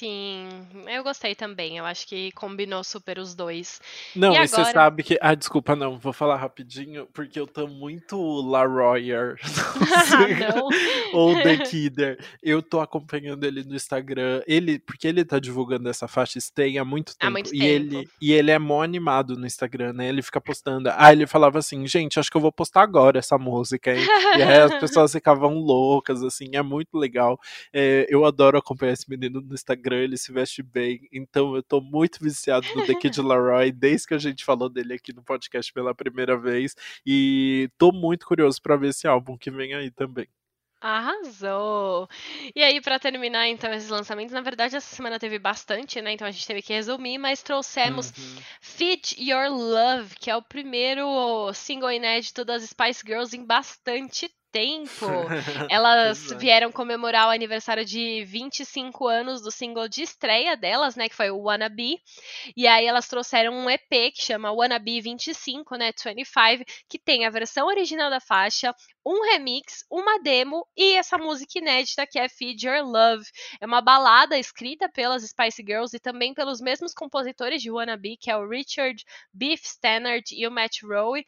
[0.00, 0.48] Sim,
[0.88, 1.76] eu gostei também.
[1.76, 3.82] Eu acho que combinou super os dois.
[4.16, 4.48] Não, e, agora...
[4.48, 5.18] você sabe que.
[5.20, 9.36] Ah, desculpa, não, vou falar rapidinho, porque eu tô muito La Royer.
[11.12, 12.18] Ou The Kidder.
[12.42, 14.42] Eu tô acompanhando ele no Instagram.
[14.46, 17.26] Ele, porque ele tá divulgando essa faixa Stay há muito tempo.
[17.26, 17.94] Há muito e, tempo.
[17.94, 20.08] Ele, e ele é mó animado no Instagram, né?
[20.08, 20.90] Ele fica postando.
[20.96, 24.06] Aí ele falava assim, gente, acho que eu vou postar agora essa música, hein?
[24.38, 27.38] e aí as pessoas ficavam loucas, assim, é muito legal.
[27.70, 31.08] É, eu adoro acompanhar esse menino no Instagram, ele se veste bem.
[31.12, 34.94] Então eu tô muito viciado no The Kid Laroi, desde que a gente falou dele
[34.94, 36.74] aqui no podcast pela primeira vez.
[37.06, 40.28] E tô muito curioso para ver esse álbum que vem aí também.
[40.80, 42.08] Arrasou!
[42.56, 46.12] E aí, para terminar, então, esses lançamentos, na verdade, essa semana teve bastante, né?
[46.12, 48.42] Então a gente teve que resumir, mas trouxemos uhum.
[48.62, 55.06] Fit Your Love, que é o primeiro single inédito das Spice Girls em bastante tempo.
[55.70, 61.14] Elas vieram comemorar o aniversário de 25 anos do single de estreia delas, né, que
[61.14, 61.98] foi o Wanna Be.
[62.56, 67.24] E aí elas trouxeram um EP que chama Wanna Be 25, né, 25, que tem
[67.24, 68.74] a versão original da faixa,
[69.04, 73.24] um remix, uma demo e essa música inédita que é Feed Your Love.
[73.60, 78.16] É uma balada escrita pelas Spice Girls e também pelos mesmos compositores de Wanna Be,
[78.16, 79.02] que é o Richard
[79.32, 81.24] Beef Stannard e o Matt Rowe.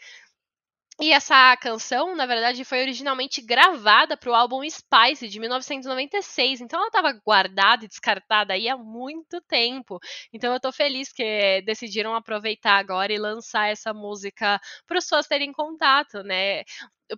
[1.01, 6.61] E essa canção, na verdade, foi originalmente gravada para o álbum Spice de 1996.
[6.61, 9.99] Então ela estava guardada e descartada aí há muito tempo.
[10.33, 15.27] Então eu tô feliz que decidiram aproveitar agora e lançar essa música para os fãs
[15.27, 16.63] terem contato, né?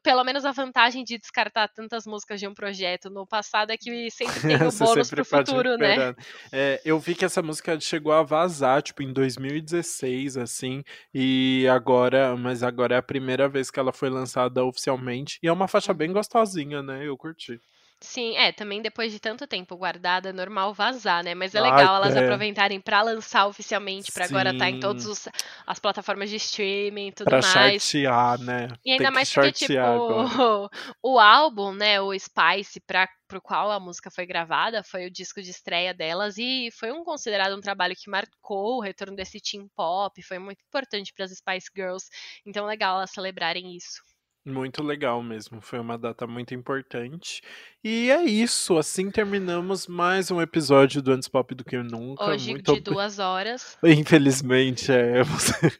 [0.02, 4.10] Pelo menos a vantagem de descartar tantas músicas de um projeto no passado é que
[4.10, 6.14] sempre tem o bônus pro futuro, né?
[6.52, 12.36] É, eu vi que essa música chegou a vazar, tipo, em 2016, assim, e agora,
[12.36, 15.92] mas agora é a primeira vez que ela foi lançada oficialmente, e é uma faixa
[15.92, 17.06] bem gostosinha, né?
[17.06, 17.60] Eu curti.
[18.00, 21.34] Sim, é, também depois de tanto tempo guardada, é normal vazar, né?
[21.34, 22.20] Mas é legal Ai, elas é.
[22.20, 25.28] aproveitarem para lançar oficialmente, para agora estar tá em todas
[25.66, 27.82] as plataformas de streaming e tudo pra mais.
[27.82, 28.68] Chartear, né?
[28.84, 30.68] E ainda mais porque, tipo, o,
[31.14, 35.40] o álbum, né, o Spice, para pro qual a música foi gravada, foi o disco
[35.42, 39.66] de estreia delas e foi um considerado um trabalho que marcou o retorno desse teen
[39.74, 42.06] pop, foi muito importante para as Spice Girls.
[42.44, 44.02] Então legal elas celebrarem isso.
[44.46, 47.40] Muito legal mesmo, foi uma data muito importante.
[47.82, 52.24] E é isso, assim terminamos mais um episódio do Antes Pop do que Nunca.
[52.26, 53.78] Hoje muito de duas horas.
[53.84, 55.72] Infelizmente, é, você,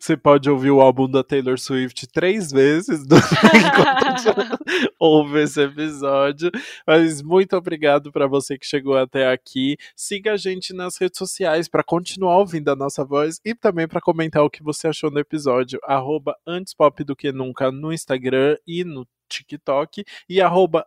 [0.00, 4.05] você pode ouvir o álbum da Taylor Swift três vezes enquanto
[4.98, 6.50] ouve esse episódio.
[6.86, 9.76] Mas muito obrigado para você que chegou até aqui.
[9.94, 14.00] Siga a gente nas redes sociais para continuar ouvindo a nossa voz e também para
[14.00, 15.80] comentar o que você achou do episódio.
[15.84, 20.86] Arroba Antes Pop do que Nunca no Instagram e no TikTok e arroba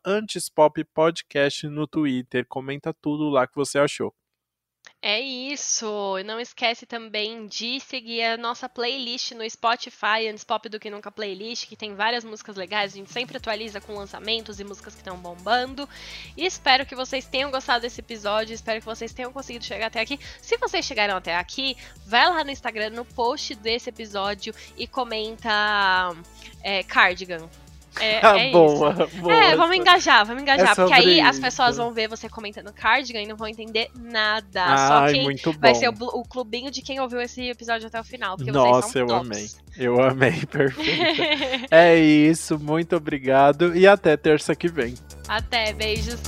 [0.94, 2.46] Podcast no Twitter.
[2.48, 4.14] Comenta tudo lá que você achou.
[5.02, 6.18] É isso.
[6.26, 11.10] Não esquece também de seguir a nossa playlist no Spotify, Antes Pop do que Nunca
[11.10, 12.92] Playlist, que tem várias músicas legais.
[12.92, 15.88] A gente sempre atualiza com lançamentos e músicas que estão bombando.
[16.36, 18.54] E espero que vocês tenham gostado desse episódio.
[18.54, 20.20] Espero que vocês tenham conseguido chegar até aqui.
[20.42, 26.14] Se vocês chegaram até aqui, vai lá no Instagram, no post desse episódio e comenta
[26.62, 27.50] é, Cardigan.
[28.00, 29.18] É, ah, é boa, isso.
[29.18, 29.34] boa.
[29.34, 30.72] É, vamos engajar, vamos engajar.
[30.72, 31.28] É porque aí isso.
[31.28, 34.64] as pessoas vão ver você comentando cardigan e não vão entender nada.
[34.64, 38.04] Ai, Só quem vai ser o, o, clubinho de quem ouviu esse episódio até o
[38.04, 38.38] final.
[38.38, 39.26] Nossa, eu tops.
[39.26, 39.50] amei.
[39.78, 41.68] Eu amei, perfeito.
[41.72, 44.96] é isso, muito obrigado e até terça que vem.
[45.28, 46.20] Até, beijos.